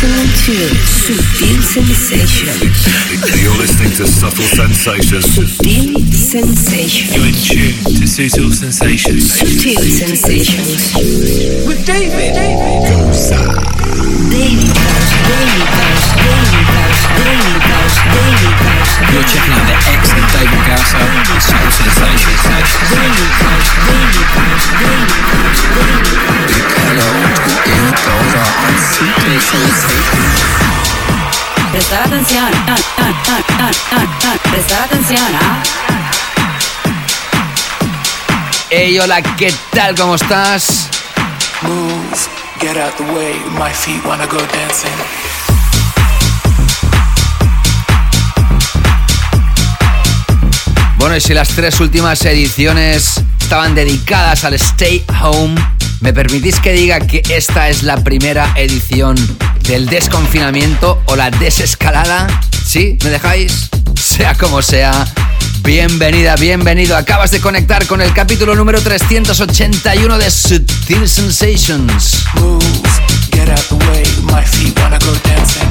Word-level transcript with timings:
listening 0.00 0.32
to 0.46 0.72
Subtle 0.80 1.60
Sensations. 1.60 2.88
You're 3.36 3.56
listening 3.56 3.92
to 4.00 4.06
Subtle 4.06 4.44
Sensations. 4.44 5.26
Subtle 5.28 6.56
Sensations. 6.56 7.12
You're 7.14 7.28
in 7.28 7.36
tune 7.36 7.76
to 8.00 8.06
Subtle 8.08 8.50
Sensations. 8.50 9.28
Subtle 9.34 9.84
Sensations. 9.84 10.94
With 11.68 11.84
David. 11.84 12.32
Goza. 12.32 13.44
Daily 14.30 14.72
House, 14.72 15.12
Daily 15.28 15.68
House, 15.68 16.06
Daily 16.16 16.64
House, 16.64 17.02
Daily 17.20 17.60
House, 17.60 17.96
Daily 18.00 18.52
House. 18.56 18.92
You're 19.12 19.28
checking 19.28 19.52
out 19.52 19.66
the 19.68 19.76
excellent 19.84 20.32
David 20.32 20.62
Gausa 20.64 20.96
with 20.96 21.44
Subtle 21.44 21.72
Sensations. 21.76 22.40
Daily 22.88 23.28
House, 23.36 23.68
Daily 23.84 24.24
House, 24.32 24.64
Daily 24.80 25.20
House, 25.28 25.60
Daily 25.76 26.16
House. 26.24 26.56
Hello, 26.88 27.08
David 27.68 27.96
Gausa 28.00 28.42
on 28.64 28.74
Subtle 28.80 29.20
Sensations. 29.20 29.89
Prestar 31.72 32.06
atención. 32.06 32.50
Prestar 34.50 34.82
atención, 34.82 35.22
¿ah? 35.40 35.62
Hey, 38.70 38.98
hola, 38.98 39.22
¿qué 39.36 39.52
tal? 39.72 39.94
¿Cómo 39.94 40.14
estás? 40.14 40.88
Move. 41.62 42.40
Get 42.60 42.76
out 42.76 42.94
the 42.96 43.04
way. 43.14 43.34
My 43.58 43.72
feet 43.72 44.04
wanna 44.04 44.26
go 44.26 44.38
dancing. 44.38 44.90
Bueno, 50.96 51.16
y 51.16 51.20
si 51.20 51.34
las 51.34 51.48
tres 51.48 51.80
últimas 51.80 52.24
ediciones 52.26 53.22
estaban 53.40 53.74
dedicadas 53.74 54.44
al 54.44 54.54
Stay 54.54 55.04
Home, 55.22 55.54
¿me 56.00 56.12
permitís 56.12 56.60
que 56.60 56.72
diga 56.72 57.00
que 57.00 57.22
esta 57.30 57.68
es 57.68 57.82
la 57.82 57.96
primera 58.04 58.52
edición 58.54 59.16
del 59.70 59.86
desconfinamiento 59.86 61.00
o 61.06 61.14
la 61.14 61.30
desescalada? 61.30 62.26
¿Sí? 62.66 62.98
¿Me 63.04 63.10
dejáis? 63.10 63.70
Sea 63.94 64.34
como 64.34 64.62
sea. 64.62 65.06
Bienvenida, 65.62 66.34
bienvenido. 66.34 66.96
Acabas 66.96 67.30
de 67.30 67.40
conectar 67.40 67.86
con 67.86 68.00
el 68.00 68.12
capítulo 68.12 68.56
número 68.56 68.80
381 68.80 70.18
de 70.18 70.28
Subtle 70.28 71.06
Sensations. 71.06 72.24
Move. 72.34 72.64
Get 73.30 73.48
out 73.48 73.60
the 73.68 73.76
way. 73.76 74.02
My 74.24 74.44
feet 74.44 74.76
wanna 74.80 74.98
go 74.98 75.14
dancing. 75.22 75.62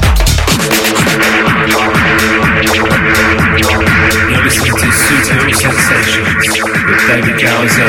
You're 4.30 4.42
listening 4.42 4.76
to 4.76 4.92
Subtle 4.92 5.52
Sensations 5.52 6.62
with 6.88 7.06
David 7.06 7.38
Gausa. 7.38 7.84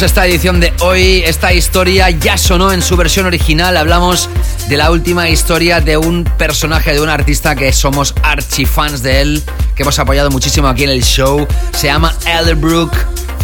Esta 0.00 0.26
edición 0.26 0.58
de 0.58 0.72
hoy. 0.80 1.22
Esta 1.26 1.52
historia 1.52 2.08
ya 2.08 2.38
sonó 2.38 2.72
en 2.72 2.80
su 2.80 2.96
versión 2.96 3.26
original. 3.26 3.76
Hablamos 3.76 4.28
de 4.68 4.76
la 4.78 4.90
última 4.90 5.28
historia 5.28 5.80
de 5.80 5.96
un 5.98 6.24
personaje, 6.24 6.94
de 6.94 7.00
un 7.00 7.10
artista 7.10 7.54
que 7.54 7.72
somos 7.72 8.14
archifans 8.22 9.02
de 9.02 9.20
él, 9.20 9.42
que 9.76 9.82
hemos 9.82 9.98
apoyado 9.98 10.30
muchísimo 10.30 10.66
aquí 10.66 10.84
en 10.84 10.90
el 10.90 11.04
show. 11.04 11.46
Se 11.72 11.88
llama 11.88 12.12
Elderbrook. 12.26 12.92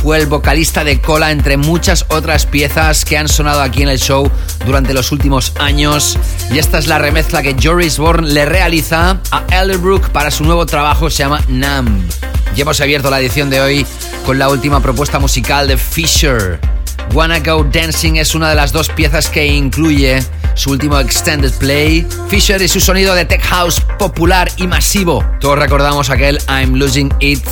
Fue 0.02 0.18
el 0.18 0.26
vocalista 0.26 0.84
de 0.84 1.00
cola 1.00 1.30
entre 1.30 1.58
muchas 1.58 2.06
otras 2.08 2.46
piezas 2.46 3.04
que 3.04 3.18
han 3.18 3.28
sonado 3.28 3.60
aquí 3.60 3.82
en 3.82 3.90
el 3.90 3.98
show 3.98 4.28
durante 4.64 4.94
los 4.94 5.12
últimos 5.12 5.52
años. 5.60 6.18
Y 6.50 6.58
esta 6.58 6.78
es 6.78 6.86
la 6.86 6.98
remezcla 6.98 7.42
que 7.42 7.56
Joris 7.62 7.98
Bourne 7.98 8.26
le 8.26 8.46
realiza 8.46 9.20
a 9.30 9.44
Elderbrook 9.50 10.08
para 10.10 10.30
su 10.30 10.44
nuevo 10.44 10.66
trabajo, 10.66 11.10
se 11.10 11.18
llama 11.18 11.40
Numb. 11.48 12.02
Y 12.56 12.62
hemos 12.62 12.80
abierto 12.80 13.10
la 13.10 13.20
edición 13.20 13.50
de 13.50 13.60
hoy 13.60 13.86
con 14.28 14.38
la 14.38 14.50
última 14.50 14.82
propuesta 14.82 15.18
musical 15.18 15.68
de 15.68 15.78
Fisher. 15.78 16.60
Wanna 17.14 17.40
Go 17.40 17.64
Dancing 17.64 18.16
es 18.16 18.34
una 18.34 18.50
de 18.50 18.56
las 18.56 18.72
dos 18.72 18.90
piezas 18.90 19.30
que 19.30 19.46
incluye 19.46 20.22
su 20.52 20.70
último 20.70 21.00
extended 21.00 21.50
play. 21.54 22.06
Fisher 22.28 22.60
y 22.60 22.68
su 22.68 22.78
sonido 22.78 23.14
de 23.14 23.24
tech 23.24 23.40
house 23.44 23.80
popular 23.98 24.52
y 24.58 24.66
masivo. 24.66 25.24
Todos 25.40 25.58
recordamos 25.58 26.10
aquel 26.10 26.38
I'm 26.46 26.74
Losing 26.74 27.10
It 27.20 27.42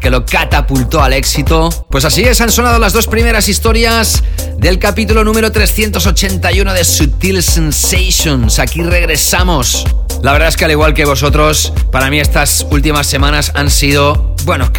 que 0.00 0.10
lo 0.10 0.26
catapultó 0.26 1.00
al 1.00 1.12
éxito. 1.12 1.68
Pues 1.90 2.04
así 2.04 2.24
es, 2.24 2.40
han 2.40 2.50
sonado 2.50 2.80
las 2.80 2.92
dos 2.92 3.06
primeras 3.06 3.48
historias 3.48 4.24
del 4.58 4.80
capítulo 4.80 5.22
número 5.22 5.52
381 5.52 6.74
de 6.74 6.84
Sutil 6.84 7.40
Sensations. 7.40 8.58
Aquí 8.58 8.82
regresamos. 8.82 9.84
La 10.24 10.32
verdad 10.32 10.48
es 10.48 10.56
que 10.56 10.64
al 10.64 10.72
igual 10.72 10.92
que 10.92 11.04
vosotros, 11.04 11.72
para 11.92 12.10
mí 12.10 12.18
estas 12.18 12.66
últimas 12.72 13.06
semanas 13.06 13.52
han 13.54 13.70
sido, 13.70 14.34
bueno, 14.44 14.72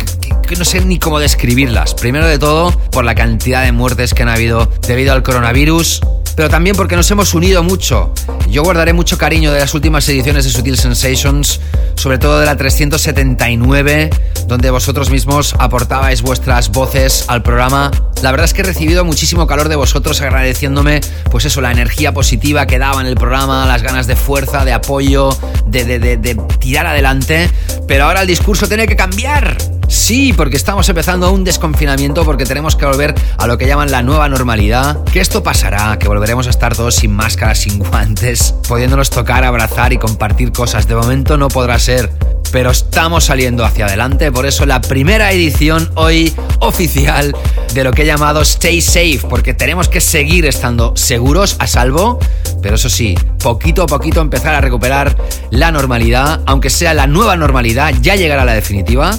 que 0.47 0.55
no 0.55 0.65
sé 0.65 0.83
ni 0.83 0.97
cómo 0.97 1.19
describirlas. 1.19 1.93
Primero 1.93 2.25
de 2.25 2.39
todo, 2.39 2.71
por 2.91 3.03
la 3.03 3.13
cantidad 3.13 3.63
de 3.63 3.71
muertes 3.73 4.13
que 4.13 4.23
han 4.23 4.29
habido 4.29 4.71
debido 4.87 5.13
al 5.13 5.21
coronavirus, 5.21 6.01
pero 6.35 6.49
también 6.49 6.75
porque 6.75 6.95
nos 6.95 7.11
hemos 7.11 7.33
unido 7.33 7.63
mucho. 7.63 8.13
Yo 8.49 8.63
guardaré 8.63 8.93
mucho 8.93 9.17
cariño 9.17 9.51
de 9.51 9.59
las 9.59 9.73
últimas 9.73 10.07
ediciones 10.07 10.45
de 10.45 10.51
Sutil 10.51 10.77
Sensations, 10.77 11.59
sobre 11.95 12.17
todo 12.17 12.39
de 12.39 12.45
la 12.45 12.55
379, 12.55 14.09
donde 14.47 14.69
vosotros 14.69 15.09
mismos 15.09 15.53
aportabais 15.59 16.21
vuestras 16.21 16.71
voces 16.71 17.25
al 17.27 17.43
programa. 17.43 17.91
La 18.21 18.31
verdad 18.31 18.45
es 18.45 18.53
que 18.53 18.61
he 18.61 18.65
recibido 18.65 19.03
muchísimo 19.03 19.47
calor 19.47 19.67
de 19.67 19.75
vosotros 19.75 20.21
agradeciéndome, 20.21 21.01
pues 21.29 21.43
eso, 21.45 21.59
la 21.59 21.71
energía 21.71 22.13
positiva 22.13 22.65
que 22.67 22.79
daba 22.79 23.01
en 23.01 23.07
el 23.07 23.15
programa, 23.15 23.65
las 23.65 23.83
ganas 23.83 24.07
de 24.07 24.15
fuerza, 24.15 24.63
de 24.63 24.71
apoyo, 24.73 25.29
de, 25.65 25.83
de, 25.83 25.99
de, 25.99 26.17
de 26.17 26.35
tirar 26.59 26.87
adelante. 26.87 27.49
Pero 27.87 28.05
ahora 28.05 28.21
el 28.21 28.27
discurso 28.27 28.67
tiene 28.67 28.87
que 28.87 28.95
cambiar. 28.95 29.57
Sí, 29.87 30.33
porque 30.33 30.57
estamos 30.57 30.87
empezando 30.89 31.31
un 31.31 31.45
desconfinamiento 31.45 32.25
porque 32.25 32.45
tenemos 32.45 32.75
que 32.75 32.85
volver 32.85 33.15
a 33.37 33.47
lo 33.47 33.57
que 33.57 33.67
llaman 33.67 33.89
la 33.89 34.03
nueva 34.03 34.27
normalidad. 34.27 35.03
Que 35.05 35.21
esto 35.21 35.43
pasará, 35.43 35.97
que 35.97 36.07
volveremos 36.07 36.47
a 36.47 36.49
estar 36.49 36.75
todos 36.75 36.95
sin 36.95 37.15
máscaras, 37.15 37.59
sin 37.59 37.79
guantes, 37.79 38.53
pudiéndonos 38.67 39.09
tocar, 39.09 39.45
abrazar 39.45 39.93
y 39.93 39.97
compartir 39.97 40.51
cosas. 40.51 40.87
De 40.87 40.95
momento 40.95 41.37
no 41.37 41.47
podrá 41.47 41.79
ser, 41.79 42.11
pero 42.51 42.71
estamos 42.71 43.25
saliendo 43.25 43.63
hacia 43.63 43.85
adelante. 43.85 44.31
Por 44.31 44.45
eso 44.45 44.65
la 44.65 44.81
primera 44.81 45.31
edición 45.31 45.89
hoy 45.95 46.33
oficial 46.59 47.33
de 47.73 47.83
lo 47.83 47.91
que 47.91 48.01
he 48.03 48.05
llamado 48.05 48.41
Stay 48.41 48.81
Safe, 48.81 49.21
porque 49.29 49.53
tenemos 49.53 49.87
que 49.87 50.01
seguir 50.01 50.45
estando 50.45 50.97
seguros, 50.97 51.55
a 51.59 51.67
salvo, 51.67 52.19
pero 52.61 52.75
eso 52.75 52.89
sí, 52.89 53.17
poquito 53.41 53.83
a 53.83 53.87
poquito 53.87 54.19
empezar 54.19 54.53
a 54.53 54.61
recuperar 54.61 55.15
la 55.49 55.71
normalidad, 55.71 56.41
aunque 56.45 56.69
sea 56.69 56.93
la 56.93 57.07
nueva 57.07 57.37
normalidad, 57.37 57.93
ya 58.01 58.15
llegará 58.15 58.43
la 58.43 58.53
definitiva. 58.53 59.17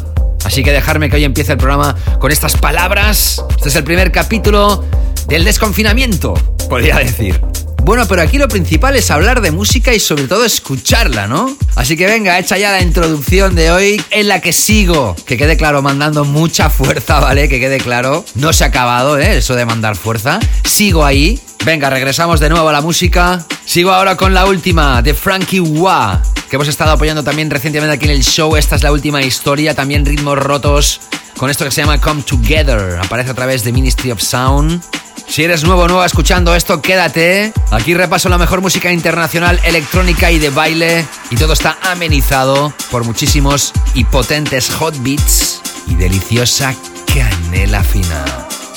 Así 0.49 0.63
que 0.63 0.73
dejarme 0.73 1.11
que 1.11 1.17
hoy 1.17 1.25
empiece 1.25 1.53
el 1.53 1.59
programa 1.59 1.95
con 2.19 2.33
estas 2.33 2.57
palabras. 2.57 3.45
Este 3.51 3.69
es 3.69 3.77
el 3.77 3.85
primer 3.85 4.11
capítulo 4.11 4.83
del 5.27 5.45
desconfinamiento, 5.45 6.33
podría 6.71 6.97
decir. 6.97 7.39
Bueno, 7.83 8.07
pero 8.07 8.23
aquí 8.23 8.39
lo 8.39 8.49
principal 8.49 8.97
es 8.97 9.11
hablar 9.11 9.41
de 9.41 9.51
música 9.51 9.95
y 9.95 10.01
sobre 10.01 10.25
todo 10.25 10.45
escucharla, 10.45 11.27
¿no? 11.27 11.57
Así 11.75 11.97
que 11.97 12.07
venga, 12.07 12.39
hecha 12.39 12.59
ya 12.59 12.73
la 12.73 12.83
introducción 12.83 13.55
de 13.55 13.71
hoy 13.71 14.03
en 14.11 14.29
la 14.29 14.41
que 14.41 14.53
sigo. 14.53 15.17
Que 15.25 15.37
quede 15.37 15.57
claro, 15.57 15.81
mandando 15.81 16.25
mucha 16.25 16.69
fuerza, 16.71 17.21
¿vale? 17.21 17.49
Que 17.49 17.61
quede 17.61 17.79
claro. 17.79 18.25
No 18.35 18.53
se 18.53 18.65
ha 18.65 18.67
acabado, 18.67 19.19
¿eh? 19.19 19.39
Eso 19.39 19.55
de 19.55 19.65
mandar 19.65 19.97
fuerza. 19.97 20.39
Sigo 20.65 21.05
ahí. 21.05 21.41
Venga, 21.65 21.91
regresamos 21.91 22.41
de 22.41 22.51
nuevo 22.51 22.69
a 22.69 22.73
la 22.73 22.81
música. 22.81 23.45
Sigo 23.65 23.93
ahora 23.93 24.17
con 24.17 24.35
la 24.35 24.47
última 24.47 25.03
de 25.03 25.15
Frankie 25.15 25.61
Wah, 25.61 26.23
que 26.49 26.57
hemos 26.57 26.69
estado 26.69 26.93
apoyando 26.93 27.23
también 27.23 27.51
recientemente 27.51 27.95
aquí 27.95 28.05
en 28.07 28.13
el 28.13 28.23
show. 28.23 28.57
Esta 28.57 28.77
es 28.77 28.83
la 28.83 28.93
última 28.93 29.23
historia, 29.23 29.75
también 29.75 30.05
ritmos 30.05 30.39
rotos 30.39 31.01
con 31.37 31.51
esto 31.51 31.65
que 31.65 31.71
se 31.71 31.81
llama 31.83 32.01
Come 32.01 32.23
Together. 32.23 32.99
Aparece 33.03 33.31
a 33.31 33.35
través 33.35 33.65
de 33.65 33.73
Ministry 33.73 34.11
of 34.11 34.21
Sound. 34.21 34.83
Si 35.29 35.45
eres 35.45 35.63
nuevo 35.63 35.83
o 35.83 35.89
nueva 35.89 36.07
escuchando 36.07 36.55
esto, 36.55 36.81
quédate. 36.81 37.53
Aquí 37.71 37.93
repaso 37.93 38.31
la 38.31 38.39
mejor 38.39 38.63
música 38.63 38.91
internacional, 38.91 39.61
electrónica 39.63 40.33
y 40.33 40.39
de 40.39 40.49
baile. 40.49 41.07
Y 41.31 41.37
todo 41.37 41.53
está 41.53 41.79
amenizado 41.83 42.73
por 42.91 43.05
muchísimos 43.05 43.73
y 43.95 44.05
potentes 44.05 44.71
hot 44.71 44.95
beats 45.01 45.61
y 45.87 45.95
deliciosa 45.97 46.75
canela 47.15 47.85
fina. 47.85 48.25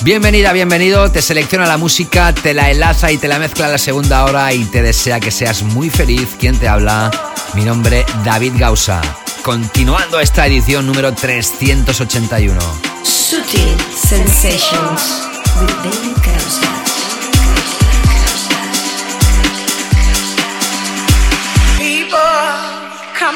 Bienvenida, 0.02 0.52
bienvenido. 0.52 1.10
Te 1.10 1.22
selecciona 1.22 1.66
la 1.66 1.78
música, 1.78 2.34
te 2.34 2.52
la 2.52 2.70
enlaza 2.70 3.10
y 3.10 3.16
te 3.16 3.28
la 3.28 3.38
mezcla 3.38 3.66
en 3.66 3.72
la 3.72 3.78
segunda 3.78 4.24
hora 4.24 4.52
y 4.52 4.64
te 4.66 4.82
desea 4.82 5.20
que 5.20 5.30
seas 5.30 5.62
muy 5.62 5.88
feliz. 5.88 6.36
¿Quién 6.38 6.58
te 6.58 6.68
habla? 6.68 7.10
Mi 7.54 7.64
nombre, 7.64 8.04
David 8.24 8.52
Gausa. 8.56 9.00
Continuando 9.42 10.20
esta 10.20 10.46
edición 10.46 10.86
número 10.86 11.14
381. 11.14 12.60
Sutil 13.02 13.76
Sensations 13.96 15.31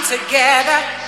together. 0.09 1.06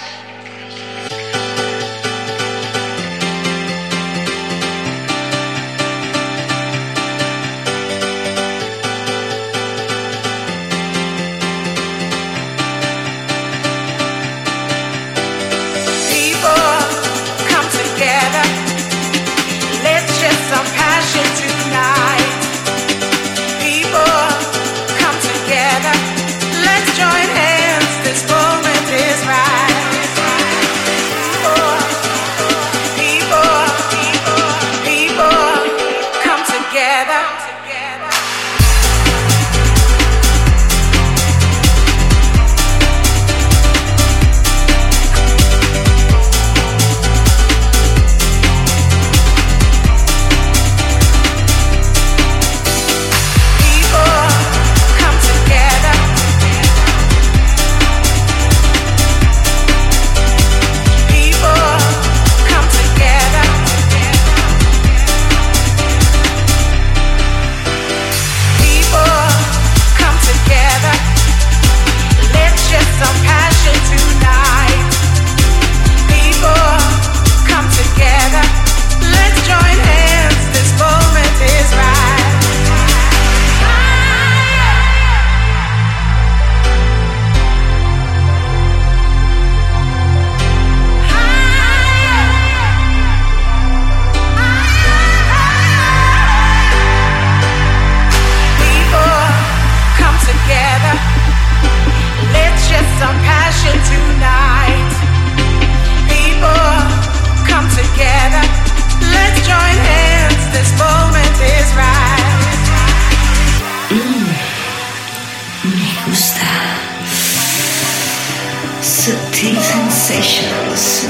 subtle 119.09 119.57
sensations. 119.63 121.09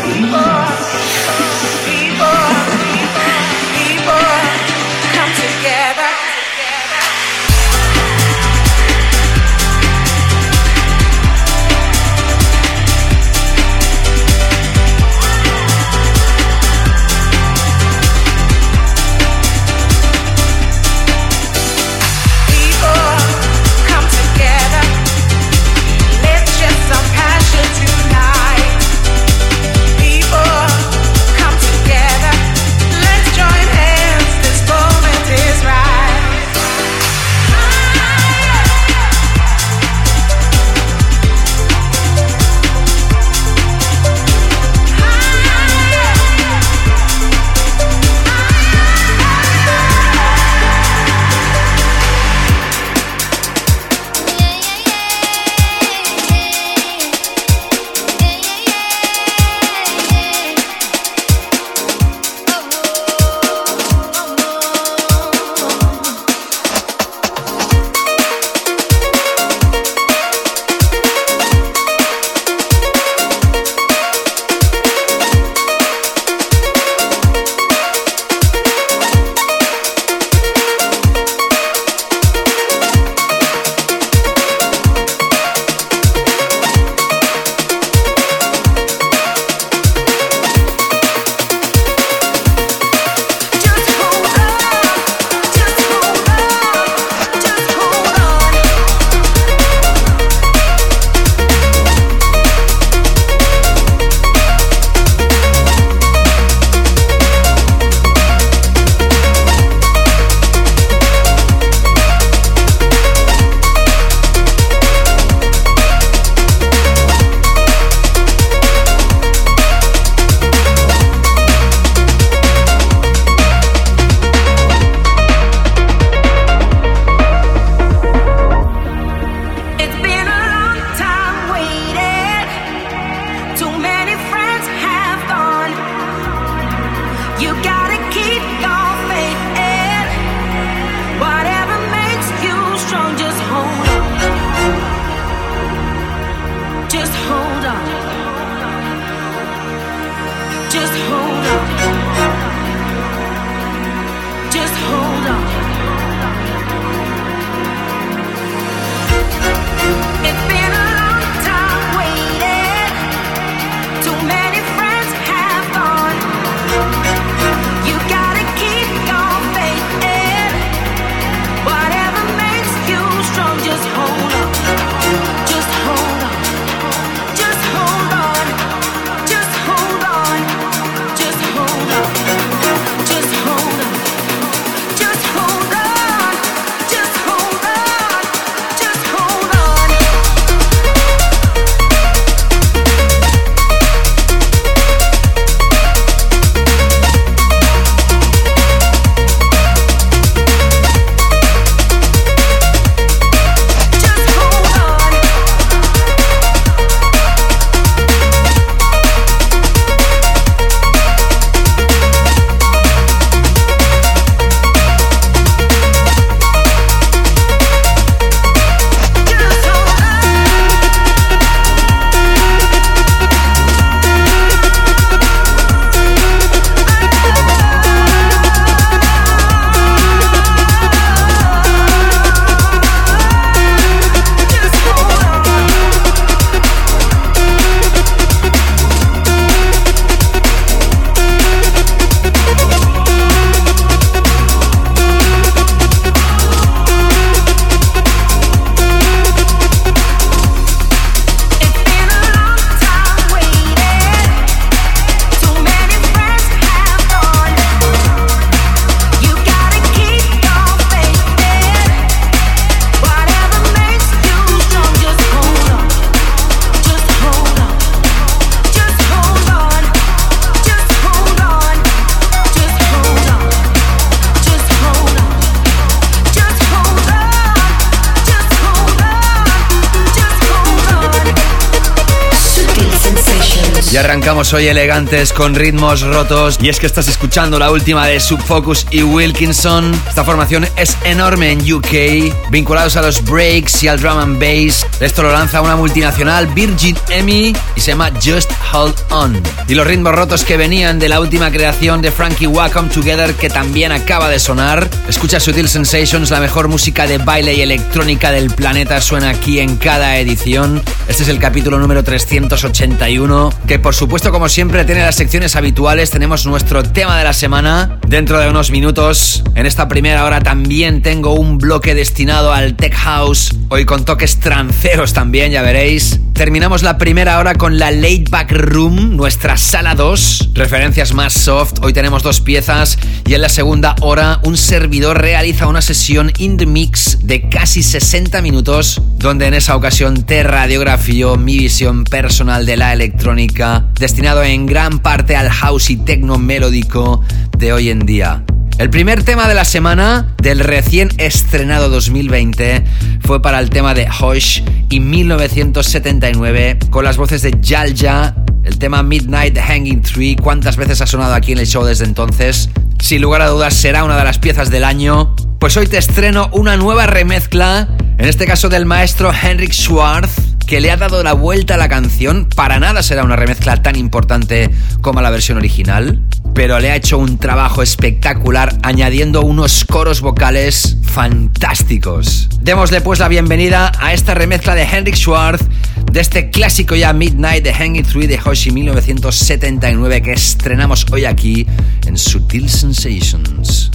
Hoy 284.52 284.68
elegantes 284.68 285.32
con 285.32 285.54
ritmos 285.54 286.02
rotos. 286.02 286.58
Y 286.62 286.68
es 286.68 286.78
que 286.78 286.87
estás 286.87 287.08
escuchando 287.08 287.58
la 287.58 287.70
última 287.70 288.06
de 288.06 288.20
Subfocus 288.20 288.87
y 288.90 289.02
Wilkinson. 289.02 289.92
Esta 290.08 290.24
formación 290.24 290.66
es 290.76 290.96
enorme 291.04 291.50
en 291.50 291.72
UK, 291.72 292.50
vinculados 292.50 292.96
a 292.96 293.02
los 293.02 293.22
breaks 293.24 293.82
y 293.82 293.88
al 293.88 294.00
drum 294.00 294.18
and 294.18 294.38
bass. 294.40 294.87
Esto 295.00 295.22
lo 295.22 295.32
lanza 295.32 295.61
una 295.61 295.76
multinacional, 295.76 296.46
Virgin 296.46 296.96
Emmy, 297.11 297.54
y 297.74 297.80
se 297.80 297.90
llama 297.90 298.11
Just 298.24 298.50
Hold 298.72 298.94
On. 299.11 299.42
Y 299.66 299.74
los 299.74 299.87
ritmos 299.87 300.14
rotos 300.14 300.44
que 300.44 300.56
venían 300.56 300.98
de 300.98 301.08
la 301.08 301.20
última 301.20 301.50
creación 301.50 302.00
de 302.00 302.11
Frankie 302.11 302.46
Wacom 302.46 302.88
Together, 302.88 303.34
que 303.34 303.50
también 303.50 303.92
acaba 303.92 304.28
de 304.28 304.38
sonar. 304.38 304.88
Escucha 305.08 305.40
Sutil 305.40 305.68
Sensations, 305.68 306.30
la 306.30 306.40
mejor 306.40 306.68
música 306.68 307.06
de 307.06 307.18
baile 307.18 307.54
y 307.54 307.61
electrónica 307.61 308.30
del 308.30 308.50
planeta 308.50 309.00
suena 309.00 309.30
aquí 309.30 309.58
en 309.58 309.76
cada 309.76 310.18
edición. 310.18 310.82
Este 311.08 311.22
es 311.22 311.28
el 311.28 311.38
capítulo 311.38 311.78
número 311.78 312.04
381, 312.04 313.52
que 313.66 313.78
por 313.78 313.94
supuesto, 313.94 314.32
como 314.38 314.48
siempre, 314.48 314.85
tiene 314.85 315.01
las 315.01 315.16
secciones 315.16 315.57
habituales. 315.57 316.12
Tenemos 316.12 316.46
nuestro 316.46 316.85
tema 316.85 317.18
de 317.18 317.24
la 317.24 317.33
semana 317.33 317.98
dentro 318.07 318.38
de 318.38 318.48
unos 318.48 318.70
minutos. 318.70 319.42
En 319.57 319.66
esta 319.66 319.88
primera 319.88 320.24
hora 320.24 320.38
también 320.40 321.03
tengo 321.03 321.35
un 321.35 321.59
bloque 321.59 321.92
destinado 321.92 322.53
al 322.53 322.77
Tech 322.77 322.94
House, 322.94 323.53
hoy 323.68 323.85
con 323.85 324.05
toques 324.05 324.38
tranceros 324.38 325.12
también, 325.12 325.51
ya 325.51 325.62
veréis. 325.62 326.20
Terminamos 326.38 326.85
la 326.85 326.98
primera 326.98 327.40
hora 327.40 327.57
con 327.57 327.81
la 327.81 327.90
Late 327.90 328.27
Back 328.31 328.53
Room, 328.53 329.16
nuestra 329.16 329.57
sala 329.57 329.96
2, 329.96 330.51
referencias 330.55 331.12
más 331.12 331.33
soft. 331.33 331.81
Hoy 331.83 331.92
tenemos 331.92 332.22
dos 332.22 332.40
piezas 332.40 332.96
y 333.27 333.35
en 333.35 333.42
la 333.42 333.48
segunda 333.48 333.96
hora 334.03 334.38
un 334.44 334.57
servidor 334.57 335.20
realiza 335.20 335.66
una 335.66 335.83
sesión 335.83 336.33
in 336.38 336.57
the 336.57 336.64
mix 336.64 337.18
de 337.27 337.48
casi 337.48 337.83
60 337.83 338.40
minutos, 338.40 339.03
donde 339.16 339.48
en 339.48 339.55
esa 339.55 339.74
ocasión 339.74 340.22
te 340.22 340.44
radiografío 340.44 341.35
mi 341.37 341.59
visión 341.59 342.05
personal 342.05 342.66
de 342.66 342.77
la 342.77 342.92
electrónica, 342.92 343.87
destinado 343.98 344.44
en 344.44 344.66
gran 344.66 345.01
parte 345.01 345.35
al 345.35 345.51
house 345.51 345.90
y 345.90 345.96
techno 345.96 346.38
melódico 346.38 347.20
de 347.59 347.72
hoy 347.72 347.90
en 347.90 348.07
día. 348.07 348.44
El 348.79 348.91
primer 348.91 349.25
tema 349.25 349.49
de 349.49 349.55
la 349.55 349.64
semana 349.64 350.37
del 350.41 350.61
recién 350.61 351.11
estrenado 351.19 351.88
2020 351.88 352.85
fue 353.23 353.43
para 353.43 353.59
el 353.59 353.71
tema 353.71 353.93
de 353.93 354.07
Hosh 354.09 354.62
y 354.88 355.01
1979 355.01 356.79
con 356.88 357.03
las 357.03 357.17
voces 357.17 357.43
de 357.43 357.59
Jalja, 357.61 358.37
el 358.62 358.79
tema 358.79 359.03
Midnight 359.03 359.59
Hanging 359.59 360.03
Tree, 360.03 360.37
cuántas 360.37 360.77
veces 360.77 361.01
ha 361.01 361.09
sonado 361.09 361.35
aquí 361.35 361.51
en 361.51 361.59
el 361.59 361.67
show 361.67 361.85
desde 361.85 362.05
entonces. 362.05 362.71
Sin 363.01 363.21
lugar 363.21 363.43
a 363.43 363.49
dudas 363.49 363.75
será 363.75 364.05
una 364.05 364.17
de 364.17 364.23
las 364.23 364.38
piezas 364.38 364.71
del 364.71 364.85
año. 364.85 365.35
Pues 365.59 365.77
hoy 365.77 365.88
te 365.88 365.99
estreno 365.99 366.49
una 366.53 366.77
nueva 366.77 367.09
remezcla, 367.09 367.88
en 368.17 368.29
este 368.29 368.47
caso 368.47 368.69
del 368.69 368.87
maestro 368.87 369.33
Henrik 369.33 369.73
Schwartz, 369.73 370.57
que 370.68 370.83
le 370.83 370.90
ha 370.90 370.98
dado 370.98 371.22
la 371.22 371.33
vuelta 371.33 371.74
a 371.74 371.76
la 371.78 371.88
canción. 371.88 372.46
Para 372.54 372.78
nada 372.78 373.02
será 373.02 373.24
una 373.24 373.37
remezcla 373.37 373.83
tan 373.83 373.96
importante 373.96 374.70
como 375.00 375.22
la 375.22 375.31
versión 375.31 375.57
original, 375.57 376.20
pero 376.54 376.78
le 376.78 376.90
ha 376.90 376.96
hecho 376.96 377.16
un 377.16 377.38
trabajo 377.38 377.83
espectacular 377.83 378.76
añadiendo 378.83 379.40
unos 379.40 379.87
coros 379.87 380.20
vocales 380.20 380.98
fantásticos. 381.04 382.50
Démosle 382.61 383.00
pues 383.00 383.18
la 383.18 383.28
bienvenida 383.28 383.92
a 383.98 384.12
esta 384.12 384.35
remezcla 384.35 384.74
de 384.74 384.83
Henrik 384.83 385.16
Schwartz 385.16 385.64
de 386.12 386.20
este 386.20 386.50
clásico 386.50 386.94
ya 386.94 387.14
Midnight 387.14 387.64
de 387.64 387.72
Hanging 387.72 388.04
Tree 388.04 388.26
de 388.26 388.38
Hoshi 388.38 388.70
1979 388.70 390.20
que 390.20 390.33
estrenamos 390.33 391.07
hoy 391.11 391.24
aquí 391.24 391.66
en 392.07 392.18
Sutil 392.18 392.68
Sensations. 392.68 393.90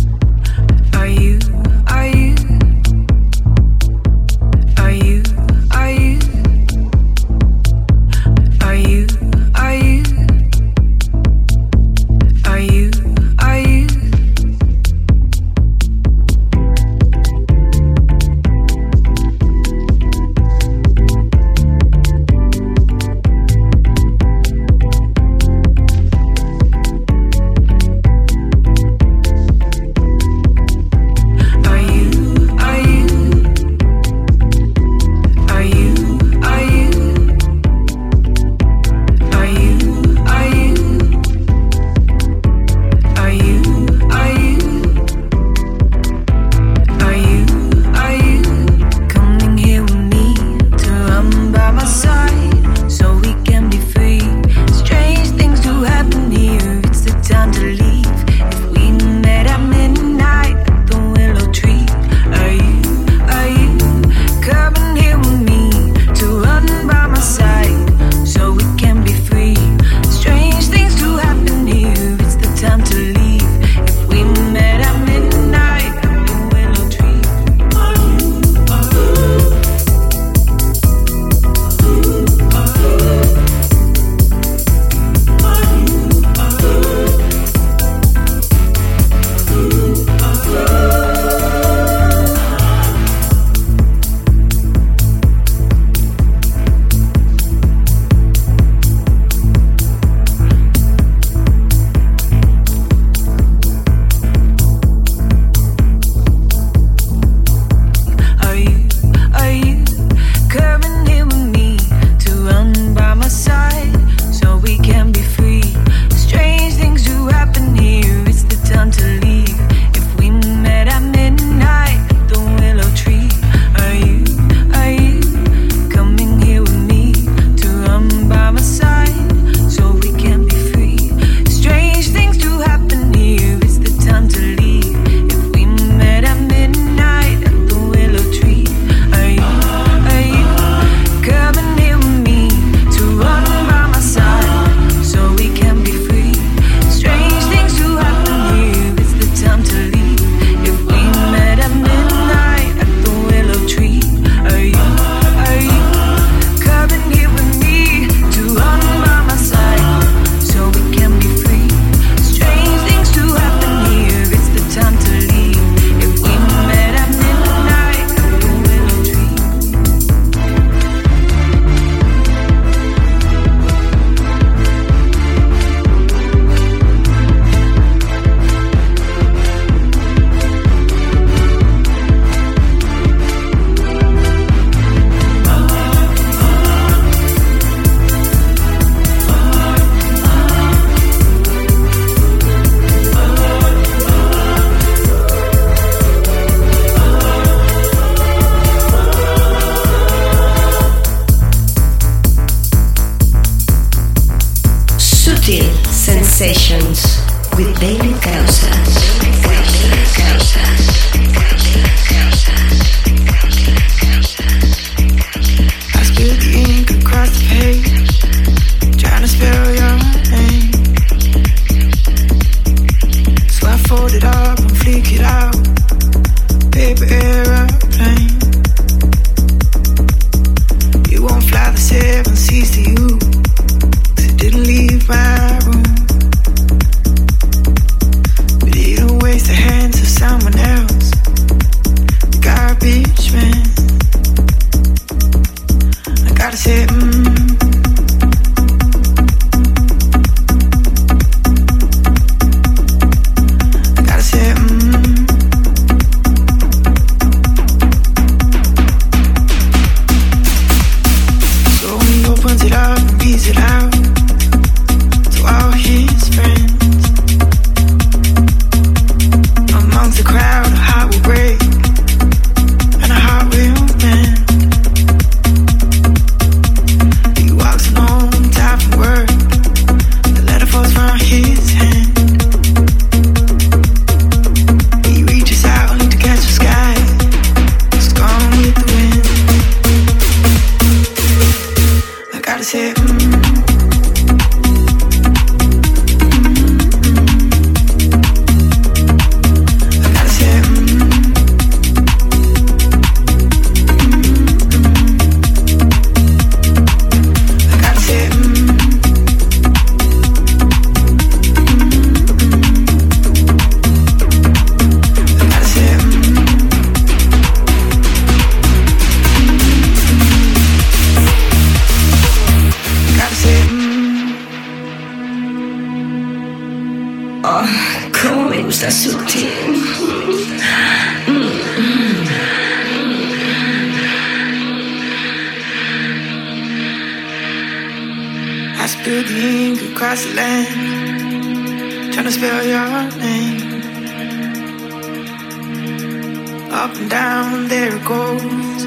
Up 346.76 346.96
and 346.96 347.10
down, 347.10 347.68
there 347.68 347.96
it 347.96 348.04
goes, 348.04 348.86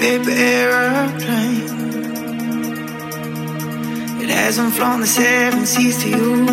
paper 0.00 0.30
aeroplane. 0.30 1.70
It 4.20 4.30
hasn't 4.30 4.74
flown 4.74 5.00
the 5.00 5.06
seven 5.06 5.64
seas 5.64 6.02
to 6.02 6.08
you, 6.10 6.46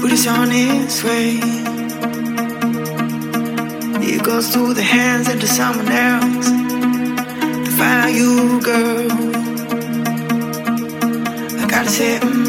but 0.00 0.10
it's 0.10 0.26
on 0.26 0.48
its 0.50 1.04
way. 1.04 1.38
It 4.02 4.22
goes 4.24 4.48
through 4.52 4.74
the 4.74 4.82
hands 4.82 5.28
of 5.28 5.42
someone 5.44 5.88
else 5.88 6.48
to 7.66 7.70
find 7.78 8.16
you, 8.16 8.60
girl. 8.62 9.12
I 11.60 11.66
gotta 11.68 11.90
say, 11.90 12.39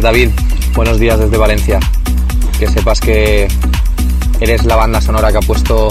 David, 0.00 0.30
buenos 0.74 0.98
días 0.98 1.18
desde 1.18 1.36
Valencia. 1.36 1.78
Que 2.58 2.66
sepas 2.66 3.00
que 3.00 3.46
eres 4.40 4.64
la 4.64 4.76
banda 4.76 5.00
sonora 5.00 5.30
que 5.30 5.38
ha 5.38 5.42
puesto 5.42 5.88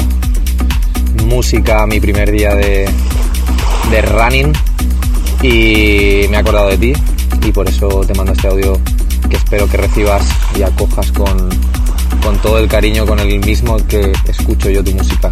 música 1.25 1.83
a 1.83 1.87
mi 1.87 1.99
primer 1.99 2.31
día 2.31 2.55
de, 2.55 2.89
de 3.91 4.01
running 4.01 4.51
y 5.43 6.27
me 6.29 6.37
he 6.37 6.37
acordado 6.37 6.69
de 6.69 6.77
ti 6.77 6.93
y 7.45 7.51
por 7.51 7.69
eso 7.69 7.87
te 8.05 8.15
mando 8.15 8.33
este 8.33 8.47
audio 8.47 8.79
que 9.29 9.35
espero 9.35 9.67
que 9.69 9.77
recibas 9.77 10.23
y 10.57 10.63
acojas 10.63 11.11
con, 11.11 11.49
con 12.23 12.37
todo 12.39 12.57
el 12.57 12.67
cariño, 12.67 13.05
con 13.05 13.19
el 13.19 13.39
mismo 13.39 13.77
que 13.87 14.11
escucho 14.27 14.71
yo 14.71 14.83
tu 14.83 14.91
música. 14.91 15.31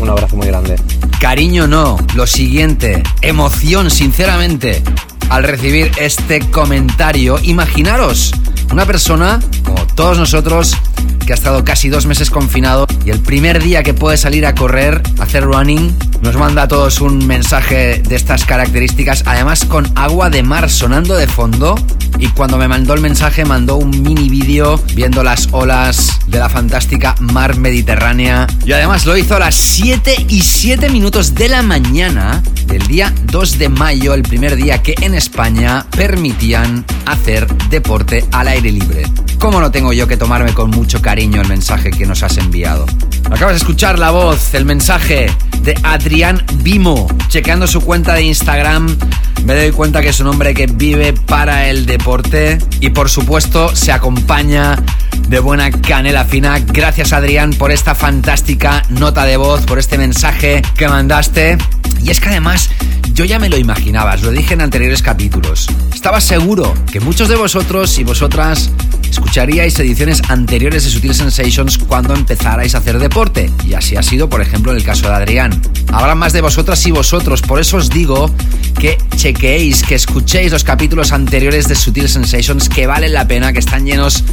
Un 0.00 0.10
abrazo 0.10 0.36
muy 0.36 0.46
grande. 0.46 0.76
Cariño 1.20 1.66
no, 1.66 1.96
lo 2.14 2.26
siguiente, 2.26 3.02
emoción 3.22 3.90
sinceramente 3.90 4.82
al 5.30 5.44
recibir 5.44 5.90
este 5.98 6.40
comentario. 6.40 7.38
Imaginaros 7.42 8.32
una 8.72 8.86
persona, 8.86 9.40
como 9.64 9.86
todos 9.86 10.18
nosotros, 10.18 10.76
que 11.24 11.32
ha 11.32 11.36
estado 11.36 11.64
casi 11.64 11.88
dos 11.88 12.06
meses 12.06 12.30
confinado 12.30 12.86
y 13.04 13.10
el 13.10 13.20
primer 13.20 13.62
día 13.62 13.82
que 13.82 13.94
puede 13.94 14.16
salir 14.16 14.46
a 14.46 14.54
correr, 14.54 15.02
a 15.18 15.22
hacer 15.22 15.44
running, 15.44 15.96
nos 16.20 16.36
manda 16.36 16.62
a 16.62 16.68
todos 16.68 17.00
un 17.00 17.26
mensaje 17.26 18.02
de 18.02 18.16
estas 18.16 18.44
características, 18.44 19.24
además 19.26 19.64
con 19.64 19.90
agua 19.94 20.30
de 20.30 20.42
mar 20.42 20.70
sonando 20.70 21.14
de 21.16 21.26
fondo. 21.26 21.74
Y 22.18 22.28
cuando 22.28 22.58
me 22.58 22.68
mandó 22.68 22.94
el 22.94 23.00
mensaje, 23.00 23.44
mandó 23.44 23.76
un 23.76 23.90
mini 24.02 24.28
vídeo 24.28 24.80
viendo 24.94 25.24
las 25.24 25.48
olas 25.50 26.20
de 26.28 26.38
la 26.38 26.48
fantástica 26.48 27.14
mar 27.18 27.56
Mediterránea. 27.56 28.46
Y 28.64 28.72
además 28.72 29.04
lo 29.04 29.16
hizo 29.16 29.36
a 29.36 29.40
las 29.40 29.54
7 29.54 30.26
y 30.28 30.42
7 30.42 30.88
minutos 30.90 31.34
de 31.34 31.48
la 31.48 31.62
mañana 31.62 32.42
del 32.66 32.86
día 32.86 33.12
2 33.26 33.58
de 33.58 33.68
mayo, 33.68 34.14
el 34.14 34.22
primer 34.22 34.56
día 34.56 34.82
que 34.82 34.94
en 35.00 35.14
España 35.14 35.86
permitían 35.90 36.84
hacer 37.06 37.46
deporte 37.68 38.24
al 38.32 38.48
aire 38.48 38.72
libre. 38.72 39.04
¿Cómo 39.38 39.60
no 39.60 39.70
tengo 39.70 39.92
yo 39.92 40.06
que 40.08 40.16
tomarme 40.16 40.54
con 40.54 40.70
mucho 40.70 41.02
cariño 41.02 41.42
el 41.42 41.48
mensaje 41.48 41.90
que 41.90 42.06
nos 42.06 42.22
has 42.22 42.38
enviado? 42.38 42.86
Acabas 43.26 43.54
de 43.54 43.58
escuchar 43.58 43.98
la 43.98 44.10
voz, 44.10 44.54
el 44.54 44.64
mensaje 44.64 45.30
de 45.62 45.74
Adrián 45.82 46.44
Vimo. 46.62 47.08
Chequeando 47.28 47.66
su 47.66 47.80
cuenta 47.80 48.14
de 48.14 48.22
Instagram, 48.22 48.96
me 49.44 49.54
doy 49.54 49.72
cuenta 49.72 50.00
que 50.00 50.08
es 50.08 50.20
un 50.20 50.28
hombre 50.28 50.54
que 50.54 50.66
vive 50.66 51.12
para 51.12 51.68
el 51.68 51.84
deporte 51.86 52.58
y 52.80 52.90
por 52.90 53.10
supuesto 53.10 53.74
se 53.74 53.92
acompaña 53.92 54.82
de 55.28 55.38
buena 55.38 55.70
canela 55.70 56.24
fina. 56.24 56.58
Gracias 56.60 57.12
Adrián 57.12 57.52
por 57.52 57.70
esta 57.70 57.94
fantástica 57.94 58.82
nota 58.88 59.26
de 59.26 59.36
voz, 59.36 59.62
por 59.66 59.78
este 59.78 59.98
mensaje 59.98 60.62
que 60.76 60.88
mandaste. 60.88 61.58
Y 62.04 62.10
es 62.10 62.20
que 62.20 62.28
además 62.28 62.68
yo 63.14 63.24
ya 63.24 63.38
me 63.38 63.48
lo 63.48 63.56
imaginaba, 63.56 64.14
lo 64.16 64.30
dije 64.30 64.52
en 64.52 64.60
anteriores 64.60 65.00
capítulos. 65.00 65.66
Estaba 65.94 66.20
seguro 66.20 66.74
que 66.92 67.00
muchos 67.00 67.28
de 67.28 67.36
vosotros 67.36 67.98
y 67.98 68.04
vosotras 68.04 68.70
escucharíais 69.08 69.78
ediciones 69.78 70.20
anteriores 70.28 70.84
de 70.84 70.90
Sutil 70.90 71.14
Sensations 71.14 71.78
cuando 71.78 72.14
empezarais 72.14 72.74
a 72.74 72.78
hacer 72.78 72.98
deporte. 72.98 73.50
Y 73.64 73.72
así 73.72 73.96
ha 73.96 74.02
sido, 74.02 74.28
por 74.28 74.42
ejemplo, 74.42 74.72
en 74.72 74.78
el 74.78 74.84
caso 74.84 75.08
de 75.08 75.14
Adrián. 75.14 75.62
Habrá 75.92 76.14
más 76.14 76.34
de 76.34 76.42
vosotras 76.42 76.84
y 76.86 76.90
vosotros, 76.90 77.40
por 77.40 77.58
eso 77.58 77.78
os 77.78 77.88
digo 77.88 78.30
que 78.78 78.98
chequeéis, 79.16 79.82
que 79.82 79.94
escuchéis 79.94 80.52
los 80.52 80.64
capítulos 80.64 81.12
anteriores 81.12 81.68
de 81.68 81.74
Sutil 81.74 82.08
Sensations 82.08 82.68
que 82.68 82.86
valen 82.86 83.14
la 83.14 83.26
pena, 83.26 83.52
que 83.52 83.60
están 83.60 83.86
llenos 83.86 84.24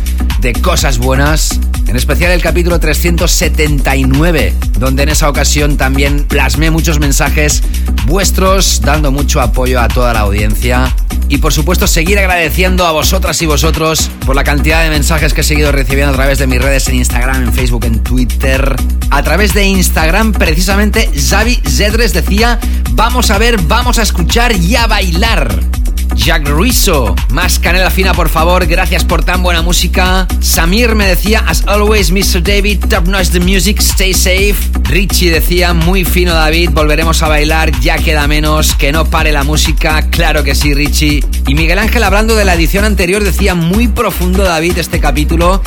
de 0.41 0.51
cosas 0.53 0.97
buenas. 0.97 1.57
En 1.88 1.95
especial 1.95 2.31
el 2.31 2.41
capítulo 2.41 2.79
379, 2.79 4.55
donde 4.82 5.04
en 5.04 5.10
esa 5.10 5.30
ocasión 5.30 5.78
también 5.78 6.24
plasmé 6.24 6.72
muchos 6.72 7.00
mensajes 7.00 7.62
vuestros, 8.08 8.82
dando 8.82 9.12
mucho 9.12 9.39
apoyo 9.39 9.80
a 9.80 9.88
toda 9.88 10.12
la 10.12 10.22
audiencia. 10.22 10.94
Y 11.30 11.38
por 11.38 11.54
supuesto 11.54 11.86
seguir 11.86 12.17
agradeciendo 12.17 12.88
a 12.88 12.91
vosotras 12.91 13.39
y 13.44 13.46
vosotros 13.46 14.10
por 14.26 14.36
la 14.36 14.44
cantidad 14.44 14.84
de 14.84 14.89
mensajes 14.89 15.36
que 15.36 15.41
he 15.41 15.44
seguido 15.44 15.72
recibiendo 15.72 16.13
a 16.13 16.15
través 16.15 16.39
de 16.39 16.48
mis 16.48 16.60
redes 16.60 16.88
en 16.89 16.96
Instagram, 16.96 17.44
en 17.44 17.54
Facebook, 17.54 17.86
en 17.86 18.02
Twitter. 18.02 18.76
A 19.12 19.22
través 19.22 19.54
de 19.54 19.65
Instagram, 19.65 20.32
precisamente, 20.34 21.12
Xavi 21.15 21.62
Zedres 21.70 22.12
decía, 22.12 22.60
vamos 22.94 23.30
a 23.30 23.38
ver, 23.38 23.62
vamos 23.62 24.00
a 24.00 24.02
escuchar 24.02 24.56
y 24.56 24.76
a 24.78 24.88
bailar. 24.88 25.81
Jack 26.15 26.47
Rizzo, 26.47 27.15
más 27.30 27.60
canela 27.60 27.89
fina 27.89 28.13
por 28.13 28.30
favor, 28.30 28.65
gracias 28.65 29.04
por 29.04 29.24
tan 29.24 29.41
buena 29.41 29.62
música. 29.62 30.28
Samir 30.39 30.95
me 30.95 31.08
decía, 31.08 31.43
as 31.47 31.65
always, 31.67 32.12
Mr. 32.12 32.43
David, 32.43 32.80
top 32.89 33.08
notch 33.08 33.30
the 33.30 33.39
music, 33.39 33.80
stay 33.80 34.13
safe. 34.13 34.56
Richie 34.84 35.32
decía, 35.32 35.74
muy 35.74 36.04
fino 36.04 36.34
David, 36.34 36.71
volveremos 36.71 37.24
a 37.24 37.28
bailar, 37.28 37.71
ya 37.80 37.97
queda 37.97 38.28
menos, 38.28 38.76
que 38.76 38.91
no 38.91 39.06
pare 39.06 39.32
la 39.32 39.43
música, 39.43 40.10
claro 40.10 40.43
que 40.43 40.56
sí 40.56 40.74
Richie. 40.74 41.24
Y 41.47 41.56
Miguel 41.56 41.80
Ángel 41.80 42.04
hablando 42.04 42.36
de 42.36 42.45
la 42.45 42.56
edición 42.56 42.86
anterior 42.86 43.24
decía, 43.24 43.56
muy 43.56 43.88
profundo 43.88 44.43
David 44.43 44.78
este 44.78 45.00
capítulo, 45.00 45.62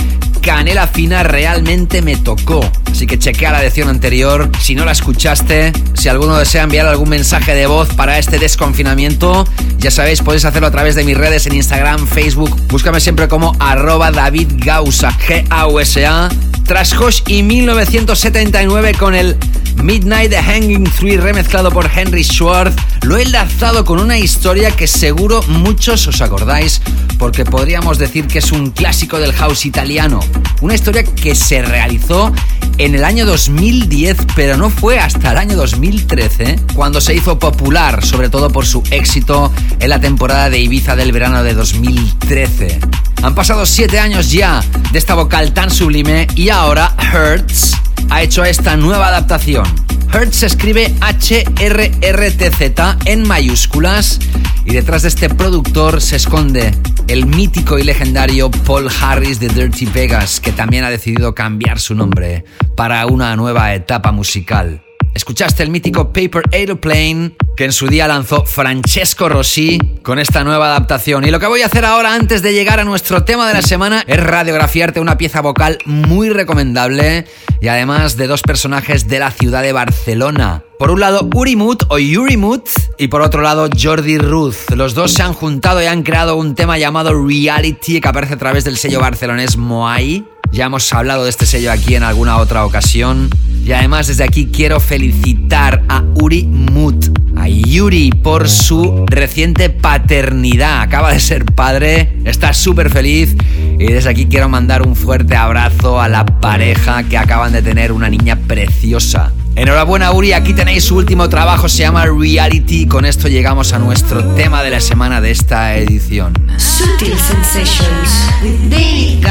canela 0.44 0.86
fina 0.86 1.22
realmente 1.22 2.02
me 2.02 2.16
tocó. 2.16 2.60
Así 2.90 3.06
que 3.06 3.18
chequea 3.18 3.50
la 3.50 3.62
lección 3.62 3.88
anterior. 3.88 4.50
Si 4.60 4.74
no 4.74 4.84
la 4.84 4.92
escuchaste, 4.92 5.72
si 5.94 6.08
alguno 6.08 6.36
desea 6.36 6.64
enviar 6.64 6.86
algún 6.86 7.08
mensaje 7.08 7.54
de 7.54 7.66
voz 7.66 7.88
para 7.94 8.18
este 8.18 8.38
desconfinamiento, 8.38 9.46
ya 9.78 9.90
sabéis, 9.90 10.20
podéis 10.20 10.44
hacerlo 10.44 10.68
a 10.68 10.70
través 10.70 10.96
de 10.96 11.04
mis 11.04 11.16
redes 11.16 11.46
en 11.46 11.54
Instagram, 11.54 12.06
Facebook. 12.06 12.54
Búscame 12.68 13.00
siempre 13.00 13.26
como 13.26 13.56
arroba 13.58 14.10
David 14.10 14.48
Gausa, 14.56 15.16
G-A-U-S-A. 15.26 16.28
Tras 16.66 16.92
Hosh 16.94 17.22
y 17.26 17.42
1979 17.42 18.94
con 18.98 19.14
el 19.14 19.36
Midnight 19.82 20.30
The 20.30 20.42
Hanging 20.42 20.84
Tree 20.84 21.16
remezclado 21.16 21.70
por 21.70 21.90
Henry 21.94 22.24
Schwartz, 22.24 22.76
lo 23.02 23.16
he 23.16 23.22
enlazado 23.22 23.84
con 23.84 24.00
una 24.00 24.18
historia 24.18 24.70
que 24.70 24.86
seguro 24.86 25.42
muchos 25.48 26.06
os 26.06 26.20
acordáis 26.20 26.80
porque 27.18 27.44
podríamos 27.44 27.98
decir 27.98 28.26
que 28.26 28.38
es 28.38 28.52
un 28.52 28.70
clásico 28.70 29.18
del 29.18 29.32
house 29.32 29.66
italiano. 29.66 30.20
Una 30.60 30.74
historia 30.74 31.04
que 31.04 31.34
se 31.34 31.62
realizó 31.62 32.32
en 32.78 32.94
el 32.94 33.04
año 33.04 33.26
2010, 33.26 34.16
pero 34.34 34.56
no 34.56 34.70
fue 34.70 34.98
hasta 34.98 35.32
el 35.32 35.38
año 35.38 35.56
2013 35.56 36.60
cuando 36.74 37.00
se 37.00 37.14
hizo 37.14 37.38
popular, 37.38 38.04
sobre 38.04 38.28
todo 38.28 38.50
por 38.50 38.66
su 38.66 38.82
éxito 38.90 39.52
en 39.80 39.90
la 39.90 40.00
temporada 40.00 40.50
de 40.50 40.60
Ibiza 40.60 40.96
del 40.96 41.12
verano 41.12 41.42
de 41.42 41.54
2013. 41.54 42.80
Han 43.22 43.34
pasado 43.34 43.64
7 43.64 43.98
años 43.98 44.30
ya 44.30 44.62
de 44.92 44.98
esta 44.98 45.14
vocal 45.14 45.52
tan 45.54 45.70
sublime 45.70 46.26
y 46.34 46.50
ahora 46.50 46.94
Hertz 46.98 47.72
ha 48.10 48.22
hecho 48.22 48.44
esta 48.44 48.76
nueva 48.76 49.08
adaptación. 49.08 49.63
Hertz 50.12 50.36
se 50.36 50.46
escribe 50.46 50.94
H-R-R-T-Z 51.00 52.98
en 53.04 53.26
mayúsculas 53.26 54.20
y 54.64 54.72
detrás 54.72 55.02
de 55.02 55.08
este 55.08 55.28
productor 55.28 56.00
se 56.00 56.16
esconde 56.16 56.72
el 57.08 57.26
mítico 57.26 57.78
y 57.78 57.82
legendario 57.82 58.50
Paul 58.50 58.88
Harris 59.00 59.40
de 59.40 59.48
Dirty 59.48 59.86
Vegas, 59.86 60.40
que 60.40 60.52
también 60.52 60.84
ha 60.84 60.90
decidido 60.90 61.34
cambiar 61.34 61.80
su 61.80 61.94
nombre 61.94 62.44
para 62.76 63.04
una 63.06 63.34
nueva 63.36 63.74
etapa 63.74 64.12
musical. 64.12 64.83
Escuchaste 65.14 65.62
el 65.62 65.70
mítico 65.70 66.12
Paper 66.12 66.42
Aeroplane 66.52 67.32
que 67.56 67.64
en 67.64 67.72
su 67.72 67.86
día 67.86 68.08
lanzó 68.08 68.44
Francesco 68.44 69.28
Rossi 69.28 69.78
con 70.02 70.18
esta 70.18 70.42
nueva 70.42 70.66
adaptación. 70.66 71.24
Y 71.24 71.30
lo 71.30 71.38
que 71.38 71.46
voy 71.46 71.62
a 71.62 71.66
hacer 71.66 71.84
ahora 71.84 72.14
antes 72.14 72.42
de 72.42 72.52
llegar 72.52 72.80
a 72.80 72.84
nuestro 72.84 73.24
tema 73.24 73.46
de 73.46 73.54
la 73.54 73.62
semana 73.62 74.04
es 74.08 74.20
radiografiarte 74.20 74.98
una 74.98 75.16
pieza 75.16 75.40
vocal 75.40 75.78
muy 75.84 76.30
recomendable 76.30 77.26
y 77.60 77.68
además 77.68 78.16
de 78.16 78.26
dos 78.26 78.42
personajes 78.42 79.06
de 79.06 79.20
la 79.20 79.30
ciudad 79.30 79.62
de 79.62 79.72
Barcelona. 79.72 80.64
Por 80.78 80.90
un 80.90 80.98
lado 80.98 81.28
Urimut 81.32 81.84
o 81.88 81.98
Yurimut 81.98 82.68
y 82.98 83.06
por 83.06 83.22
otro 83.22 83.42
lado 83.42 83.68
Jordi 83.80 84.18
Ruth. 84.18 84.70
Los 84.74 84.94
dos 84.94 85.12
se 85.12 85.22
han 85.22 85.32
juntado 85.32 85.80
y 85.80 85.86
han 85.86 86.02
creado 86.02 86.34
un 86.34 86.56
tema 86.56 86.76
llamado 86.76 87.14
Reality 87.14 88.00
que 88.00 88.08
aparece 88.08 88.34
a 88.34 88.38
través 88.38 88.64
del 88.64 88.76
sello 88.76 88.98
barcelonés 89.00 89.56
Moai. 89.56 90.24
Ya 90.52 90.66
hemos 90.66 90.92
hablado 90.92 91.24
de 91.24 91.30
este 91.30 91.46
sello 91.46 91.72
aquí 91.72 91.94
en 91.94 92.02
alguna 92.02 92.36
otra 92.38 92.64
ocasión. 92.64 93.28
Y 93.64 93.72
además 93.72 94.06
desde 94.06 94.24
aquí 94.24 94.46
quiero 94.46 94.78
felicitar 94.80 95.82
a 95.88 96.02
Uri 96.14 96.44
Mut, 96.44 97.06
Yuri 97.48 98.10
por 98.10 98.48
su 98.48 99.04
reciente 99.06 99.70
paternidad. 99.70 100.80
Acaba 100.80 101.12
de 101.12 101.20
ser 101.20 101.44
padre, 101.44 102.16
está 102.24 102.52
súper 102.52 102.90
feliz 102.90 103.36
y 103.78 103.86
desde 103.86 104.10
aquí 104.10 104.26
quiero 104.26 104.48
mandar 104.48 104.86
un 104.86 104.96
fuerte 104.96 105.36
abrazo 105.36 106.00
a 106.00 106.08
la 106.08 106.24
pareja 106.24 107.02
que 107.04 107.18
acaban 107.18 107.52
de 107.52 107.62
tener 107.62 107.92
una 107.92 108.08
niña 108.08 108.36
preciosa. 108.36 109.32
Enhorabuena 109.56 110.10
Uri, 110.12 110.32
aquí 110.32 110.52
tenéis 110.52 110.84
su 110.84 110.96
último 110.96 111.28
trabajo, 111.28 111.68
se 111.68 111.84
llama 111.84 112.06
Reality. 112.06 112.86
Con 112.86 113.04
esto 113.04 113.28
llegamos 113.28 113.72
a 113.72 113.78
nuestro 113.78 114.24
tema 114.34 114.64
de 114.64 114.70
la 114.70 114.80
semana 114.80 115.20
de 115.20 115.30
esta 115.30 115.76
edición. 115.76 116.34
Sutil 116.58 117.16
Sensations 117.16 118.30
with 118.42 118.68
David 118.68 119.24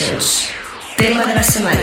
Sensations. 0.00 0.48
Tema 0.96 1.26
de 1.26 1.34
la 1.34 1.42
semana. 1.42 1.80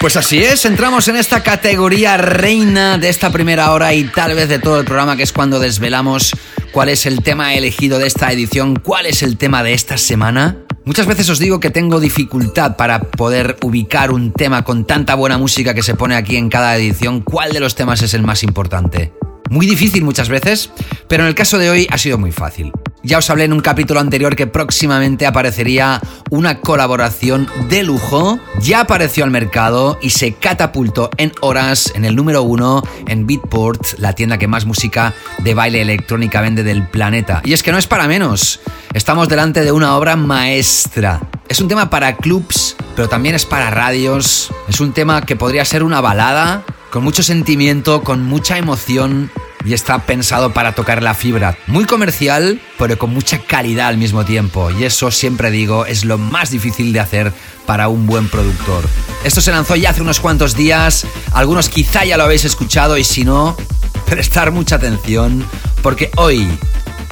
Pues 0.00 0.16
así 0.16 0.42
es, 0.42 0.64
entramos 0.64 1.06
en 1.08 1.16
esta 1.16 1.42
categoría 1.42 2.16
reina 2.16 2.98
de 2.98 3.08
esta 3.08 3.30
primera 3.30 3.70
hora 3.72 3.94
y 3.94 4.04
tal 4.04 4.34
vez 4.34 4.48
de 4.48 4.58
todo 4.58 4.80
el 4.80 4.86
programa, 4.86 5.16
que 5.16 5.22
es 5.22 5.32
cuando 5.32 5.60
desvelamos 5.60 6.32
cuál 6.72 6.88
es 6.88 7.06
el 7.06 7.22
tema 7.22 7.54
elegido 7.54 7.98
de 7.98 8.06
esta 8.06 8.32
edición, 8.32 8.74
cuál 8.74 9.06
es 9.06 9.22
el 9.22 9.36
tema 9.36 9.62
de 9.62 9.74
esta 9.74 9.98
semana. 9.98 10.56
Muchas 10.84 11.06
veces 11.06 11.28
os 11.28 11.38
digo 11.38 11.60
que 11.60 11.70
tengo 11.70 12.00
dificultad 12.00 12.76
para 12.76 13.02
poder 13.02 13.58
ubicar 13.62 14.10
un 14.10 14.32
tema 14.32 14.64
con 14.64 14.86
tanta 14.86 15.14
buena 15.14 15.38
música 15.38 15.74
que 15.74 15.82
se 15.82 15.94
pone 15.94 16.16
aquí 16.16 16.36
en 16.36 16.48
cada 16.48 16.74
edición, 16.76 17.20
cuál 17.20 17.52
de 17.52 17.60
los 17.60 17.76
temas 17.76 18.02
es 18.02 18.14
el 18.14 18.22
más 18.22 18.42
importante. 18.42 19.12
Muy 19.50 19.66
difícil 19.66 20.02
muchas 20.02 20.30
veces, 20.30 20.70
pero 21.06 21.22
en 21.22 21.28
el 21.28 21.34
caso 21.34 21.58
de 21.58 21.70
hoy 21.70 21.86
ha 21.90 21.98
sido 21.98 22.18
muy 22.18 22.32
fácil. 22.32 22.72
Ya 23.04 23.18
os 23.18 23.28
hablé 23.30 23.44
en 23.44 23.52
un 23.52 23.60
capítulo 23.60 23.98
anterior 23.98 24.36
que 24.36 24.46
próximamente 24.46 25.26
aparecería 25.26 26.00
una 26.30 26.60
colaboración 26.60 27.48
de 27.68 27.82
lujo. 27.82 28.38
Ya 28.60 28.80
apareció 28.80 29.24
al 29.24 29.32
mercado 29.32 29.98
y 30.00 30.10
se 30.10 30.34
catapultó 30.34 31.10
en 31.16 31.32
horas 31.40 31.92
en 31.96 32.04
el 32.04 32.14
número 32.14 32.44
uno 32.44 32.84
en 33.08 33.26
Beatport, 33.26 33.98
la 33.98 34.12
tienda 34.12 34.38
que 34.38 34.46
más 34.46 34.66
música 34.66 35.14
de 35.38 35.52
baile 35.52 35.82
electrónica 35.82 36.40
vende 36.40 36.62
del 36.62 36.86
planeta. 36.86 37.42
Y 37.44 37.54
es 37.54 37.64
que 37.64 37.72
no 37.72 37.78
es 37.78 37.88
para 37.88 38.06
menos. 38.06 38.60
Estamos 38.94 39.28
delante 39.28 39.64
de 39.64 39.72
una 39.72 39.96
obra 39.96 40.14
maestra. 40.14 41.20
Es 41.48 41.60
un 41.60 41.66
tema 41.66 41.90
para 41.90 42.16
clubs, 42.16 42.76
pero 42.94 43.08
también 43.08 43.34
es 43.34 43.44
para 43.44 43.70
radios. 43.70 44.52
Es 44.68 44.78
un 44.78 44.92
tema 44.92 45.22
que 45.22 45.34
podría 45.34 45.64
ser 45.64 45.82
una 45.82 46.00
balada, 46.00 46.62
con 46.90 47.02
mucho 47.02 47.24
sentimiento, 47.24 48.04
con 48.04 48.22
mucha 48.22 48.58
emoción 48.58 49.32
y 49.64 49.74
está 49.74 49.98
pensado 50.00 50.52
para 50.52 50.74
tocar 50.74 51.02
la 51.02 51.14
fibra. 51.14 51.56
Muy 51.66 51.84
comercial, 51.84 52.60
pero 52.78 52.98
con 52.98 53.10
mucha 53.10 53.38
calidad 53.38 53.88
al 53.88 53.98
mismo 53.98 54.24
tiempo. 54.24 54.70
Y 54.70 54.84
eso 54.84 55.10
siempre 55.10 55.50
digo, 55.50 55.86
es 55.86 56.04
lo 56.04 56.18
más 56.18 56.50
difícil 56.50 56.92
de 56.92 57.00
hacer 57.00 57.32
para 57.66 57.88
un 57.88 58.06
buen 58.06 58.28
productor. 58.28 58.84
Esto 59.24 59.40
se 59.40 59.52
lanzó 59.52 59.76
ya 59.76 59.90
hace 59.90 60.02
unos 60.02 60.20
cuantos 60.20 60.56
días, 60.56 61.06
algunos 61.32 61.68
quizá 61.68 62.04
ya 62.04 62.16
lo 62.16 62.24
habéis 62.24 62.44
escuchado 62.44 62.98
y 62.98 63.04
si 63.04 63.24
no, 63.24 63.56
prestar 64.06 64.50
mucha 64.50 64.76
atención 64.76 65.44
porque 65.82 66.10
hoy 66.16 66.48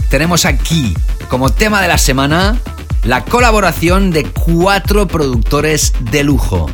tenemos 0.09 0.44
aquí 0.44 0.94
como 1.28 1.51
tema 1.51 1.82
de 1.82 1.88
la 1.88 1.98
semana 1.98 2.59
la 3.03 3.24
colaboración 3.24 4.11
de 4.11 4.24
cuatro 4.24 5.07
productores 5.07 5.92
de 6.11 6.22
lujo. 6.22 6.70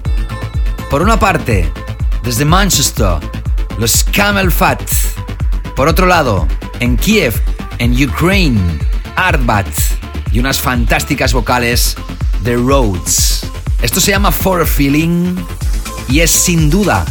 Por 0.90 1.02
una 1.02 1.18
parte, 1.18 1.72
desde 2.22 2.44
Manchester, 2.44 3.18
los 3.78 4.04
Camel 4.04 4.50
Fat. 4.50 4.82
Por 5.76 5.88
otro 5.88 6.06
lado, 6.06 6.48
en 6.80 6.96
Kiev, 6.96 7.34
en 7.76 7.92
Ukraine, 8.02 8.58
Artbat 9.14 9.68
y 10.32 10.38
unas 10.38 10.58
fantásticas 10.58 11.34
vocales 11.34 11.96
de 12.42 12.56
Rhodes. 12.56 13.42
Esto 13.82 14.00
se 14.00 14.12
llama 14.12 14.32
For 14.32 14.66
Feeling 14.66 15.36
y 16.08 16.20
es 16.20 16.30
sin 16.30 16.70
duda 16.70 17.04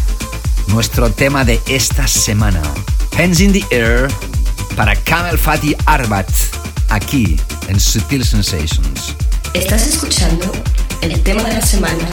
nuestro 0.70 1.11
tema 1.11 1.45
de 1.45 1.61
esta 1.68 2.07
semana. 2.07 2.61
Hands 3.16 3.39
in 3.39 3.53
the 3.53 3.63
Air 3.70 4.07
para 4.76 4.95
Camel 4.95 5.38
Fat 5.38 5.63
y 5.63 5.76
Arbat 5.86 6.28
aquí 6.89 7.39
en 7.68 7.80
Sutil 7.80 8.26
Sensations. 8.26 9.16
Estás 9.53 9.86
escuchando 9.86 10.51
el 11.01 11.22
tema 11.22 11.43
de 11.43 11.53
la 11.53 11.61
semana 11.61 12.07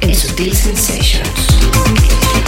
en 0.00 0.14
Sutil 0.14 0.56
Sensations. 0.56 2.47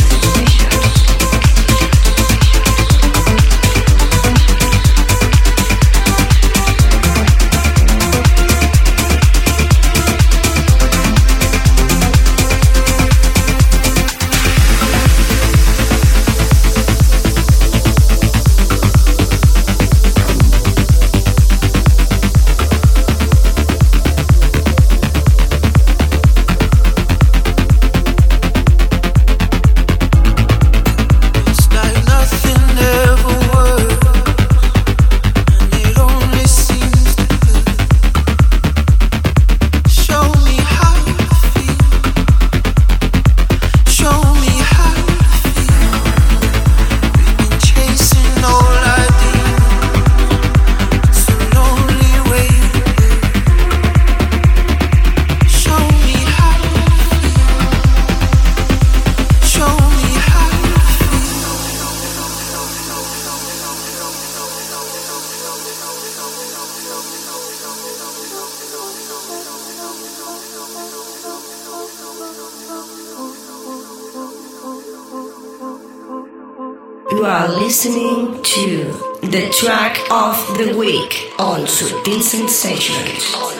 You 77.10 77.26
are 77.26 77.48
listening 77.48 78.42
to 78.42 78.92
the 79.20 79.50
track 79.52 79.98
of 80.10 80.36
the 80.56 80.76
week 80.78 81.32
on 81.38 81.66
Sutil 81.66 82.22
Sensations. 82.22 83.59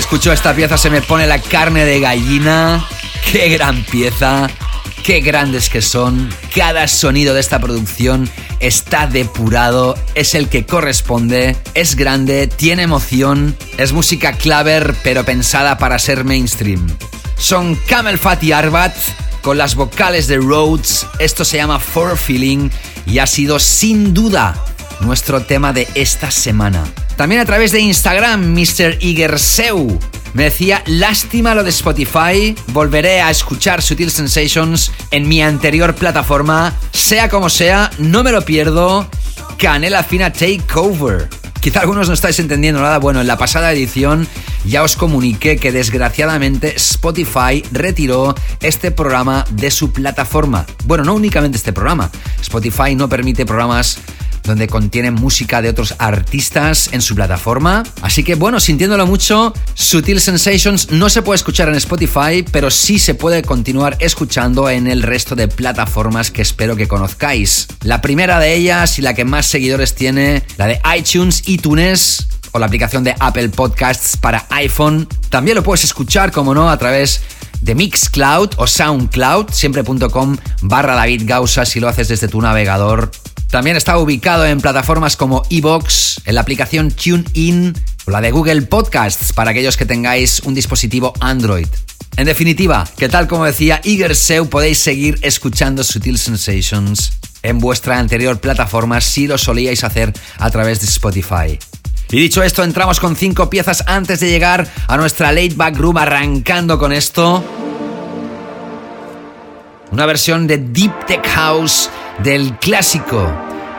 Escucho 0.00 0.32
esta 0.32 0.54
pieza 0.54 0.78
se 0.78 0.88
me 0.88 1.02
pone 1.02 1.26
la 1.26 1.38
carne 1.38 1.84
de 1.84 2.00
gallina. 2.00 2.86
Qué 3.30 3.50
gran 3.50 3.84
pieza. 3.84 4.48
Qué 5.04 5.20
grandes 5.20 5.68
que 5.68 5.82
son. 5.82 6.30
Cada 6.54 6.88
sonido 6.88 7.34
de 7.34 7.40
esta 7.40 7.58
producción 7.58 8.28
está 8.60 9.06
depurado, 9.06 9.96
es 10.14 10.34
el 10.34 10.48
que 10.48 10.64
corresponde, 10.66 11.56
es 11.74 11.96
grande, 11.96 12.46
tiene 12.46 12.82
emoción, 12.82 13.56
es 13.78 13.92
música 13.92 14.32
claver 14.32 14.94
pero 15.02 15.24
pensada 15.24 15.78
para 15.78 15.98
ser 15.98 16.24
mainstream. 16.24 16.86
Son 17.36 17.74
Camel 17.86 18.18
Fat 18.18 18.42
y 18.42 18.52
Arbat 18.52 18.94
con 19.42 19.58
las 19.58 19.74
vocales 19.74 20.28
de 20.28 20.38
Rhodes. 20.38 21.06
Esto 21.18 21.44
se 21.44 21.58
llama 21.58 21.78
For 21.78 22.16
Feeling 22.16 22.70
y 23.06 23.18
ha 23.18 23.26
sido 23.26 23.58
sin 23.58 24.14
duda 24.14 24.62
nuestro 25.00 25.42
tema 25.42 25.72
de 25.72 25.88
esta 25.94 26.30
semana. 26.30 26.84
También 27.20 27.42
a 27.42 27.44
través 27.44 27.70
de 27.70 27.80
Instagram, 27.80 28.54
Mr. 28.54 28.96
Igerseu 28.98 29.98
me 30.32 30.44
decía, 30.44 30.82
lástima 30.86 31.54
lo 31.54 31.62
de 31.62 31.68
Spotify, 31.68 32.56
volveré 32.68 33.20
a 33.20 33.30
escuchar 33.30 33.82
Sutil 33.82 34.10
Sensations 34.10 34.90
en 35.10 35.28
mi 35.28 35.42
anterior 35.42 35.94
plataforma, 35.94 36.72
sea 36.92 37.28
como 37.28 37.50
sea, 37.50 37.90
no 37.98 38.24
me 38.24 38.32
lo 38.32 38.40
pierdo, 38.46 39.06
Canela 39.58 40.02
Fina 40.02 40.32
Takeover. 40.32 41.28
Quizá 41.60 41.80
algunos 41.80 42.08
no 42.08 42.14
estáis 42.14 42.38
entendiendo 42.38 42.80
nada, 42.80 42.96
bueno, 42.96 43.20
en 43.20 43.26
la 43.26 43.36
pasada 43.36 43.70
edición 43.70 44.26
ya 44.64 44.82
os 44.82 44.96
comuniqué 44.96 45.58
que 45.58 45.72
desgraciadamente 45.72 46.74
Spotify 46.76 47.62
retiró 47.70 48.34
este 48.62 48.90
programa 48.90 49.44
de 49.50 49.70
su 49.70 49.92
plataforma. 49.92 50.64
Bueno, 50.86 51.04
no 51.04 51.12
únicamente 51.12 51.58
este 51.58 51.74
programa, 51.74 52.10
Spotify 52.40 52.94
no 52.94 53.10
permite 53.10 53.44
programas 53.44 53.98
donde 54.50 54.66
contienen 54.66 55.14
música 55.14 55.62
de 55.62 55.68
otros 55.68 55.94
artistas 55.98 56.90
en 56.92 57.00
su 57.00 57.14
plataforma. 57.14 57.84
Así 58.02 58.24
que 58.24 58.34
bueno, 58.34 58.58
sintiéndolo 58.58 59.06
mucho, 59.06 59.54
Sutil 59.74 60.20
Sensations 60.20 60.90
no 60.90 61.08
se 61.08 61.22
puede 61.22 61.36
escuchar 61.36 61.68
en 61.68 61.76
Spotify, 61.76 62.44
pero 62.50 62.70
sí 62.70 62.98
se 62.98 63.14
puede 63.14 63.42
continuar 63.42 63.96
escuchando 64.00 64.68
en 64.68 64.88
el 64.88 65.02
resto 65.02 65.36
de 65.36 65.46
plataformas 65.46 66.32
que 66.32 66.42
espero 66.42 66.74
que 66.74 66.88
conozcáis. 66.88 67.68
La 67.82 68.00
primera 68.00 68.40
de 68.40 68.54
ellas 68.54 68.98
y 68.98 69.02
la 69.02 69.14
que 69.14 69.24
más 69.24 69.46
seguidores 69.46 69.94
tiene, 69.94 70.42
la 70.56 70.66
de 70.66 70.80
iTunes, 70.98 71.44
iTunes 71.46 72.26
o 72.50 72.58
la 72.58 72.66
aplicación 72.66 73.04
de 73.04 73.14
Apple 73.20 73.50
Podcasts 73.50 74.16
para 74.16 74.46
iPhone. 74.50 75.08
También 75.28 75.54
lo 75.54 75.62
puedes 75.62 75.84
escuchar, 75.84 76.32
como 76.32 76.54
no, 76.54 76.70
a 76.70 76.76
través 76.76 77.22
de 77.60 77.76
Mixcloud 77.76 78.50
o 78.56 78.66
Soundcloud, 78.66 79.50
siempre.com 79.52 80.36
barra 80.62 80.96
David 80.96 81.22
Gausa 81.26 81.64
si 81.64 81.78
lo 81.78 81.88
haces 81.88 82.08
desde 82.08 82.26
tu 82.26 82.40
navegador 82.40 83.12
también 83.50 83.76
está 83.76 83.98
ubicado 83.98 84.46
en 84.46 84.60
plataformas 84.60 85.16
como 85.16 85.42
Evox, 85.50 86.22
en 86.24 86.36
la 86.36 86.40
aplicación 86.40 86.92
TuneIn 86.92 87.74
o 88.06 88.10
la 88.10 88.20
de 88.20 88.30
Google 88.30 88.62
Podcasts 88.62 89.32
para 89.32 89.50
aquellos 89.50 89.76
que 89.76 89.86
tengáis 89.86 90.40
un 90.44 90.54
dispositivo 90.54 91.12
Android. 91.20 91.66
En 92.16 92.26
definitiva, 92.26 92.86
que 92.96 93.08
tal 93.08 93.26
como 93.26 93.44
decía 93.44 93.80
Igerseu, 93.82 94.48
podéis 94.48 94.78
seguir 94.78 95.18
escuchando 95.22 95.82
Sutil 95.82 96.18
Sensations 96.18 97.12
en 97.42 97.58
vuestra 97.58 97.98
anterior 97.98 98.38
plataforma 98.40 99.00
si 99.00 99.26
lo 99.26 99.36
solíais 99.36 99.82
hacer 99.82 100.12
a 100.38 100.50
través 100.50 100.80
de 100.80 100.86
Spotify. 100.86 101.58
Y 102.10 102.20
dicho 102.20 102.42
esto, 102.42 102.62
entramos 102.62 103.00
con 103.00 103.16
cinco 103.16 103.50
piezas 103.50 103.82
antes 103.86 104.20
de 104.20 104.28
llegar 104.28 104.68
a 104.86 104.96
nuestra 104.96 105.32
late 105.32 105.54
back 105.54 105.76
room 105.76 105.96
arrancando 105.96 106.78
con 106.78 106.92
esto. 106.92 107.42
Una 109.90 110.06
versión 110.06 110.46
de 110.46 110.58
Deep 110.58 111.06
Tech 111.06 111.26
House 111.26 111.90
del 112.22 112.56
clásico 112.58 113.32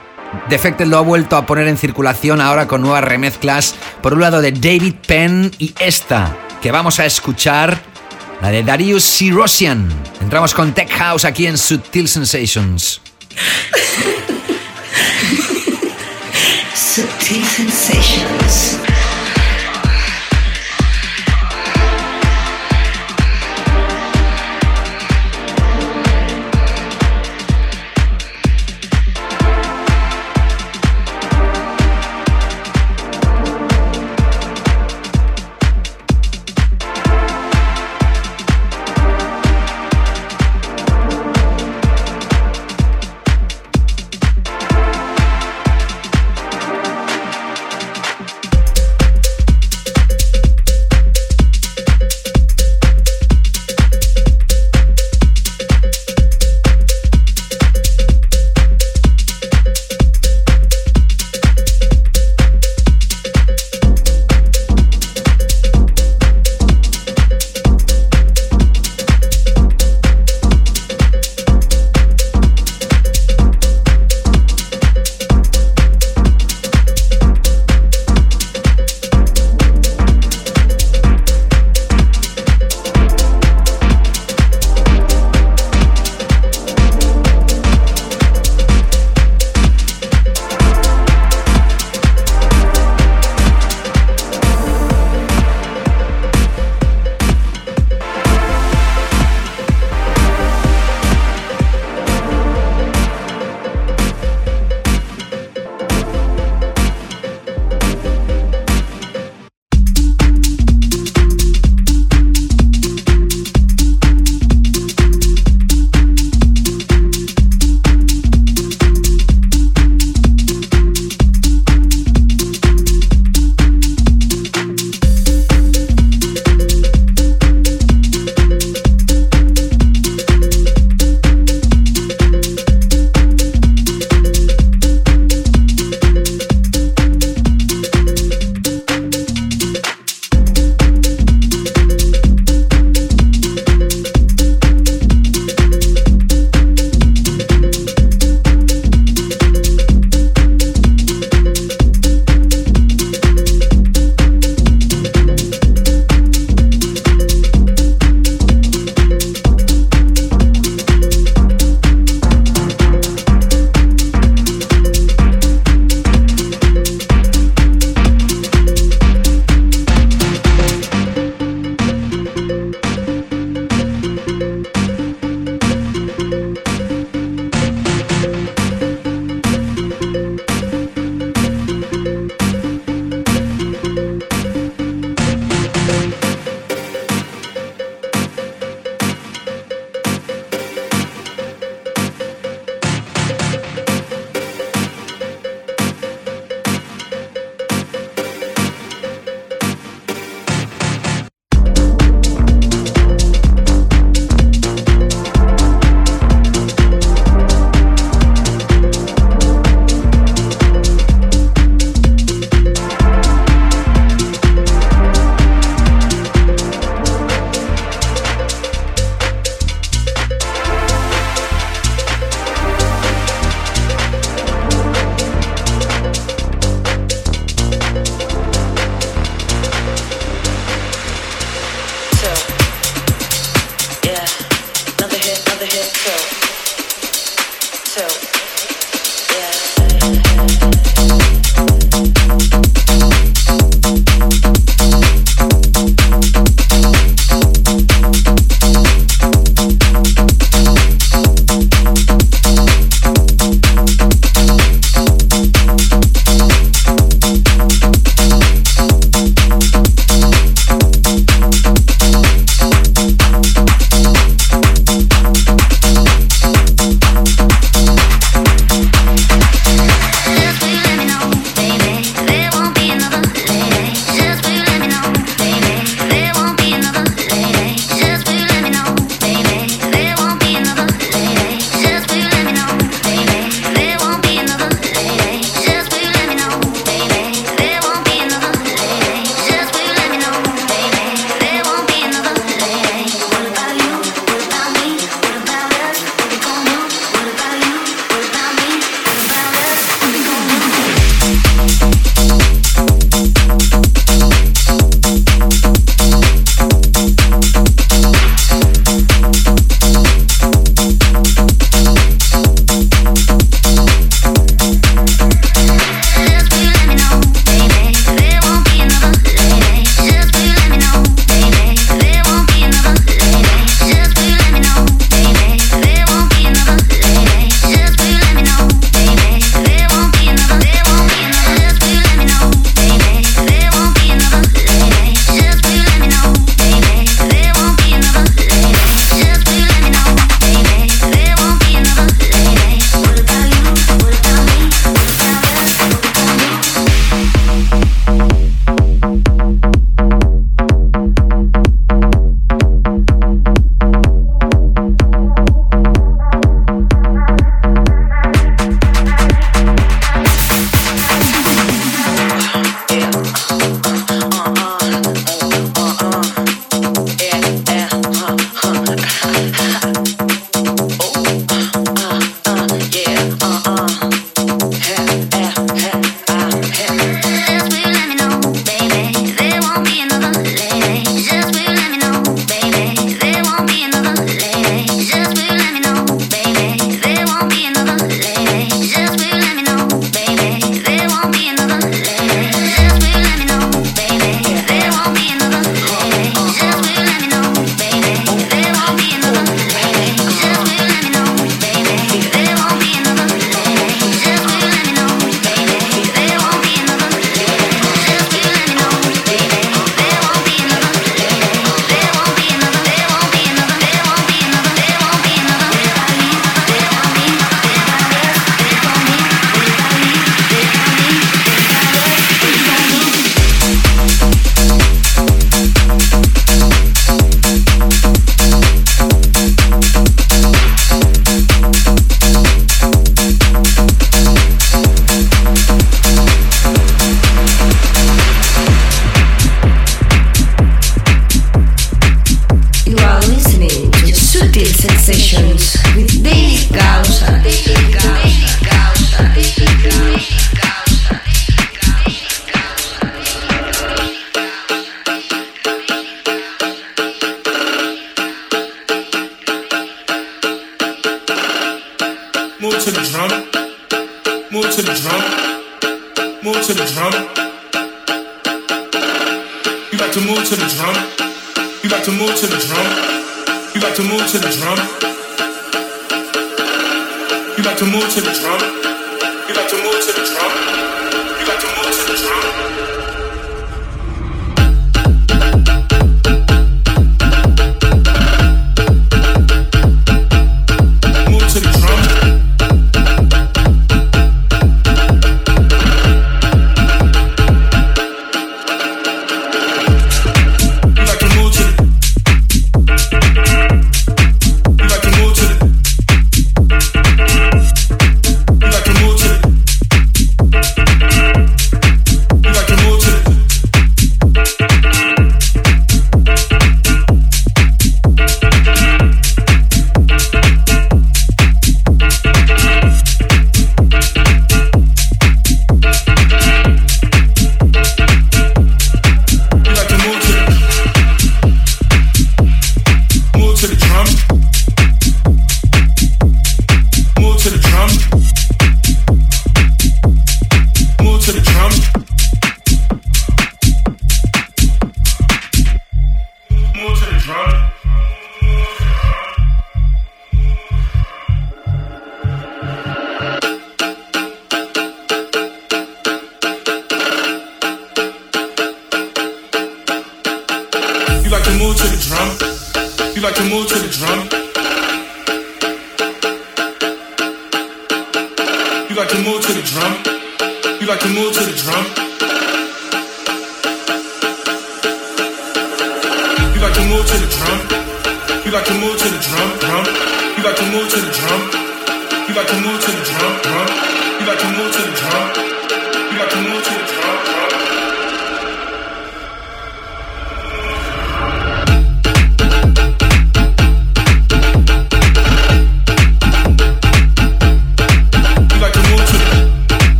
Defected 0.49 0.87
lo 0.87 0.97
ha 0.99 1.03
vuelto 1.03 1.37
a 1.37 1.45
poner 1.47 1.69
en 1.69 1.77
circulación 1.77 2.41
ahora 2.41 2.67
con 2.67 2.81
nuevas 2.81 3.05
remezclas, 3.05 3.75
por 4.03 4.15
un 4.15 4.23
lado 4.23 4.41
de 4.41 4.53
David 4.53 4.95
Penn 5.07 5.51
y 5.59 5.75
esta 5.79 6.35
que 6.63 6.73
vamos 6.73 6.99
a 7.01 7.07
escuchar, 7.07 7.79
la 8.41 8.51
de 8.51 8.63
Darius 8.63 9.05
Sirosian. 9.05 9.91
Entramos 10.23 10.55
con 10.55 10.73
Tech 10.73 10.91
House 10.91 11.27
aquí 11.27 11.47
en 11.47 11.59
Sutil 11.59 12.09
Sensations. 12.09 13.03
Sutil 16.75 17.45
Sensations. 17.45 18.94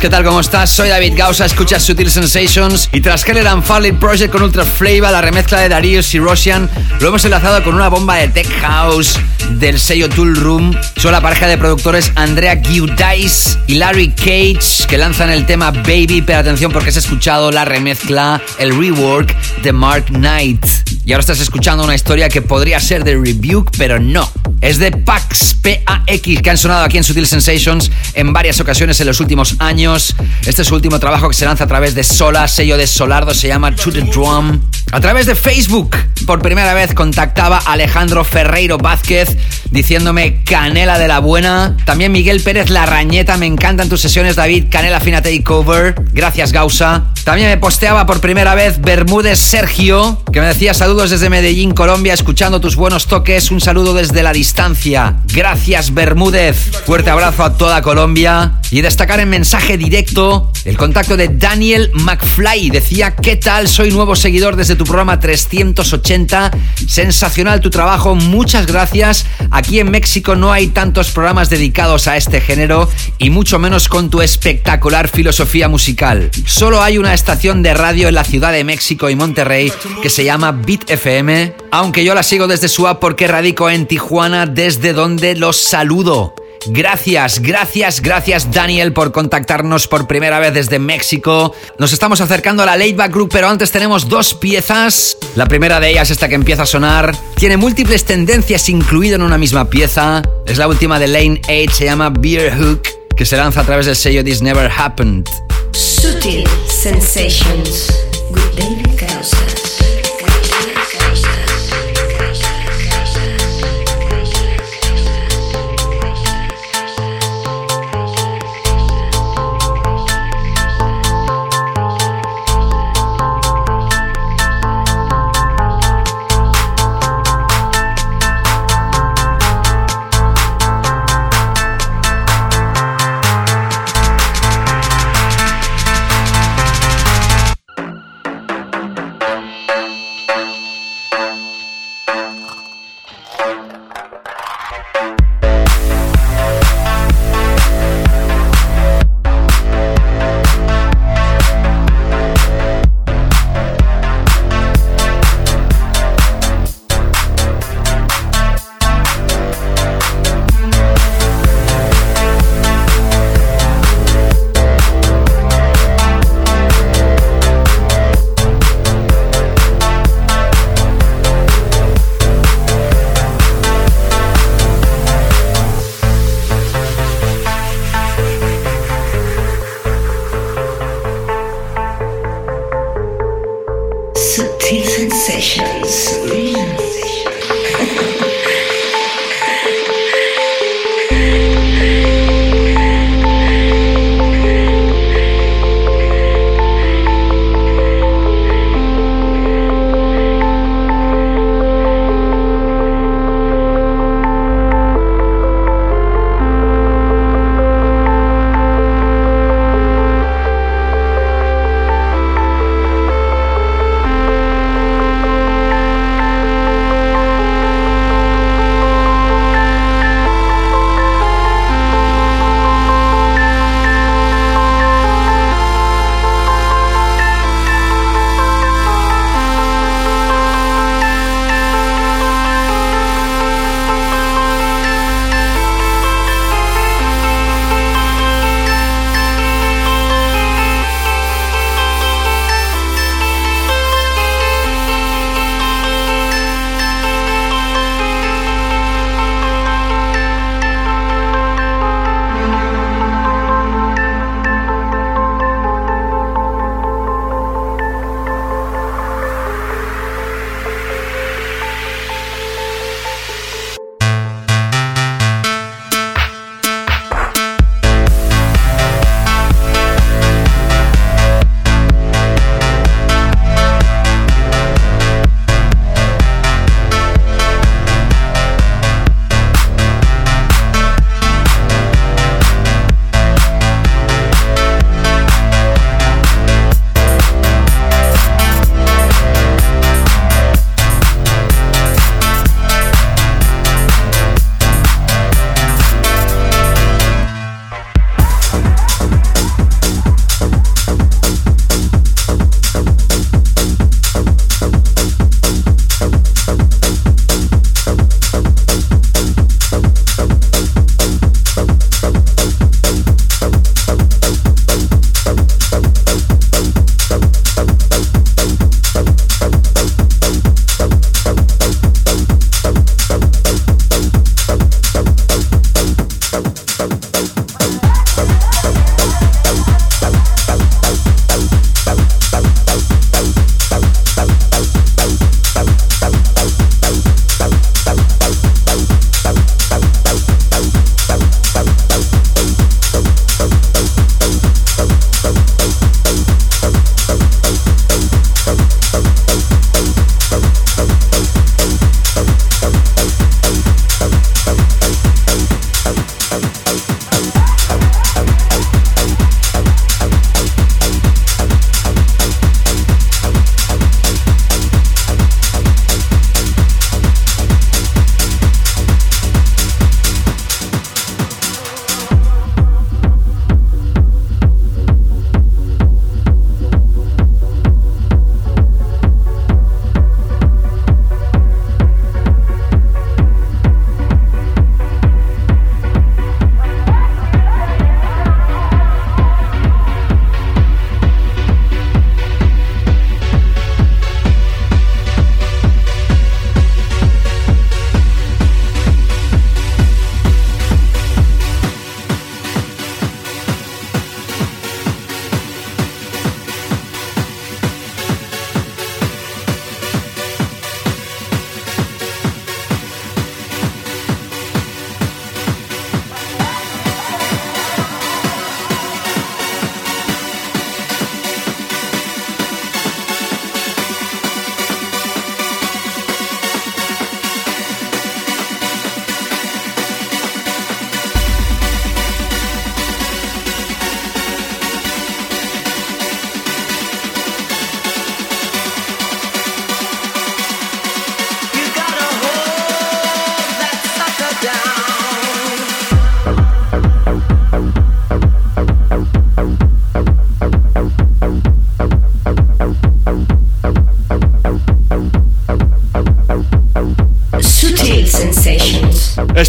¿Qué 0.00 0.10
tal? 0.10 0.24
¿Cómo 0.24 0.40
estás? 0.40 0.70
Soy 0.70 0.88
David 0.88 1.14
Gausa, 1.16 1.46
escuchas 1.46 1.82
Sutil 1.82 2.10
Sensations 2.10 2.88
y 2.92 3.00
tras 3.00 3.24
Keller 3.24 3.46
and 3.46 3.62
Farley 3.62 3.92
Project 3.92 4.32
con 4.32 4.42
Ultra 4.42 4.64
Flavor, 4.64 5.10
la 5.10 5.22
remezcla 5.22 5.60
de 5.60 5.68
Darius 5.68 6.14
y 6.14 6.18
Roshan, 6.18 6.68
lo 7.00 7.08
hemos 7.08 7.24
enlazado 7.24 7.62
con 7.62 7.74
una 7.74 7.88
bomba 7.88 8.16
de 8.16 8.28
Tech 8.28 8.48
House 8.60 9.18
del 9.52 9.78
sello 9.78 10.08
Tool 10.08 10.36
Room. 10.36 10.76
Son 10.96 11.12
la 11.12 11.20
pareja 11.20 11.46
de 11.46 11.56
productores 11.56 12.12
Andrea 12.16 12.60
Giudice 12.60 13.58
y 13.66 13.76
Larry 13.76 14.10
Cage 14.10 14.86
que 14.88 14.98
lanzan 14.98 15.30
el 15.30 15.46
tema 15.46 15.70
Baby, 15.70 16.22
pero 16.26 16.40
atención 16.40 16.72
porque 16.72 16.90
has 16.90 16.96
escuchado 16.96 17.50
la 17.50 17.64
remezcla, 17.64 18.42
el 18.58 18.76
rework 18.76 19.34
de 19.62 19.72
Mark 19.72 20.06
Knight. 20.06 20.64
Y 21.04 21.12
ahora 21.12 21.20
estás 21.20 21.40
escuchando 21.40 21.84
una 21.84 21.94
historia 21.94 22.28
que 22.28 22.42
podría 22.42 22.80
ser 22.80 23.04
de 23.04 23.12
Rebuke, 23.14 23.70
pero 23.78 24.00
no. 24.00 24.28
Es 24.66 24.78
de 24.78 24.90
Pax, 24.90 25.58
P-A-X, 25.62 26.42
que 26.42 26.50
han 26.50 26.58
sonado 26.58 26.82
aquí 26.82 26.96
en 26.96 27.04
Sutil 27.04 27.24
Sensations 27.24 27.88
en 28.14 28.32
varias 28.32 28.58
ocasiones 28.58 28.98
en 28.98 29.06
los 29.06 29.20
últimos 29.20 29.54
años. 29.60 30.16
Este 30.44 30.62
es 30.62 30.68
su 30.68 30.74
último 30.74 30.98
trabajo 30.98 31.28
que 31.28 31.36
se 31.36 31.44
lanza 31.44 31.62
a 31.62 31.66
través 31.68 31.94
de 31.94 32.02
Sola, 32.02 32.48
sello 32.48 32.76
de 32.76 32.88
Solardo, 32.88 33.32
se 33.32 33.46
llama 33.46 33.76
To 33.76 33.92
The 33.92 34.00
Drum. 34.00 34.60
A 34.90 35.00
través 35.00 35.26
de 35.26 35.36
Facebook, 35.36 35.96
por 36.26 36.42
primera 36.42 36.74
vez 36.74 36.94
contactaba 36.94 37.58
Alejandro 37.58 38.24
Ferreiro 38.24 38.76
Vázquez 38.76 39.36
diciéndome 39.70 40.42
Canela 40.42 40.98
de 40.98 41.06
la 41.06 41.20
Buena. 41.20 41.76
También 41.84 42.10
Miguel 42.10 42.40
Pérez 42.40 42.68
Larrañeta, 42.68 43.36
me 43.36 43.46
encantan 43.46 43.88
tus 43.88 44.00
sesiones, 44.00 44.34
David. 44.34 44.64
Canela 44.68 44.98
Fina 44.98 45.22
Takeover. 45.22 45.94
Gracias, 46.12 46.50
Gausa. 46.50 47.05
También 47.26 47.48
me 47.48 47.56
posteaba 47.56 48.06
por 48.06 48.20
primera 48.20 48.54
vez 48.54 48.80
Bermúdez 48.80 49.40
Sergio, 49.40 50.22
que 50.32 50.40
me 50.40 50.46
decía 50.46 50.74
saludos 50.74 51.10
desde 51.10 51.28
Medellín, 51.28 51.72
Colombia, 51.72 52.14
escuchando 52.14 52.60
tus 52.60 52.76
buenos 52.76 53.08
toques. 53.08 53.50
Un 53.50 53.60
saludo 53.60 53.94
desde 53.94 54.22
la 54.22 54.32
distancia. 54.32 55.16
Gracias, 55.34 55.92
Bermúdez. 55.92 56.56
Fuerte 56.86 57.10
abrazo 57.10 57.42
a 57.42 57.58
toda 57.58 57.82
Colombia. 57.82 58.60
Y 58.70 58.80
destacar 58.80 59.18
en 59.18 59.28
mensaje 59.28 59.76
directo 59.76 60.52
el 60.64 60.76
contacto 60.76 61.16
de 61.16 61.26
Daniel 61.26 61.90
McFly. 61.94 62.70
Decía, 62.70 63.16
¿qué 63.16 63.34
tal? 63.34 63.66
Soy 63.66 63.90
nuevo 63.90 64.14
seguidor 64.14 64.54
desde 64.54 64.76
tu 64.76 64.84
programa 64.84 65.18
380. 65.18 66.52
Sensacional 66.86 67.60
tu 67.60 67.70
trabajo. 67.70 68.14
Muchas 68.14 68.66
gracias. 68.66 69.26
Aquí 69.50 69.80
en 69.80 69.90
México 69.90 70.34
no 70.36 70.52
hay 70.52 70.68
tantos 70.68 71.10
programas 71.10 71.50
dedicados 71.50 72.06
a 72.08 72.16
este 72.16 72.40
género 72.40 72.88
y 73.18 73.30
mucho 73.30 73.58
menos 73.58 73.88
con 73.88 74.10
tu 74.10 74.22
espectacular 74.22 75.08
filosofía 75.08 75.68
musical. 75.68 76.30
Solo 76.46 76.82
hay 76.82 76.98
una 76.98 77.14
estación 77.14 77.62
de 77.62 77.74
radio 77.74 78.08
en 78.08 78.14
la 78.14 78.24
Ciudad 78.24 78.52
de 78.52 78.64
México 78.64 79.10
y 79.10 79.16
Monterrey 79.16 79.72
que 80.02 80.10
se 80.10 80.24
llama 80.24 80.52
Beat 80.52 80.90
FM, 80.90 81.54
aunque 81.70 82.04
yo 82.04 82.14
la 82.14 82.22
sigo 82.22 82.46
desde 82.46 82.68
su 82.68 82.86
app 82.86 83.00
porque 83.00 83.26
radico 83.26 83.70
en 83.70 83.86
Tijuana, 83.86 84.46
desde 84.46 84.92
donde 84.92 85.36
los 85.36 85.56
saludo. 85.56 86.34
Gracias, 86.68 87.40
gracias, 87.40 88.00
gracias 88.00 88.50
Daniel 88.50 88.92
por 88.92 89.12
contactarnos 89.12 89.86
por 89.86 90.06
primera 90.06 90.38
vez 90.38 90.54
desde 90.54 90.78
México. 90.78 91.54
Nos 91.78 91.92
estamos 91.92 92.20
acercando 92.20 92.62
a 92.62 92.66
la 92.66 92.76
Laidback 92.76 93.12
Group, 93.12 93.30
pero 93.32 93.48
antes 93.48 93.70
tenemos 93.70 94.08
dos 94.08 94.34
piezas. 94.34 95.16
La 95.34 95.46
primera 95.46 95.80
de 95.80 95.90
ellas, 95.90 96.10
esta 96.10 96.28
que 96.28 96.34
empieza 96.34 96.62
a 96.62 96.66
sonar, 96.66 97.14
tiene 97.36 97.56
múltiples 97.56 98.04
tendencias 98.04 98.68
incluido 98.68 99.16
en 99.16 99.22
una 99.22 99.38
misma 99.38 99.70
pieza. 99.70 100.22
Es 100.46 100.58
la 100.58 100.68
última 100.68 100.98
de 100.98 101.08
Lane 101.08 101.40
8, 101.48 101.74
se 101.74 101.84
llama 101.84 102.10
Beer 102.10 102.52
Hook, 102.56 102.82
que 103.16 103.24
se 103.24 103.36
lanza 103.36 103.60
a 103.60 103.64
través 103.64 103.86
del 103.86 103.96
sello 103.96 104.24
This 104.24 104.42
Never 104.42 104.70
Happened. 104.70 105.28
Sutil 105.72 106.44
Sensations 106.68 107.92
with 108.30 108.42
David. 108.56 108.86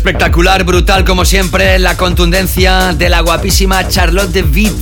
Espectacular, 0.08 0.64
brutal 0.64 1.04
como 1.04 1.26
siempre, 1.26 1.78
la 1.80 1.98
contundencia 1.98 2.94
de 2.94 3.10
la 3.10 3.20
guapísima 3.20 3.90
Charlotte 3.90 4.32
de 4.32 4.42
Witt. 4.42 4.74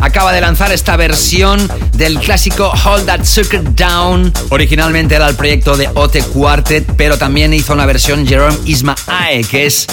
Acaba 0.00 0.32
de 0.32 0.40
lanzar 0.40 0.70
esta 0.70 0.96
versión 0.96 1.68
del 1.94 2.20
clásico 2.20 2.70
Hold 2.84 3.06
That 3.06 3.24
Sucker 3.24 3.74
Down. 3.74 4.32
Originalmente 4.50 5.16
era 5.16 5.26
el 5.28 5.34
proyecto 5.34 5.76
de 5.76 5.90
Ote 5.94 6.22
Quartet, 6.22 6.86
pero 6.96 7.18
también 7.18 7.52
hizo 7.52 7.72
una 7.72 7.84
versión 7.84 8.24
Jerome 8.24 8.56
Ismae, 8.64 9.42
que 9.50 9.66
es 9.66 9.88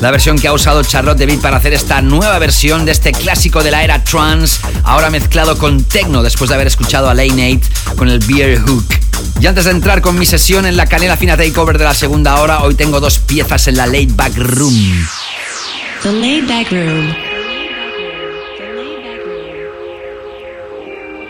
la 0.00 0.10
versión 0.10 0.40
que 0.40 0.48
ha 0.48 0.52
usado 0.52 0.82
Charlotte 0.82 1.18
de 1.18 1.26
Witt 1.26 1.40
para 1.40 1.58
hacer 1.58 1.72
esta 1.72 2.02
nueva 2.02 2.36
versión 2.40 2.84
de 2.84 2.90
este 2.90 3.12
clásico 3.12 3.62
de 3.62 3.70
la 3.70 3.84
era 3.84 4.02
trance, 4.02 4.58
ahora 4.82 5.08
mezclado 5.08 5.56
con 5.56 5.84
techno 5.84 6.24
después 6.24 6.48
de 6.48 6.56
haber 6.56 6.66
escuchado 6.66 7.08
a 7.08 7.14
Lane 7.14 7.60
8 7.62 7.94
con 7.94 8.08
el 8.08 8.18
Beer 8.18 8.58
Hook. 8.58 8.95
Y 9.40 9.46
antes 9.46 9.64
de 9.66 9.70
entrar 9.70 10.00
con 10.00 10.18
mi 10.18 10.26
sesión 10.26 10.66
en 10.66 10.76
la 10.76 10.86
canela 10.86 11.16
fina 11.16 11.36
takeover 11.36 11.78
de 11.78 11.84
la 11.84 11.94
segunda 11.94 12.40
hora, 12.40 12.62
hoy 12.62 12.74
tengo 12.74 13.00
dos 13.00 13.18
piezas 13.18 13.68
en 13.68 13.76
la 13.76 13.86
laid 13.86 14.12
back 14.14 14.32
room. 14.36 15.06
The 16.02 16.12
Laid 16.12 16.46
Back 16.46 16.70
Room. 16.70 17.14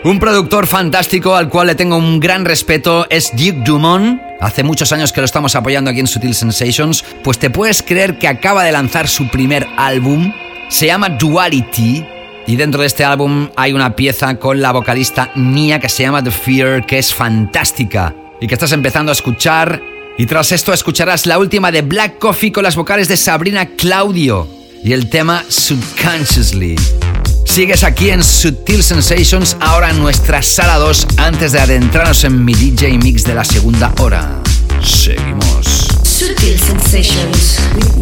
Un 0.03 0.19
productor 0.19 0.67
fantástico 0.67 1.35
al 1.35 1.49
cual 1.49 1.67
le 1.67 1.75
tengo 1.75 1.97
un 1.97 2.19
gran 2.19 2.45
respeto 2.45 3.07
es 3.09 3.31
Duke 3.31 3.63
Dumont. 3.65 4.21
Hace 4.39 4.63
muchos 4.63 4.91
años 4.91 5.11
que 5.11 5.21
lo 5.21 5.25
estamos 5.25 5.55
apoyando 5.55 5.89
aquí 5.89 5.99
en 5.99 6.07
Sutil 6.07 6.35
Sensations. 6.35 7.03
Pues 7.23 7.39
te 7.39 7.49
puedes 7.49 7.81
creer 7.81 8.19
que 8.19 8.27
acaba 8.27 8.63
de 8.63 8.71
lanzar 8.71 9.07
su 9.07 9.29
primer 9.29 9.67
álbum. 9.77 10.31
Se 10.69 10.85
llama 10.85 11.09
Duality. 11.09 12.05
Y 12.47 12.55
dentro 12.55 12.79
de 12.79 12.87
este 12.87 13.03
álbum 13.03 13.49
hay 13.57 13.73
una 13.73 13.93
pieza 13.93 14.39
con 14.39 14.61
la 14.61 14.71
vocalista 14.71 15.31
Nia 15.35 15.81
que 15.81 15.89
se 15.89 16.03
llama 16.03 16.23
The 16.23 16.31
Fear, 16.31 16.85
que 16.85 16.97
es 16.97 17.13
fantástica. 17.13 18.15
Y 18.39 18.47
que 18.47 18.53
estás 18.53 18.71
empezando 18.71 19.11
a 19.11 19.13
escuchar. 19.13 19.81
Y 20.17 20.25
tras 20.25 20.53
esto 20.53 20.71
escucharás 20.71 21.25
la 21.25 21.39
última 21.39 21.71
de 21.71 21.81
Black 21.81 22.19
Coffee 22.19 22.53
con 22.53 22.63
las 22.63 22.77
vocales 22.77 23.09
de 23.09 23.17
Sabrina 23.17 23.65
Claudio. 23.75 24.47
Y 24.81 24.93
el 24.93 25.09
tema 25.09 25.43
Subconsciously. 25.49 26.77
Sigues 27.43 27.83
aquí 27.83 28.11
en 28.11 28.23
Sutil 28.23 28.81
Sensations, 28.81 29.57
ahora 29.59 29.89
en 29.89 29.99
nuestra 29.99 30.41
sala 30.41 30.77
2, 30.77 31.07
antes 31.17 31.51
de 31.51 31.59
adentrarnos 31.59 32.23
en 32.23 32.45
mi 32.45 32.53
DJ 32.53 32.97
Mix 32.97 33.25
de 33.25 33.35
la 33.35 33.43
segunda 33.43 33.93
hora. 33.99 34.41
Seguimos. 34.81 35.87
Sutil 36.03 36.57
Sensations 36.57 37.59
with. 37.75 37.97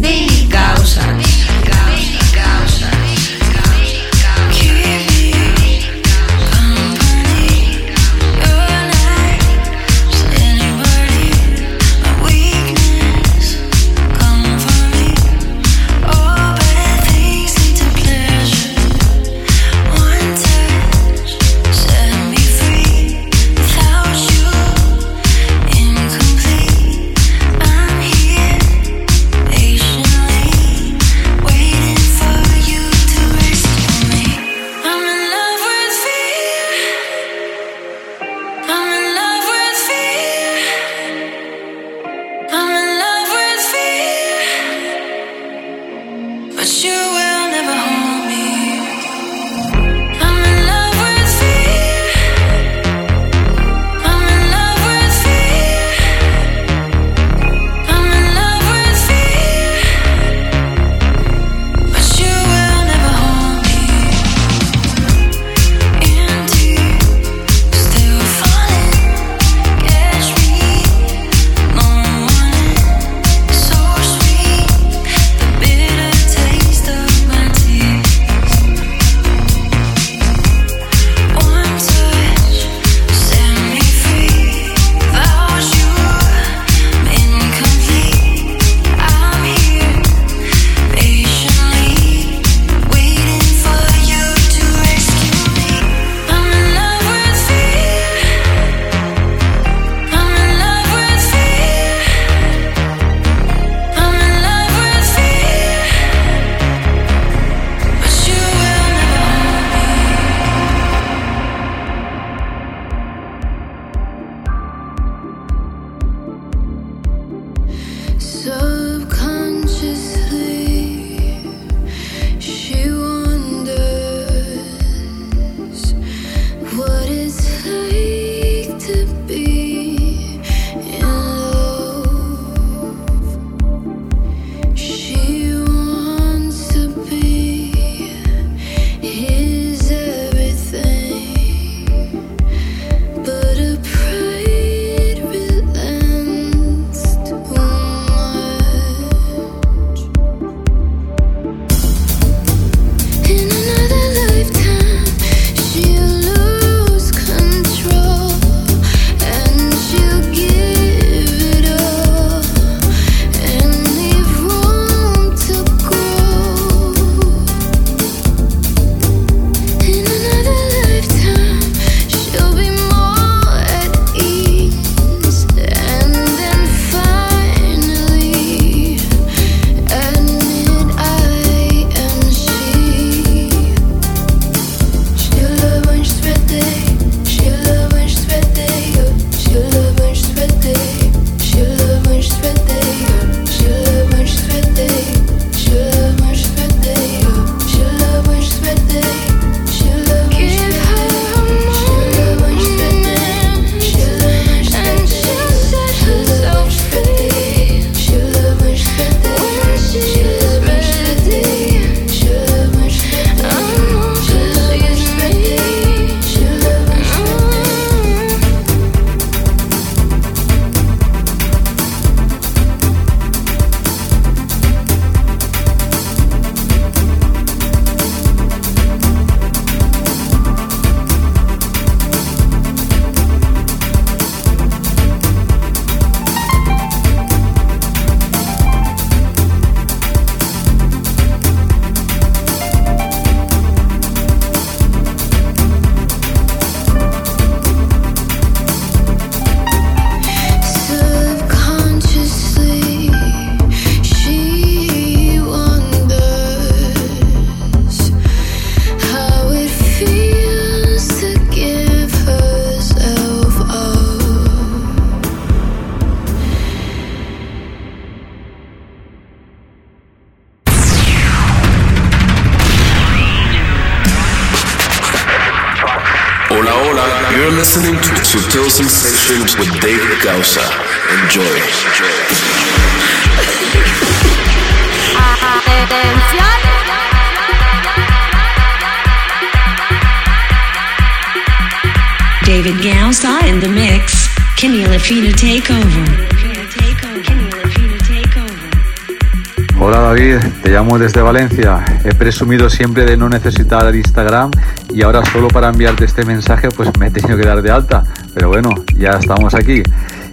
Hola 299.78 300.00
David, 300.00 300.38
te 300.64 300.70
llamo 300.70 300.98
desde 300.98 301.20
Valencia. 301.20 301.84
He 302.02 302.12
presumido 302.12 302.68
siempre 302.68 303.04
de 303.04 303.16
no 303.16 303.28
necesitar 303.28 303.94
Instagram 303.94 304.50
y 304.92 305.02
ahora 305.02 305.24
solo 305.26 305.46
para 305.46 305.68
enviarte 305.68 306.06
este 306.06 306.24
mensaje 306.24 306.68
pues 306.70 306.90
me 306.98 307.06
he 307.06 307.10
tenido 307.12 307.36
que 307.36 307.46
dar 307.46 307.62
de 307.62 307.70
alta. 307.70 308.02
Pero 308.34 308.48
bueno, 308.48 308.70
ya 308.96 309.10
estamos 309.10 309.54
aquí. 309.54 309.84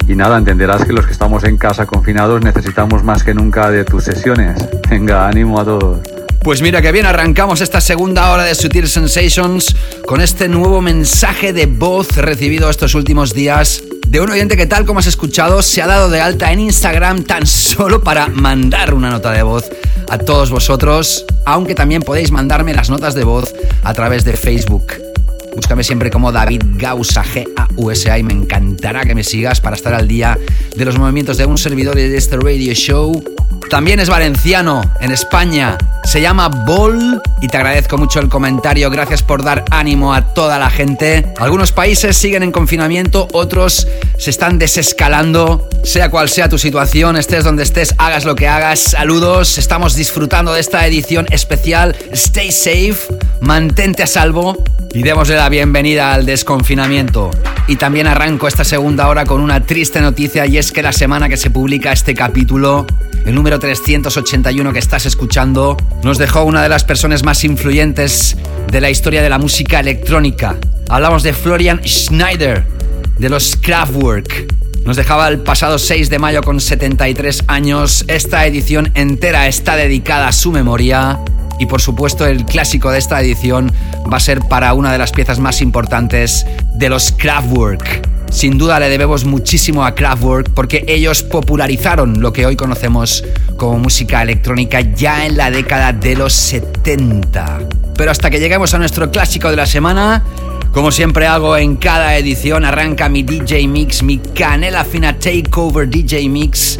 Y 0.08 0.16
nada, 0.16 0.40
entenderás 0.40 0.86
que 0.86 0.94
los 0.94 1.06
que 1.06 1.12
estamos 1.12 1.44
en 1.44 1.58
casa 1.58 1.86
confinados 1.86 2.42
necesitamos 2.42 3.04
más 3.04 3.24
que 3.24 3.36
nunca 3.36 3.70
de 3.70 3.86
tus 3.86 4.06
sesiones. 4.06 4.58
Venga, 4.90 5.28
ánimo 5.28 5.60
a 5.60 5.66
todos. 5.66 6.13
Pues 6.44 6.62
mira 6.62 6.82
que 6.82 6.92
bien, 6.92 7.06
arrancamos 7.06 7.62
esta 7.62 7.80
segunda 7.80 8.30
hora 8.30 8.44
de 8.44 8.54
Sutil 8.54 8.90
Sensations 8.90 9.74
con 10.06 10.20
este 10.20 10.50
nuevo 10.50 10.82
mensaje 10.82 11.54
de 11.54 11.68
voz 11.68 12.18
recibido 12.18 12.70
estos 12.70 12.96
últimos 12.96 13.34
días 13.34 13.82
de 14.06 14.20
un 14.20 14.30
oyente 14.30 14.58
que 14.58 14.66
tal 14.66 14.86
como 14.86 15.00
has 15.00 15.08
escuchado 15.08 15.62
se 15.62 15.82
ha 15.82 15.88
dado 15.88 16.10
de 16.10 16.20
alta 16.20 16.52
en 16.52 16.60
Instagram 16.60 17.24
tan 17.24 17.48
solo 17.48 18.04
para 18.04 18.28
mandar 18.28 18.94
una 18.94 19.10
nota 19.10 19.32
de 19.32 19.42
voz 19.42 19.70
a 20.10 20.18
todos 20.18 20.50
vosotros, 20.50 21.26
aunque 21.46 21.76
también 21.76 22.02
podéis 22.02 22.30
mandarme 22.30 22.74
las 22.74 22.90
notas 22.90 23.16
de 23.16 23.24
voz 23.24 23.56
a 23.82 23.94
través 23.94 24.26
de 24.26 24.34
Facebook. 24.34 25.13
Búscame 25.56 25.84
siempre 25.84 26.10
como 26.10 26.32
David 26.32 26.62
Gausa, 26.76 27.24
G-A-U-S-A, 27.24 28.18
y 28.18 28.24
me 28.24 28.34
encantará 28.34 29.06
que 29.06 29.16
me 29.16 29.24
sigas 29.24 29.62
para 29.62 29.76
estar 29.76 29.94
al 29.94 30.08
día 30.08 30.38
de 30.76 30.86
los 30.86 30.98
movimientos 30.98 31.38
de 31.38 31.46
un 31.46 31.58
servidor 31.58 31.98
y 31.98 32.10
de 32.10 32.18
este 32.18 32.38
radio 32.38 32.74
show. 32.74 33.24
También 33.70 34.00
es 34.00 34.10
valenciano, 34.10 34.82
en 35.00 35.12
España. 35.12 35.78
Se 36.04 36.22
llama 36.22 36.48
Bol 36.48 37.22
y 37.42 37.48
te 37.48 37.58
agradezco 37.58 37.98
mucho 37.98 38.20
el 38.20 38.30
comentario. 38.30 38.90
Gracias 38.92 39.24
por 39.24 39.44
dar 39.44 39.64
ánimo 39.72 40.14
a 40.14 40.34
toda 40.34 40.60
la 40.60 40.70
gente. 40.70 41.34
Algunos 41.40 41.72
países 41.72 42.16
siguen 42.18 42.44
en 42.44 42.52
confinamiento, 42.52 43.28
otros 43.32 43.88
se 44.18 44.30
están 44.30 44.60
desescalando. 44.60 45.68
Sea 45.84 46.10
cual 46.10 46.30
sea 46.30 46.50
tu 46.50 46.58
situación, 46.58 47.18
estés 47.18 47.44
donde 47.44 47.64
estés, 47.64 47.96
hagas 47.98 48.26
lo 48.26 48.36
que 48.36 48.48
hagas. 48.48 48.80
Saludos, 48.80 49.58
estamos 49.58 49.96
disfrutando 49.96 50.54
de 50.54 50.60
esta 50.60 50.86
edición 50.86 51.26
especial. 51.32 51.96
Stay 52.12 52.52
safe, 52.52 52.98
mantente 53.44 54.04
a 54.04 54.08
salvo 54.08 54.64
y 54.94 55.04
démosle 55.04 55.36
la 55.36 55.50
bienvenida 55.50 56.14
al 56.14 56.26
desconfinamiento. 56.26 57.30
Y 57.68 57.76
también 57.76 58.08
arranco 58.08 58.48
esta 58.48 58.64
segunda 58.64 59.08
hora 59.10 59.26
con 59.26 59.42
una 59.42 59.66
triste 59.66 60.00
noticia 60.00 60.46
y 60.46 60.58
es 60.58 60.72
que 60.72 60.82
la 60.82 60.94
semana 60.94 61.28
que 61.28 61.36
se 61.36 61.50
publica 61.50 61.92
este 61.92 62.14
capítulo, 62.14 62.88
el 63.26 63.36
número 63.36 63.60
381 63.60 64.72
que 64.72 64.80
estás 64.80 65.06
escuchando, 65.06 65.78
nos 66.04 66.18
dejó 66.18 66.44
una 66.44 66.62
de 66.64 66.70
las 66.70 66.86
personas 66.86 67.24
más 67.24 67.44
influyentes 67.44 68.38
de 68.72 68.82
la 68.82 68.90
historia 68.90 69.22
de 69.22 69.30
la 69.30 69.38
música 69.38 69.82
electrónica. 69.82 70.56
Hablamos 70.90 71.24
de 71.24 71.34
Florian 71.34 71.82
Schneider, 71.86 72.66
de 73.20 73.30
los 73.30 73.58
Kraftwerk. 73.58 74.54
Nos 74.86 74.96
dejaba 74.96 75.28
el 75.28 75.40
pasado 75.40 75.80
6 75.80 76.10
de 76.10 76.20
mayo 76.20 76.42
con 76.44 76.62
73 76.62 77.44
años. 77.48 78.06
Esta 78.08 78.46
edición 78.46 78.92
entera 78.96 79.48
está 79.48 79.76
dedicada 79.76 80.28
a 80.28 80.32
su 80.34 80.52
memoria. 80.52 81.20
Y 81.60 81.66
por 81.66 81.82
supuesto 81.82 82.26
el 82.26 82.46
clásico 82.46 82.92
de 82.92 83.00
esta 83.00 83.22
edición 83.22 83.72
va 84.12 84.18
a 84.18 84.20
ser 84.20 84.40
para 84.42 84.74
una 84.74 84.92
de 84.92 84.98
las 84.98 85.12
piezas 85.12 85.40
más 85.40 85.62
importantes 85.62 86.46
de 86.76 86.90
los 86.90 87.12
Kraftwerk. 87.12 88.10
Sin 88.32 88.58
duda 88.58 88.80
le 88.80 88.90
debemos 88.90 89.26
muchísimo 89.26 89.86
a 89.86 89.94
Kraftwerk 89.94 90.50
porque 90.56 90.84
ellos 90.88 91.22
popularizaron 91.22 92.20
lo 92.20 92.34
que 92.34 92.48
hoy 92.48 92.56
conocemos 92.56 93.24
como 93.58 93.78
música 93.78 94.24
electrónica 94.24 94.82
ya 94.82 95.28
en 95.28 95.38
la 95.38 95.52
década 95.52 95.94
de 95.94 96.16
los 96.16 96.34
70. 96.34 97.60
Pero 97.96 98.10
hasta 98.10 98.32
que 98.32 98.40
lleguemos 98.40 98.74
a 98.74 98.80
nuestro 98.80 99.12
clásico 99.12 99.52
de 99.52 99.56
la 99.56 99.68
semana, 99.68 100.24
como 100.72 100.92
siempre 100.92 101.28
hago 101.28 101.56
en 101.56 101.76
cada 101.76 102.18
edición, 102.18 102.66
arranca 102.66 103.08
mi 103.08 103.22
DJ 103.22 103.68
Mix, 103.68 104.02
mi 104.02 104.18
canela 104.18 104.84
fina 104.84 105.20
Takeover 105.20 105.88
DJ 105.88 106.28
Mix. 106.28 106.80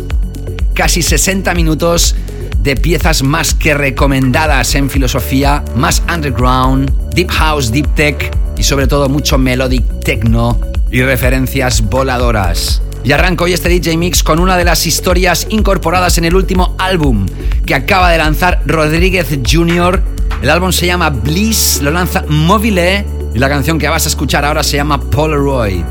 Casi 0.74 1.04
60 1.04 1.54
minutos 1.54 2.16
de 2.64 2.78
piezas 2.78 3.24
más 3.24 3.54
que 3.54 3.74
recomendadas 3.74 4.76
en 4.76 4.90
filosofía, 4.90 5.64
más 5.76 6.02
underground, 6.12 6.92
deep 7.14 7.30
house, 7.30 7.72
deep 7.72 7.94
tech 7.94 8.36
y 8.58 8.64
sobre 8.64 8.88
todo 8.88 9.10
mucho 9.10 9.38
melodic 9.38 9.84
techno 10.04 10.60
y 10.90 11.02
referencias 11.02 11.82
voladoras. 11.82 12.82
Y 13.04 13.12
arranco 13.12 13.44
hoy 13.44 13.54
este 13.54 13.68
DJ 13.68 13.98
Mix 13.98 14.24
con 14.24 14.40
una 14.40 14.56
de 14.56 14.64
las 14.64 14.88
historias 14.88 15.46
incorporadas 15.50 16.18
en 16.18 16.24
el 16.24 16.36
último 16.36 16.74
álbum 16.80 17.26
que 17.66 17.76
acaba 17.76 18.10
de 18.10 18.18
lanzar 18.18 18.62
Rodríguez 18.66 19.28
Jr. 19.46 20.02
El 20.42 20.50
álbum 20.50 20.72
se 20.72 20.86
llama 20.86 21.10
Bliss, 21.10 21.82
lo 21.82 21.92
lanza 21.92 22.24
Mobile 22.30 23.06
y 23.36 23.40
la 23.40 23.50
canción 23.50 23.78
que 23.78 23.90
vas 23.90 24.06
a 24.06 24.10
escuchar 24.10 24.46
ahora 24.46 24.64
se 24.64 24.78
llama 24.78 25.02
Polaroid. 25.02 25.84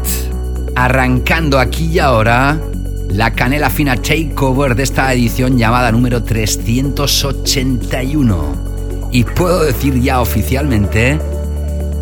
Arrancando 0.74 1.58
aquí 1.58 1.90
y 1.92 1.98
ahora 1.98 2.58
la 3.08 3.32
canela 3.32 3.70
fina 3.70 3.96
takeover 3.96 4.74
de 4.74 4.82
esta 4.82 5.10
edición 5.12 5.56
llamada 5.58 5.92
número 5.92 6.22
381. 6.22 8.72
Y 9.10 9.24
puedo 9.24 9.64
decir 9.64 10.00
ya 10.00 10.20
oficialmente 10.20 11.18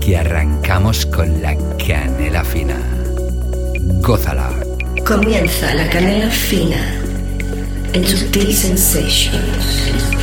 que 0.00 0.16
arrancamos 0.16 1.06
con 1.06 1.42
la 1.42 1.56
canela 1.76 2.44
fina. 2.44 2.76
Gózala. 4.00 4.50
Comienza 5.06 5.74
la 5.74 5.88
canela 5.90 6.30
fina 6.30 6.96
en 7.92 8.06
Sutil 8.06 8.54
Sensations. 8.54 10.19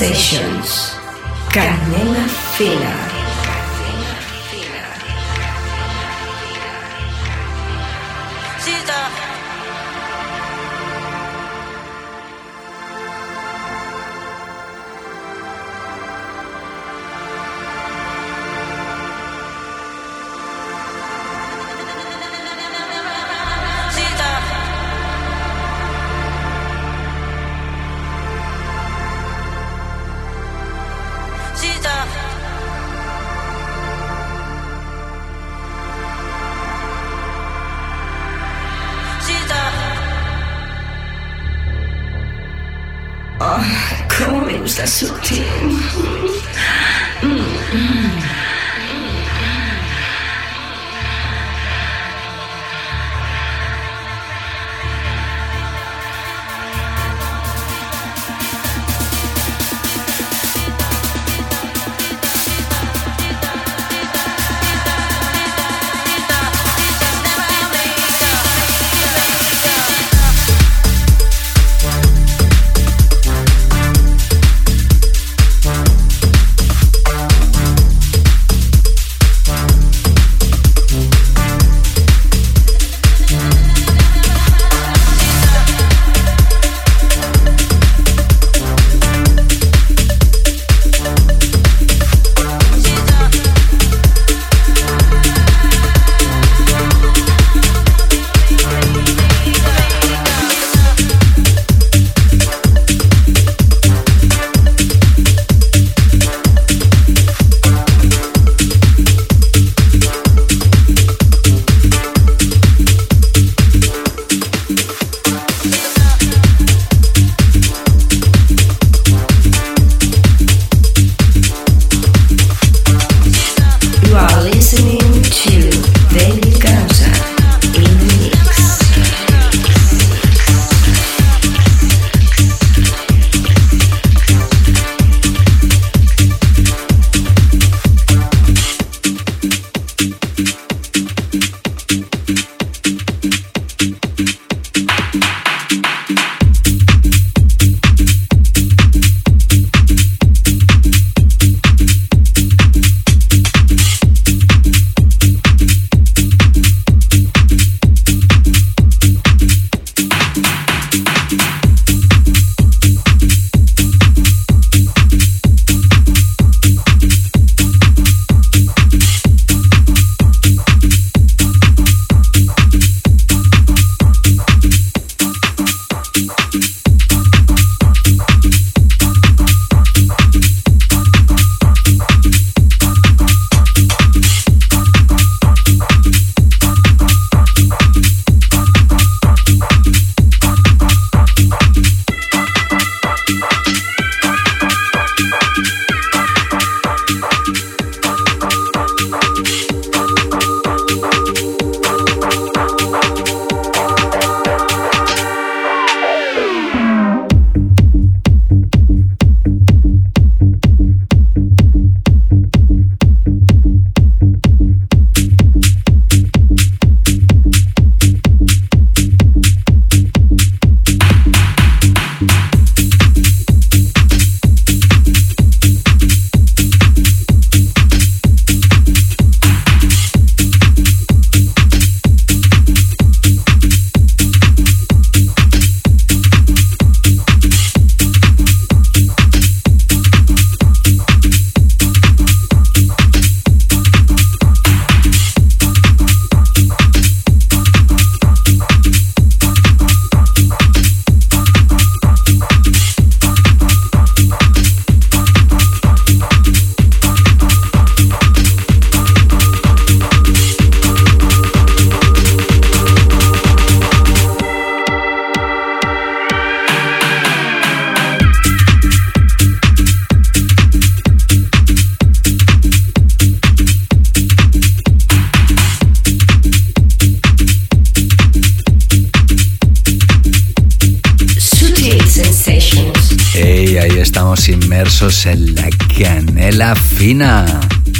Sutil 0.00 0.49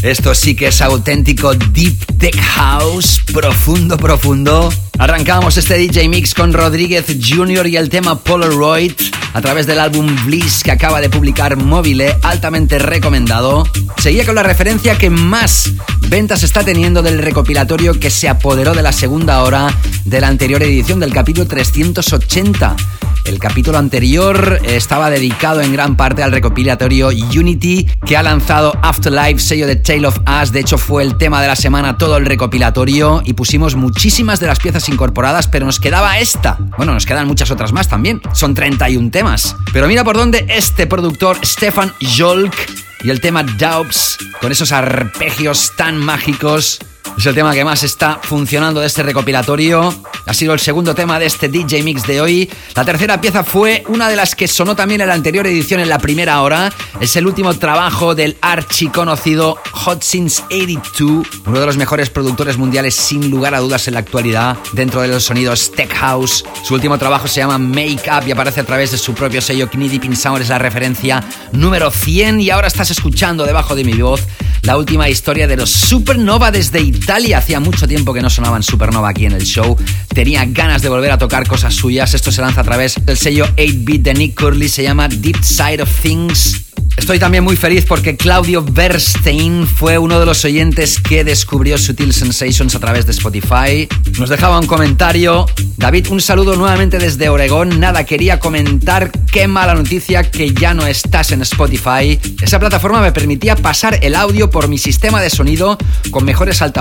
Esto 0.02 0.36
sí 0.36 0.54
que 0.54 0.68
es 0.68 0.80
auténtico 0.80 1.52
Deep 1.52 2.16
Tech 2.18 2.36
House, 2.38 3.20
profundo, 3.32 3.96
profundo. 3.96 4.72
Arrancamos 4.98 5.56
este 5.56 5.78
DJ 5.78 6.08
Mix 6.08 6.32
con 6.32 6.52
Rodríguez 6.52 7.06
Jr. 7.20 7.66
y 7.66 7.76
el 7.76 7.88
tema 7.88 8.20
Polaroid 8.20 8.92
a 9.34 9.40
través 9.40 9.66
del 9.66 9.80
álbum 9.80 10.06
Bliss 10.26 10.62
que 10.62 10.70
acaba 10.70 11.00
de 11.00 11.10
publicar 11.10 11.56
Mobile, 11.56 12.14
altamente 12.22 12.78
recomendado. 12.78 13.64
Seguía 13.98 14.24
con 14.24 14.36
la 14.36 14.44
referencia 14.44 14.96
que 14.96 15.10
más 15.10 15.72
ventas 16.08 16.44
está 16.44 16.62
teniendo 16.62 17.02
del 17.02 17.18
recopilatorio 17.18 17.98
que 17.98 18.10
se 18.10 18.28
apoderó 18.28 18.74
de 18.74 18.82
la 18.82 18.92
segunda 18.92 19.42
hora 19.42 19.74
de 20.04 20.20
la 20.20 20.28
anterior 20.28 20.62
edición 20.62 21.00
del 21.00 21.12
capítulo 21.12 21.48
380. 21.48 22.76
El 23.24 23.38
capítulo 23.38 23.78
anterior 23.78 24.60
estaba 24.64 25.10
dedicado 25.10 25.60
en 25.60 25.72
gran 25.72 25.96
parte 25.96 26.22
al 26.22 26.32
recopilatorio 26.32 27.08
Unity 27.08 27.88
que 28.06 28.16
ha 28.16 28.22
lanzado 28.22 28.76
Afterlife, 28.82 29.38
sello 29.38 29.66
de 29.66 29.76
Tale 29.76 30.06
of 30.06 30.18
Us. 30.42 30.52
De 30.52 30.60
hecho, 30.60 30.78
fue 30.78 31.02
el 31.02 31.16
tema 31.16 31.40
de 31.40 31.48
la 31.48 31.56
semana 31.56 31.98
todo 31.98 32.16
el 32.16 32.26
recopilatorio 32.26 33.22
y 33.24 33.34
pusimos 33.34 33.74
muchísimas 33.74 34.40
de 34.40 34.46
las 34.46 34.58
piezas 34.58 34.88
incorporadas, 34.88 35.48
pero 35.48 35.66
nos 35.66 35.78
quedaba 35.78 36.18
esta. 36.18 36.58
Bueno, 36.76 36.94
nos 36.94 37.06
quedan 37.06 37.26
muchas 37.26 37.50
otras 37.50 37.72
más 37.72 37.88
también. 37.88 38.20
Son 38.32 38.54
31 38.54 39.10
temas. 39.10 39.54
Pero 39.72 39.86
mira 39.86 40.04
por 40.04 40.16
dónde 40.16 40.46
este 40.48 40.86
productor, 40.86 41.38
Stefan 41.44 41.92
Jolk, 42.16 42.54
y 43.02 43.10
el 43.10 43.20
tema 43.20 43.42
Doubts, 43.42 44.18
con 44.40 44.52
esos 44.52 44.72
arpegios 44.72 45.72
tan 45.76 45.96
mágicos, 45.96 46.80
es 47.20 47.26
el 47.26 47.34
tema 47.34 47.52
que 47.52 47.64
más 47.64 47.82
está 47.82 48.18
funcionando 48.22 48.80
de 48.80 48.86
este 48.86 49.02
recopilatorio. 49.02 49.94
Ha 50.26 50.32
sido 50.32 50.54
el 50.54 50.60
segundo 50.60 50.94
tema 50.94 51.18
de 51.18 51.26
este 51.26 51.48
DJ 51.48 51.82
Mix 51.82 52.06
de 52.06 52.20
hoy. 52.20 52.50
La 52.74 52.84
tercera 52.84 53.20
pieza 53.20 53.44
fue 53.44 53.84
una 53.88 54.08
de 54.08 54.16
las 54.16 54.34
que 54.34 54.48
sonó 54.48 54.74
también 54.74 55.02
en 55.02 55.08
la 55.08 55.14
anterior 55.14 55.46
edición 55.46 55.80
en 55.80 55.88
la 55.88 55.98
primera 55.98 56.40
hora. 56.40 56.72
Es 56.98 57.16
el 57.16 57.26
último 57.26 57.52
trabajo 57.54 58.14
del 58.14 58.38
archiconocido 58.40 59.58
Hot 59.72 60.02
Since 60.02 60.42
82, 60.46 61.26
uno 61.46 61.60
de 61.60 61.66
los 61.66 61.76
mejores 61.76 62.08
productores 62.08 62.56
mundiales 62.56 62.94
sin 62.94 63.30
lugar 63.30 63.54
a 63.54 63.60
dudas 63.60 63.86
en 63.88 63.94
la 63.94 64.00
actualidad 64.00 64.56
dentro 64.72 65.02
de 65.02 65.08
los 65.08 65.24
sonidos 65.24 65.72
Tech 65.72 65.92
House. 65.92 66.44
Su 66.64 66.74
último 66.74 66.96
trabajo 66.96 67.28
se 67.28 67.40
llama 67.40 67.58
Make 67.58 68.10
Up 68.10 68.26
y 68.26 68.32
aparece 68.32 68.60
a 68.60 68.64
través 68.64 68.92
de 68.92 68.98
su 68.98 69.12
propio 69.12 69.42
sello 69.42 69.68
Knee 69.68 69.88
Deep 69.88 70.14
Sound. 70.14 70.40
Es 70.40 70.48
la 70.48 70.58
referencia 70.58 71.22
número 71.52 71.90
100 71.90 72.40
y 72.40 72.50
ahora 72.50 72.68
estás 72.68 72.90
escuchando 72.90 73.44
debajo 73.44 73.74
de 73.74 73.84
mi 73.84 73.92
voz 73.94 74.22
la 74.62 74.76
última 74.76 75.08
historia 75.08 75.46
de 75.46 75.56
los 75.56 75.70
Supernova 75.70 76.50
desde 76.50 76.80
Italia. 76.96 77.38
Hacía 77.38 77.60
mucho 77.60 77.86
tiempo 77.88 78.12
que 78.12 78.22
no 78.22 78.30
sonaban 78.30 78.62
Supernova 78.62 79.10
aquí 79.10 79.26
en 79.26 79.32
el 79.32 79.44
show. 79.44 79.76
Tenía 80.14 80.44
ganas 80.44 80.82
de 80.82 80.88
volver 80.88 81.10
a 81.10 81.18
tocar 81.18 81.46
cosas 81.46 81.74
suyas. 81.74 82.14
Esto 82.14 82.30
se 82.32 82.40
lanza 82.42 82.60
a 82.60 82.64
través 82.64 82.94
del 83.04 83.16
sello 83.16 83.46
8-Bit 83.56 84.02
de 84.02 84.14
Nick 84.14 84.40
Curley. 84.40 84.68
Se 84.68 84.82
llama 84.82 85.08
Deep 85.08 85.42
Side 85.42 85.82
of 85.82 85.90
Things. 86.02 86.70
Estoy 86.96 87.18
también 87.18 87.44
muy 87.44 87.56
feliz 87.56 87.86
porque 87.86 88.16
Claudio 88.16 88.62
Bernstein 88.62 89.66
fue 89.66 89.96
uno 89.96 90.20
de 90.20 90.26
los 90.26 90.44
oyentes 90.44 91.00
que 91.00 91.24
descubrió 91.24 91.78
Sutil 91.78 92.12
Sensations 92.12 92.74
a 92.74 92.78
través 92.78 93.06
de 93.06 93.12
Spotify. 93.12 93.88
Nos 94.18 94.28
dejaba 94.28 94.58
un 94.58 94.66
comentario. 94.66 95.46
David, 95.76 96.08
un 96.10 96.20
saludo 96.20 96.56
nuevamente 96.56 96.98
desde 96.98 97.30
Oregón. 97.30 97.80
Nada, 97.80 98.04
quería 98.04 98.38
comentar 98.38 99.10
qué 99.32 99.48
mala 99.48 99.74
noticia 99.74 100.30
que 100.30 100.52
ya 100.52 100.74
no 100.74 100.86
estás 100.86 101.32
en 101.32 101.40
Spotify. 101.42 102.20
Esa 102.42 102.58
plataforma 102.58 103.00
me 103.00 103.12
permitía 103.12 103.56
pasar 103.56 103.98
el 104.02 104.14
audio 104.14 104.50
por 104.50 104.68
mi 104.68 104.76
sistema 104.76 105.22
de 105.22 105.30
sonido 105.30 105.78
con 106.10 106.24
mejores 106.24 106.60
altavoces, 106.60 106.79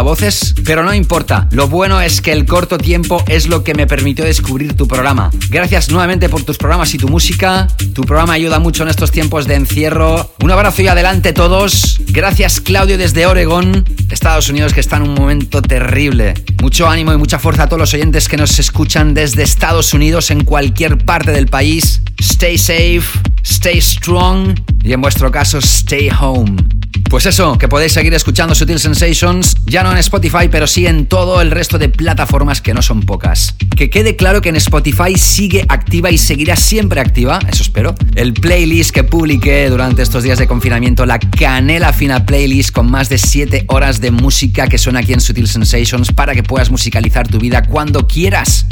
pero 0.66 0.84
no 0.84 0.94
importa. 0.94 1.48
Lo 1.52 1.68
bueno 1.68 2.02
es 2.02 2.22
que 2.22 2.32
el 2.32 2.46
corto 2.46 2.78
tiempo 2.78 3.24
es 3.28 3.48
lo 3.48 3.64
que 3.64 3.74
me 3.74 3.88
permitió 3.88 4.26
descubrir 4.26 4.76
tu 4.76 4.88
programa. 4.88 5.32
Gracias 5.50 5.90
nuevamente 5.90 6.30
por 6.30 6.44
tus 6.44 6.58
programas 6.58 6.94
y 6.94 6.98
tu 6.98 7.08
música. 7.08 7.68
Tu 7.94 8.04
programa 8.04 8.34
ayuda 8.34 8.60
mucho 8.60 8.84
en 8.84 8.90
estos 8.90 9.12
tiempos 9.12 9.48
de 9.48 9.56
encierro 9.56 10.30
un 10.42 10.52
abrazo 10.52 10.82
y 10.82 10.88
adelante 10.88 11.34
todos. 11.34 12.00
Gracias 12.08 12.62
Claudio 12.62 12.98
desde 12.98 13.26
Oregón, 13.26 13.86
Estados 14.10 14.50
Unidos, 14.50 14.74
que 14.74 14.80
está 14.80 14.98
en 14.98 15.04
un 15.04 15.14
momento 15.14 15.62
terrible. 15.62 16.34
Mucho 16.62 16.88
ánimo 16.88 17.14
y 17.14 17.18
mucha 17.18 17.40
fuerza 17.40 17.64
a 17.64 17.68
todos 17.68 17.80
los 17.80 17.94
oyentes 17.94 18.28
que 18.28 18.38
nos 18.38 18.58
escuchan 18.58 19.14
desde 19.14 19.44
Estados 19.44 19.94
Unidos 19.94 20.32
en 20.32 20.44
cualquier 20.44 20.98
parte 20.98 21.32
del 21.32 21.48
país. 21.48 22.02
Stay 22.20 22.58
safe, 22.58 23.04
stay 23.44 23.82
strong 23.82 24.56
y 24.84 24.94
en 24.94 25.02
vuestro 25.02 25.30
caso, 25.30 25.60
stay 25.60 26.10
home. 26.10 26.79
Pues 27.10 27.26
eso, 27.26 27.58
que 27.58 27.68
podéis 27.68 27.94
seguir 27.94 28.14
escuchando 28.14 28.54
Sutil 28.54 28.80
Sensations, 28.80 29.56
ya 29.66 29.82
no 29.82 29.92
en 29.92 29.98
Spotify, 29.98 30.48
pero 30.50 30.68
sí 30.68 30.86
en 30.86 31.08
todo 31.08 31.42
el 31.42 31.50
resto 31.50 31.80
de 31.80 31.90
plataformas 31.90 32.62
que 32.62 32.72
no 32.76 32.84
son 32.84 33.02
pocas. 33.02 33.56
Que 33.76 33.90
quede 33.90 34.16
claro 34.16 34.42
que 34.42 34.50
en 34.50 34.56
Spotify 34.58 35.18
sigue 35.18 35.66
activa 35.70 36.12
y 36.12 36.20
seguirá 36.20 36.56
siempre 36.56 37.02
activa, 37.02 37.40
eso 37.52 37.64
espero, 37.64 37.96
el 38.14 38.36
playlist 38.36 38.92
que 38.92 39.04
publiqué 39.04 39.68
durante 39.72 40.04
estos 40.04 40.22
días 40.22 40.38
de 40.38 40.46
confinamiento, 40.46 41.08
la 41.08 41.18
Canela 41.18 41.94
Fina 41.94 42.28
Playlist 42.28 42.72
con 42.72 42.92
más 42.92 43.10
de 43.10 43.18
7 43.18 43.66
horas 43.70 44.02
de 44.02 44.12
música 44.12 44.68
que 44.68 44.78
suena 44.78 45.00
aquí 45.00 45.14
en 45.14 45.20
Sutil 45.20 45.48
Sensations 45.48 46.12
para 46.12 46.36
que 46.36 46.44
puedas 46.44 46.70
musicalizar 46.70 47.28
tu 47.28 47.40
vida 47.40 47.64
cuando 47.64 48.06
quieras. 48.06 48.68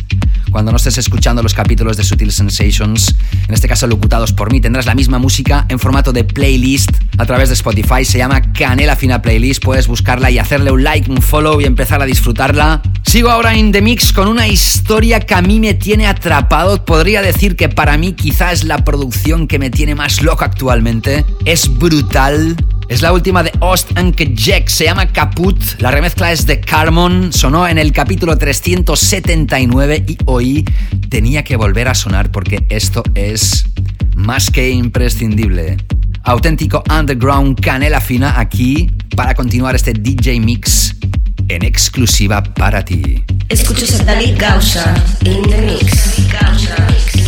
Cuando 0.52 0.72
no 0.72 0.78
estés 0.78 0.98
escuchando 0.98 1.44
los 1.44 1.54
capítulos 1.54 1.98
de 1.98 2.04
Sutil 2.04 2.32
Sensations, 2.32 3.16
en 3.48 3.54
este 3.54 3.68
caso 3.68 3.86
locutados 3.86 4.32
por 4.32 4.52
mí, 4.52 4.62
tendrás 4.62 4.86
la 4.86 4.96
misma 4.96 5.20
música 5.20 5.66
en 5.70 5.78
formato 5.78 6.14
de 6.14 6.24
playlist 6.24 6.90
a 7.18 7.26
través 7.26 7.50
de 7.50 7.54
Spotify. 7.54 8.06
Se 8.06 8.18
llama 8.18 8.27
Canela 8.54 8.96
Fina 8.96 9.22
Playlist. 9.22 9.64
Puedes 9.64 9.88
buscarla 9.88 10.30
y 10.32 10.40
hacerle 10.40 10.72
un 10.72 10.84
like, 10.84 11.10
un 11.10 11.22
follow 11.22 11.60
y 11.62 11.66
empezar 11.66 12.02
a 12.02 12.06
disfrutarla. 12.06 12.82
Sigo 13.04 13.30
ahora 13.30 13.56
en 13.56 13.72
The 13.72 13.82
Mix 13.82 14.12
con 14.14 14.28
una 14.28 14.48
historia 14.48 15.20
que 15.20 15.34
a 15.34 15.42
mí 15.42 15.60
me 15.60 15.74
tiene 15.74 16.08
atrapado. 16.08 16.86
Podría 16.86 17.22
decir 17.22 17.56
que 17.56 17.70
para 17.70 17.98
mí 17.98 18.14
quizá 18.14 18.52
es 18.52 18.64
la 18.64 18.84
producción 18.84 19.48
que 19.48 19.60
me 19.60 19.70
tiene 19.70 19.96
más 19.96 20.22
loco 20.22 20.44
actualmente. 20.44 21.26
Es 21.46 21.78
brutal. 21.78 22.56
Es 22.90 23.02
la 23.02 23.12
última 23.12 23.44
de 23.44 23.52
Ost 23.60 23.98
Anke 23.98 24.34
Jack, 24.34 24.70
se 24.70 24.86
llama 24.86 25.12
Caput, 25.12 25.62
la 25.80 25.92
remezcla 25.92 26.32
es 26.32 26.46
de 26.46 26.62
Carmon, 26.62 27.34
sonó 27.34 27.68
en 27.68 27.78
el 27.78 27.92
capítulo 27.92 28.38
379 28.38 30.06
y 30.08 30.18
hoy 30.24 30.64
tenía 31.10 31.44
que 31.44 31.58
volver 31.58 31.90
a 31.90 31.94
sonar 31.94 32.32
porque 32.32 32.66
esto 32.70 33.04
es 33.14 33.66
más 34.18 34.50
que 34.50 34.70
imprescindible. 34.70 35.78
Auténtico 36.24 36.84
underground 36.90 37.62
canela 37.62 38.02
fina 38.02 38.40
aquí 38.40 38.92
para 39.16 39.34
continuar 39.34 39.76
este 39.76 39.94
DJ 39.94 40.40
mix 40.42 40.96
en 41.48 41.64
exclusiva 41.64 42.44
para 42.44 42.84
ti. 42.84 43.24
Escuchas 43.48 44.02
a 44.02 44.04
David 44.04 44.36
Gausa 44.38 44.94
in 45.24 45.42
the 45.44 45.62
mix. 45.62 47.27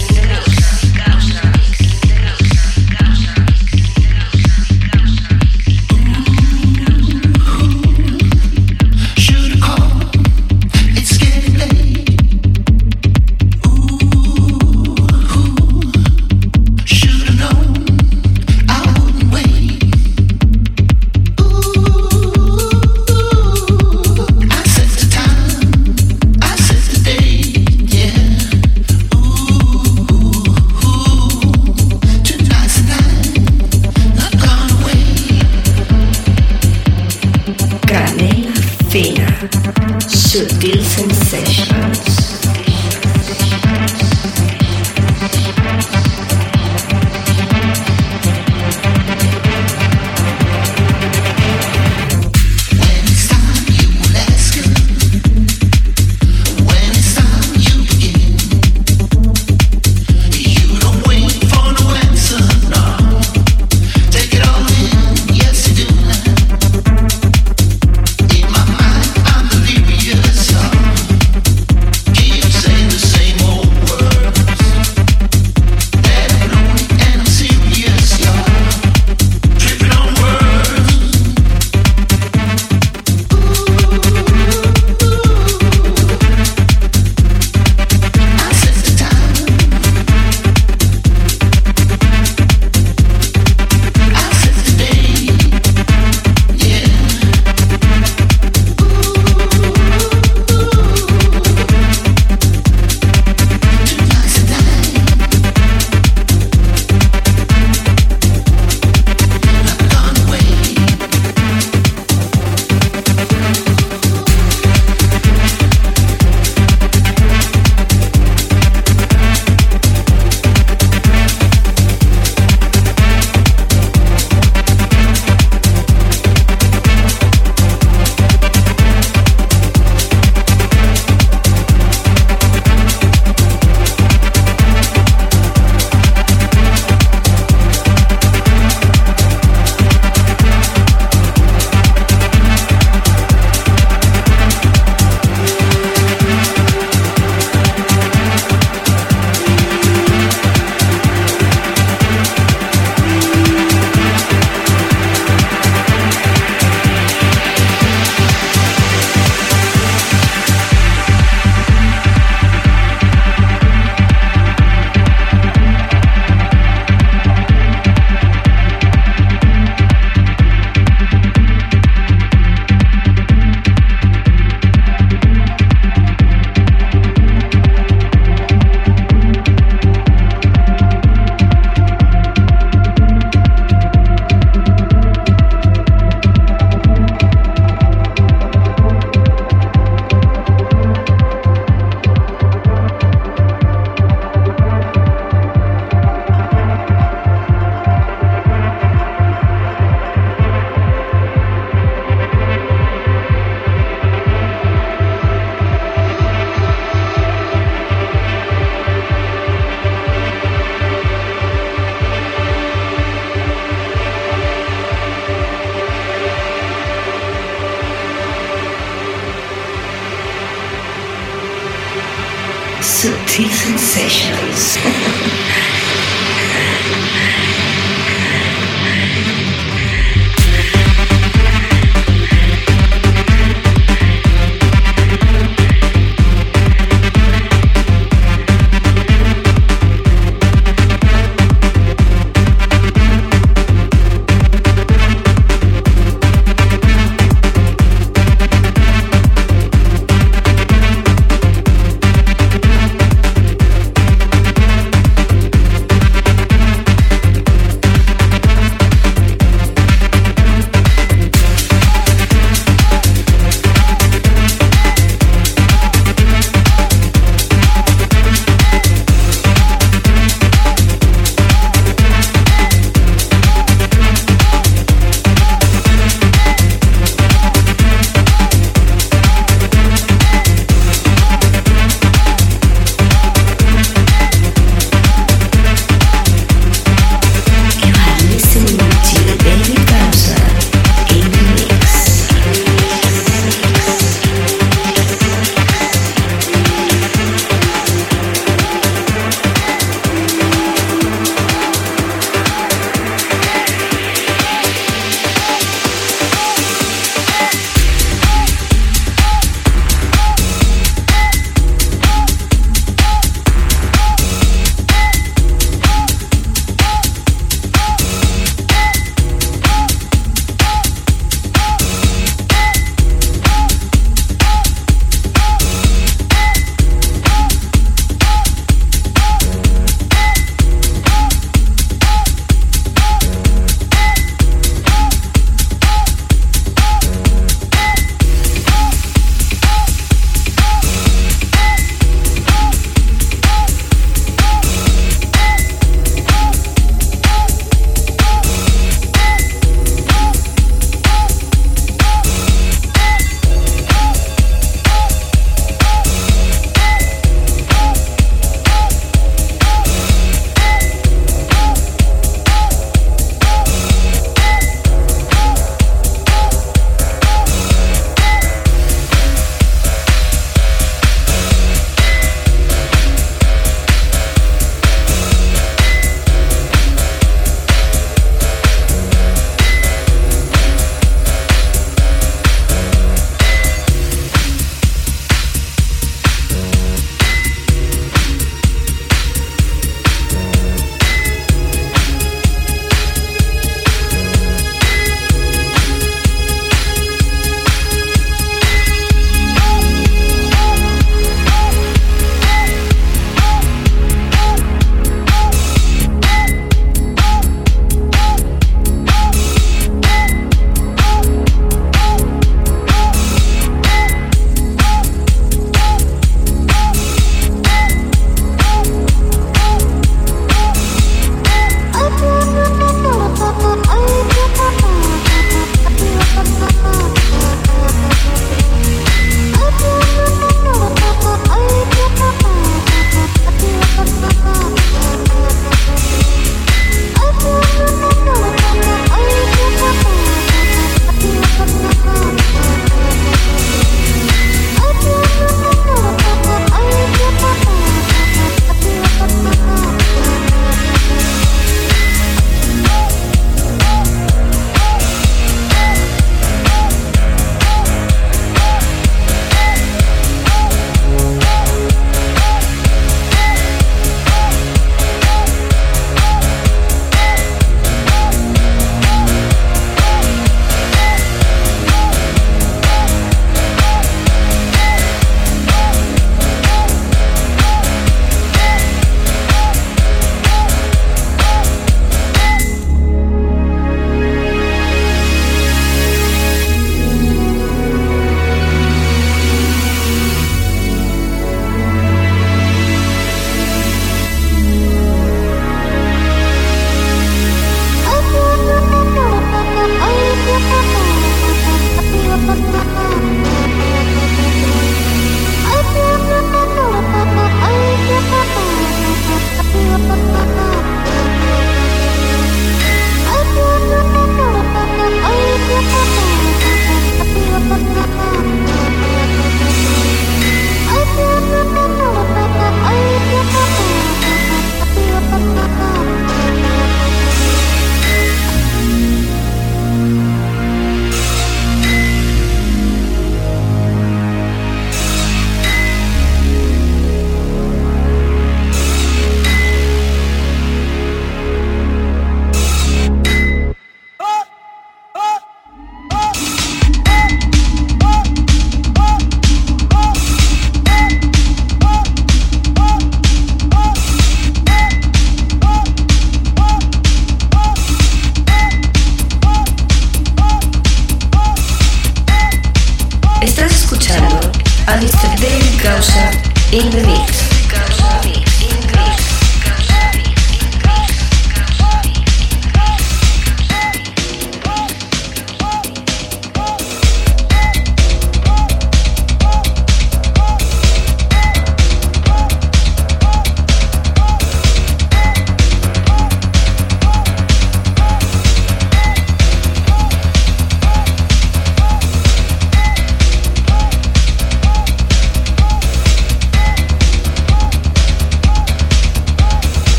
In 566.71 566.87
the 566.91 567.01
mix. 567.01 567.48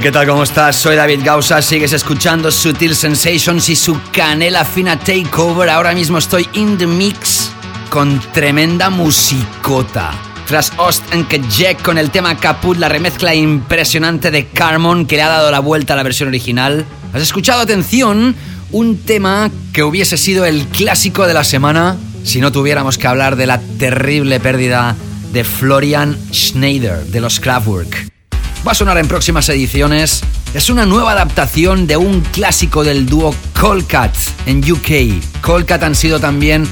¿Qué 0.00 0.12
tal? 0.12 0.26
¿Cómo 0.26 0.42
estás? 0.42 0.76
Soy 0.76 0.94
David 0.94 1.20
Gausa, 1.24 1.62
sigues 1.62 1.92
escuchando 1.92 2.50
Sutil 2.50 2.94
Sensations 2.94 3.68
y 3.70 3.76
su 3.76 3.98
canela 4.12 4.64
fina 4.64 4.98
takeover. 4.98 5.70
Ahora 5.70 5.94
mismo 5.94 6.18
estoy 6.18 6.46
in 6.52 6.76
the 6.76 6.86
mix 6.86 7.50
con 7.88 8.20
tremenda 8.32 8.90
musicota. 8.90 10.10
Tras 10.46 10.72
Ost 10.76 11.02
and 11.14 11.26
Jack 11.48 11.82
con 11.82 11.96
el 11.96 12.10
tema 12.10 12.36
Caput, 12.36 12.76
la 12.76 12.90
remezcla 12.90 13.34
impresionante 13.34 14.30
de 14.30 14.46
Carmon 14.48 15.06
que 15.06 15.16
le 15.16 15.22
ha 15.22 15.28
dado 15.28 15.50
la 15.50 15.60
vuelta 15.60 15.94
a 15.94 15.96
la 15.96 16.02
versión 16.02 16.28
original. 16.28 16.84
¿Has 17.14 17.22
escuchado, 17.22 17.62
atención, 17.62 18.34
un 18.72 18.98
tema 18.98 19.50
que 19.72 19.82
hubiese 19.82 20.18
sido 20.18 20.44
el 20.44 20.66
clásico 20.66 21.26
de 21.26 21.34
la 21.34 21.44
semana 21.44 21.96
si 22.22 22.40
no 22.40 22.52
tuviéramos 22.52 22.98
que 22.98 23.06
hablar 23.06 23.36
de 23.36 23.46
la 23.46 23.60
terrible 23.78 24.40
pérdida 24.40 24.94
de 25.32 25.44
Florian 25.44 26.18
Schneider 26.32 27.06
de 27.06 27.20
los 27.20 27.40
Kraftwerk? 27.40 28.05
Va 28.66 28.72
a 28.72 28.74
sonar 28.74 28.98
en 28.98 29.06
próximas 29.06 29.48
ediciones. 29.48 30.24
Es 30.52 30.70
una 30.70 30.86
nueva 30.86 31.12
adaptación 31.12 31.86
de 31.86 31.96
un 31.96 32.20
clásico 32.20 32.82
del 32.82 33.06
dúo 33.06 33.32
Colcat 33.52 34.12
en 34.46 34.58
UK. 34.58 35.40
Colcat 35.40 35.84
han 35.84 35.94
sido 35.94 36.18
también 36.18 36.66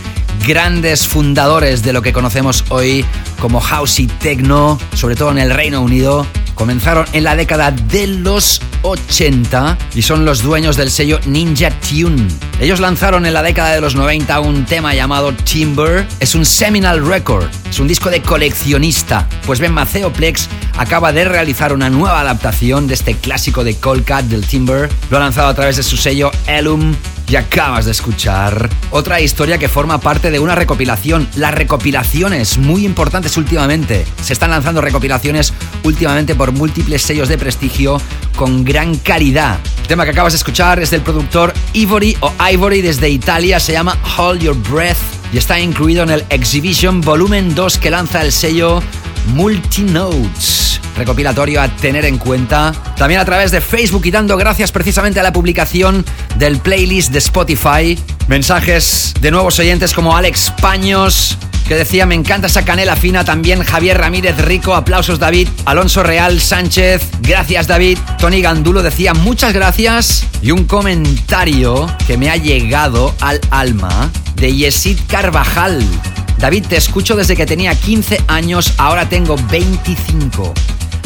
grandes 0.44 1.06
fundadores 1.06 1.84
de 1.84 1.92
lo 1.92 2.02
que 2.02 2.12
conocemos 2.12 2.64
hoy 2.70 3.04
como 3.40 3.60
house 3.60 4.00
y 4.00 4.08
techno, 4.08 4.76
sobre 4.94 5.14
todo 5.14 5.30
en 5.30 5.38
el 5.38 5.50
Reino 5.50 5.82
Unido. 5.82 6.26
Comenzaron 6.56 7.06
en 7.12 7.22
la 7.22 7.36
década 7.36 7.70
de 7.70 8.08
los 8.08 8.60
80 8.84 9.78
y 9.94 10.02
son 10.02 10.24
los 10.24 10.42
dueños 10.42 10.76
del 10.76 10.90
sello 10.90 11.18
Ninja 11.26 11.70
Tune. 11.80 12.28
Ellos 12.60 12.80
lanzaron 12.80 13.26
en 13.26 13.34
la 13.34 13.42
década 13.42 13.74
de 13.74 13.80
los 13.80 13.96
90 13.96 14.38
un 14.40 14.64
tema 14.64 14.94
llamado 14.94 15.32
Timber. 15.32 16.06
Es 16.20 16.34
un 16.34 16.44
seminal 16.44 17.04
record, 17.04 17.46
es 17.68 17.80
un 17.80 17.88
disco 17.88 18.10
de 18.10 18.22
coleccionista. 18.22 19.28
Pues 19.44 19.58
Ben 19.58 19.72
Maceo 19.72 20.12
Plex 20.12 20.48
acaba 20.76 21.12
de 21.12 21.24
realizar 21.24 21.72
una 21.72 21.90
nueva 21.90 22.20
adaptación 22.20 22.86
de 22.86 22.94
este 22.94 23.14
clásico 23.16 23.64
de 23.64 23.74
Colcat 23.76 24.26
del 24.26 24.46
Timber. 24.46 24.88
Lo 25.10 25.16
ha 25.16 25.20
lanzado 25.20 25.48
a 25.48 25.54
través 25.54 25.76
de 25.76 25.82
su 25.82 25.96
sello 25.96 26.30
Elum 26.46 26.94
y 27.28 27.36
acabas 27.36 27.84
de 27.84 27.92
escuchar 27.92 28.68
otra 28.90 29.20
historia 29.20 29.58
que 29.58 29.68
forma 29.68 29.98
parte 29.98 30.30
de 30.30 30.38
una 30.38 30.54
recopilación. 30.54 31.28
Las 31.36 31.54
recopilaciones, 31.54 32.58
muy 32.58 32.84
importantes 32.84 33.36
últimamente. 33.36 34.04
Se 34.22 34.32
están 34.32 34.50
lanzando 34.50 34.80
recopilaciones 34.80 35.52
últimamente 35.82 36.34
por 36.34 36.52
múltiples 36.52 37.02
sellos 37.02 37.28
de 37.28 37.38
prestigio 37.38 38.00
con 38.36 38.64
gran 38.64 38.96
calidad. 38.96 39.58
El 39.82 39.86
tema 39.86 40.04
que 40.04 40.10
acabas 40.10 40.32
de 40.32 40.38
escuchar 40.38 40.80
es 40.80 40.90
del 40.90 41.02
productor 41.02 41.52
Ivory 41.72 42.16
o 42.20 42.32
Ivory 42.50 42.82
desde 42.82 43.08
Italia. 43.08 43.60
Se 43.60 43.72
llama 43.72 43.98
Hold 44.16 44.42
Your 44.42 44.56
Breath 44.70 44.96
y 45.32 45.38
está 45.38 45.58
incluido 45.58 46.02
en 46.02 46.10
el 46.10 46.24
Exhibition 46.30 47.00
Volumen 47.00 47.54
2 47.54 47.78
que 47.78 47.90
lanza 47.90 48.22
el 48.22 48.32
sello 48.32 48.82
Multinotes. 49.26 50.80
recopilatorio 50.96 51.60
a 51.60 51.68
tener 51.68 52.04
en 52.04 52.18
cuenta. 52.18 52.72
También 52.96 53.20
a 53.20 53.24
través 53.24 53.50
de 53.50 53.60
Facebook 53.60 54.02
y 54.04 54.10
dando 54.10 54.36
gracias 54.36 54.70
precisamente 54.70 55.20
a 55.20 55.22
la 55.22 55.32
publicación 55.32 56.04
del 56.36 56.58
playlist 56.58 57.10
de 57.10 57.18
Spotify. 57.18 57.98
Mensajes 58.28 59.14
de 59.20 59.30
nuevos 59.30 59.58
oyentes 59.58 59.92
como 59.92 60.16
Alex 60.16 60.52
Paños, 60.60 61.36
que 61.66 61.74
decía 61.74 62.06
me 62.06 62.14
encanta 62.14 62.46
esa 62.46 62.64
canela 62.64 62.96
fina. 62.96 63.24
También 63.24 63.62
Javier 63.62 63.98
Ramírez 63.98 64.36
Rico, 64.38 64.74
aplausos 64.74 65.18
David. 65.18 65.48
Alonso 65.64 66.02
Real 66.02 66.40
Sánchez, 66.40 67.02
gracias 67.20 67.66
David. 67.66 67.98
Tony 68.18 68.40
Gandulo 68.40 68.82
decía 68.82 69.14
muchas 69.14 69.52
gracias. 69.52 70.24
Y 70.42 70.50
un 70.50 70.64
comentario 70.64 71.86
que 72.06 72.16
me 72.16 72.30
ha 72.30 72.36
llegado 72.36 73.14
al 73.20 73.40
alma 73.50 74.10
de 74.36 74.54
Yesid 74.54 74.98
Carvajal. 75.08 75.82
David, 76.44 76.66
te 76.68 76.76
escucho 76.76 77.16
desde 77.16 77.36
que 77.36 77.46
tenía 77.46 77.74
15 77.74 78.24
años, 78.28 78.74
ahora 78.76 79.08
tengo 79.08 79.34
25. 79.50 80.52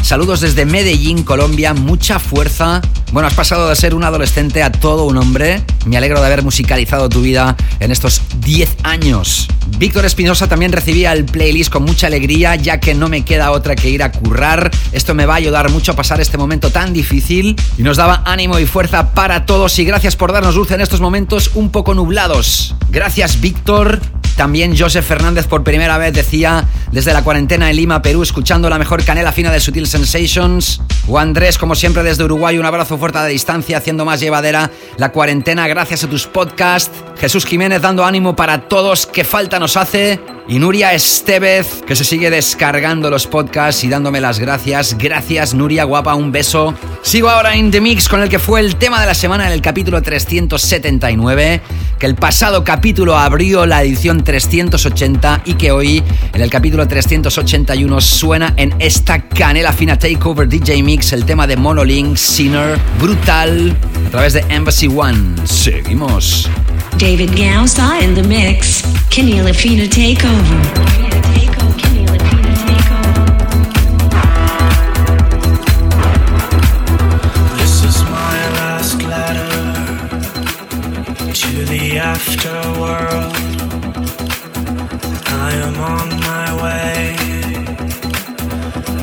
Saludos 0.02 0.40
desde 0.40 0.66
Medellín, 0.66 1.22
Colombia, 1.22 1.74
mucha 1.74 2.18
fuerza. 2.18 2.82
Bueno, 3.12 3.28
has 3.28 3.34
pasado 3.34 3.68
de 3.68 3.76
ser 3.76 3.94
un 3.94 4.02
adolescente 4.02 4.64
a 4.64 4.72
todo 4.72 5.04
un 5.04 5.16
hombre. 5.16 5.62
Me 5.86 5.96
alegro 5.96 6.18
de 6.18 6.26
haber 6.26 6.42
musicalizado 6.42 7.08
tu 7.08 7.20
vida 7.20 7.56
en 7.78 7.92
estos 7.92 8.20
10 8.40 8.78
años. 8.82 9.46
Víctor 9.78 10.06
Espinosa 10.06 10.48
también 10.48 10.72
recibía 10.72 11.12
el 11.12 11.24
playlist 11.24 11.70
con 11.70 11.84
mucha 11.84 12.08
alegría, 12.08 12.56
ya 12.56 12.80
que 12.80 12.94
no 12.94 13.08
me 13.08 13.24
queda 13.24 13.52
otra 13.52 13.76
que 13.76 13.90
ir 13.90 14.02
a 14.02 14.10
currar. 14.10 14.72
Esto 14.90 15.14
me 15.14 15.24
va 15.24 15.34
a 15.34 15.36
ayudar 15.36 15.70
mucho 15.70 15.92
a 15.92 15.94
pasar 15.94 16.20
este 16.20 16.36
momento 16.36 16.70
tan 16.70 16.92
difícil 16.92 17.54
y 17.76 17.82
nos 17.84 17.96
daba 17.96 18.24
ánimo 18.24 18.58
y 18.58 18.66
fuerza 18.66 19.14
para 19.14 19.46
todos. 19.46 19.78
Y 19.78 19.84
gracias 19.84 20.16
por 20.16 20.32
darnos 20.32 20.56
luz 20.56 20.72
en 20.72 20.80
estos 20.80 21.00
momentos 21.00 21.52
un 21.54 21.70
poco 21.70 21.94
nublados. 21.94 22.74
Gracias, 22.90 23.40
Víctor. 23.40 24.00
También 24.38 24.78
Joseph 24.78 25.04
Fernández 25.04 25.48
por 25.48 25.64
primera 25.64 25.98
vez 25.98 26.12
decía 26.12 26.64
desde 26.92 27.12
la 27.12 27.24
cuarentena 27.24 27.70
en 27.70 27.76
Lima, 27.76 28.00
Perú, 28.02 28.22
escuchando 28.22 28.70
la 28.70 28.78
mejor 28.78 29.04
canela 29.04 29.32
fina 29.32 29.50
de 29.50 29.58
Sutil 29.58 29.88
Sensations. 29.88 30.80
O 31.08 31.18
Andrés, 31.18 31.58
como 31.58 31.74
siempre, 31.74 32.04
desde 32.04 32.22
Uruguay, 32.22 32.56
un 32.56 32.64
abrazo 32.64 32.98
fuerte 32.98 33.18
a 33.18 33.22
la 33.22 33.26
distancia, 33.26 33.78
haciendo 33.78 34.04
más 34.04 34.20
llevadera 34.20 34.70
la 34.96 35.10
cuarentena 35.10 35.66
gracias 35.66 36.04
a 36.04 36.08
tus 36.08 36.28
podcasts. 36.28 36.92
Jesús 37.18 37.46
Jiménez 37.46 37.82
dando 37.82 38.04
ánimo 38.04 38.36
para 38.36 38.68
todos, 38.68 39.06
que 39.06 39.24
falta 39.24 39.58
nos 39.58 39.76
hace. 39.76 40.20
Y 40.46 40.58
Nuria 40.58 40.94
Estevez, 40.94 41.82
que 41.86 41.94
se 41.94 42.04
sigue 42.04 42.30
descargando 42.30 43.10
los 43.10 43.26
podcasts 43.26 43.84
y 43.84 43.88
dándome 43.88 44.20
las 44.20 44.38
gracias. 44.38 44.96
Gracias, 44.96 45.52
Nuria, 45.52 45.84
guapa, 45.84 46.14
un 46.14 46.32
beso. 46.32 46.74
Sigo 47.02 47.28
ahora 47.28 47.54
en 47.54 47.70
The 47.70 47.82
Mix 47.82 48.08
con 48.08 48.22
el 48.22 48.30
que 48.30 48.38
fue 48.38 48.60
el 48.60 48.76
tema 48.76 49.00
de 49.00 49.06
la 49.06 49.14
semana 49.14 49.46
en 49.46 49.52
el 49.52 49.60
capítulo 49.60 50.00
379, 50.00 51.60
que 51.98 52.06
el 52.06 52.14
pasado 52.14 52.64
capítulo 52.64 53.18
abrió 53.18 53.66
la 53.66 53.82
edición 53.82 54.24
380 54.28 55.40
y 55.46 55.54
que 55.54 55.70
hoy, 55.70 56.02
en 56.34 56.42
el 56.42 56.50
capítulo 56.50 56.86
381, 56.86 57.98
suena 58.02 58.52
en 58.58 58.74
esta 58.78 59.22
canela 59.22 59.72
fina 59.72 59.98
Takeover 59.98 60.46
DJ 60.46 60.82
Mix, 60.82 61.14
el 61.14 61.24
tema 61.24 61.46
de 61.46 61.56
Monolink, 61.56 62.14
Sinner, 62.14 62.78
brutal, 63.00 63.74
a 64.06 64.10
través 64.10 64.34
de 64.34 64.44
Embassy 64.50 64.86
One. 64.86 65.34
Seguimos. 65.46 66.46
David 66.98 67.30
Gausa 67.38 68.02
in 68.02 68.14
the 68.14 68.22
mix. 68.22 68.82
Canela 69.08 69.54
Fina 69.54 69.84
Takeover. 69.84 70.58
This 77.56 77.82
is 77.82 78.02
my 78.02 78.36
last 78.60 79.02
letter 79.04 79.48
to 81.32 81.64
the 81.64 81.96
afterworld. 81.96 83.37
On 85.78 86.08
my 86.20 86.48
way. 86.62 87.16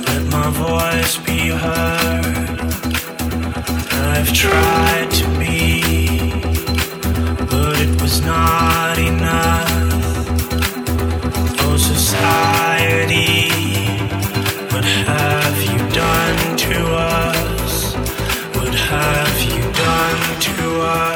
Let 0.08 0.24
my 0.30 0.50
voice 0.50 1.18
be 1.18 1.50
heard. 1.50 2.60
I've 4.12 4.32
tried 4.34 5.10
to 5.12 5.26
be, 5.40 6.32
but 7.50 7.80
it 7.80 8.02
was 8.02 8.22
not 8.22 8.98
enough. 8.98 9.72
Oh, 11.64 11.78
society, 11.78 13.50
what 14.74 14.84
have 14.84 15.58
you 15.72 15.80
done 15.94 16.58
to 16.58 16.78
us? 16.96 17.96
What 18.58 18.74
have 18.76 19.42
you 19.42 19.62
done 19.72 20.40
to 20.42 20.82
us? 20.82 21.15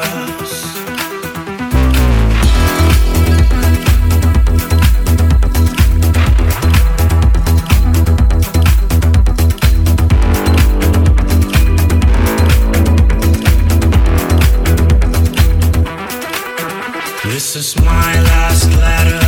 This 17.52 17.74
is 17.74 17.82
my 17.82 18.22
last 18.22 18.70
letter 18.76 19.19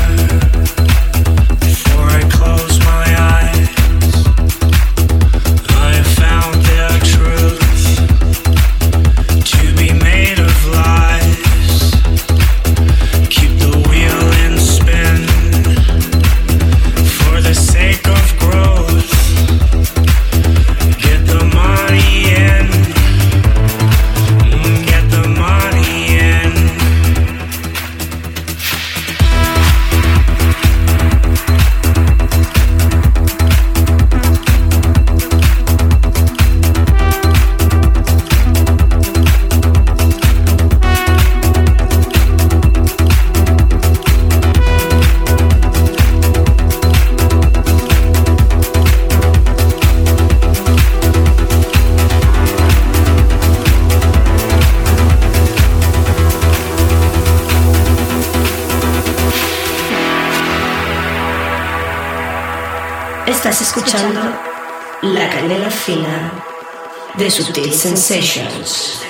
de 67.22 67.30
Sutil 67.30 67.72
Sensations. 67.72 69.01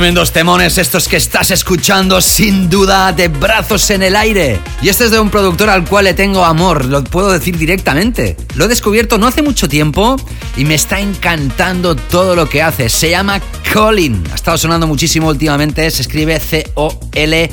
Tremendos 0.00 0.32
temones 0.32 0.78
estos 0.78 1.08
que 1.08 1.18
estás 1.18 1.50
escuchando, 1.50 2.22
sin 2.22 2.70
duda, 2.70 3.12
de 3.12 3.28
brazos 3.28 3.90
en 3.90 4.02
el 4.02 4.16
aire. 4.16 4.58
Y 4.80 4.88
este 4.88 5.04
es 5.04 5.10
de 5.10 5.20
un 5.20 5.28
productor 5.28 5.68
al 5.68 5.84
cual 5.84 6.06
le 6.06 6.14
tengo 6.14 6.42
amor, 6.42 6.86
lo 6.86 7.04
puedo 7.04 7.30
decir 7.30 7.58
directamente. 7.58 8.34
Lo 8.54 8.64
he 8.64 8.68
descubierto 8.68 9.18
no 9.18 9.26
hace 9.26 9.42
mucho 9.42 9.68
tiempo 9.68 10.16
y 10.56 10.64
me 10.64 10.74
está 10.74 11.00
encantando 11.00 11.96
todo 11.96 12.34
lo 12.34 12.48
que 12.48 12.62
hace. 12.62 12.88
Se 12.88 13.10
llama 13.10 13.42
Colin. 13.74 14.24
Ha 14.32 14.36
estado 14.36 14.56
sonando 14.56 14.86
muchísimo 14.86 15.28
últimamente, 15.28 15.90
se 15.90 16.00
escribe 16.00 16.40
C-O-L-Y-N. 16.40 17.52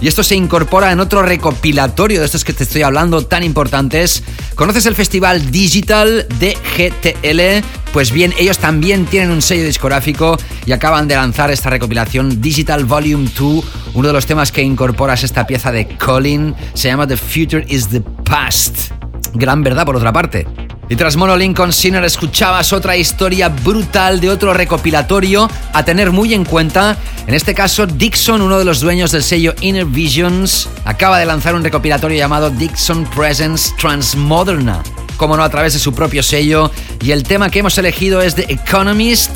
Y 0.00 0.08
esto 0.08 0.22
se 0.22 0.36
incorpora 0.36 0.92
en 0.92 1.00
otro 1.00 1.22
recopilatorio 1.22 2.20
de 2.20 2.26
estos 2.26 2.44
que 2.44 2.52
te 2.52 2.62
estoy 2.62 2.82
hablando 2.82 3.26
tan 3.26 3.42
importantes. 3.42 4.22
¿Conoces 4.54 4.86
el 4.86 4.94
festival 4.94 5.50
Digital 5.50 6.28
de 6.38 6.56
GTL? 6.76 7.64
Pues 7.94 8.10
bien, 8.10 8.34
ellos 8.36 8.58
también 8.58 9.06
tienen 9.06 9.30
un 9.30 9.40
sello 9.40 9.64
discográfico 9.64 10.36
y 10.66 10.72
acaban 10.72 11.06
de 11.06 11.14
lanzar 11.14 11.52
esta 11.52 11.70
recopilación 11.70 12.40
Digital 12.40 12.84
Volume 12.84 13.30
2. 13.38 13.64
Uno 13.94 14.08
de 14.08 14.12
los 14.12 14.26
temas 14.26 14.50
que 14.50 14.62
incorporas 14.62 15.22
esta 15.22 15.46
pieza 15.46 15.70
de 15.70 15.86
Colin 15.96 16.56
se 16.74 16.88
llama 16.88 17.06
The 17.06 17.16
Future 17.16 17.64
is 17.68 17.90
the 17.90 18.00
Past. 18.00 18.90
Gran 19.34 19.62
verdad 19.62 19.86
por 19.86 19.94
otra 19.94 20.12
parte. 20.12 20.44
Y 20.88 20.96
tras 20.96 21.14
Mono 21.14 21.36
Lincoln 21.36 21.72
Sinner 21.72 22.02
escuchabas 22.02 22.72
otra 22.72 22.96
historia 22.96 23.48
brutal 23.48 24.18
de 24.20 24.28
otro 24.28 24.52
recopilatorio 24.52 25.48
a 25.72 25.84
tener 25.84 26.10
muy 26.10 26.34
en 26.34 26.44
cuenta. 26.44 26.96
En 27.28 27.34
este 27.34 27.54
caso, 27.54 27.86
Dixon, 27.86 28.42
uno 28.42 28.58
de 28.58 28.64
los 28.64 28.80
dueños 28.80 29.12
del 29.12 29.22
sello 29.22 29.54
Inner 29.60 29.86
Visions, 29.86 30.68
acaba 30.84 31.20
de 31.20 31.26
lanzar 31.26 31.54
un 31.54 31.62
recopilatorio 31.62 32.18
llamado 32.18 32.50
Dixon 32.50 33.04
Presence 33.14 33.72
Transmoderna. 33.80 34.82
Como 35.16 35.36
no, 35.36 35.44
a 35.44 35.48
través 35.48 35.74
de 35.74 35.78
su 35.78 35.94
propio 35.94 36.24
sello. 36.24 36.72
Y 37.04 37.12
el 37.12 37.22
tema 37.22 37.50
que 37.50 37.58
hemos 37.58 37.76
elegido 37.76 38.22
es 38.22 38.34
The 38.34 38.50
Economist 38.50 39.30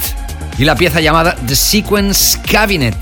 y 0.56 0.64
la 0.64 0.74
pieza 0.74 1.02
llamada 1.02 1.36
The 1.46 1.54
Sequence 1.54 2.40
Cabinet. 2.50 2.96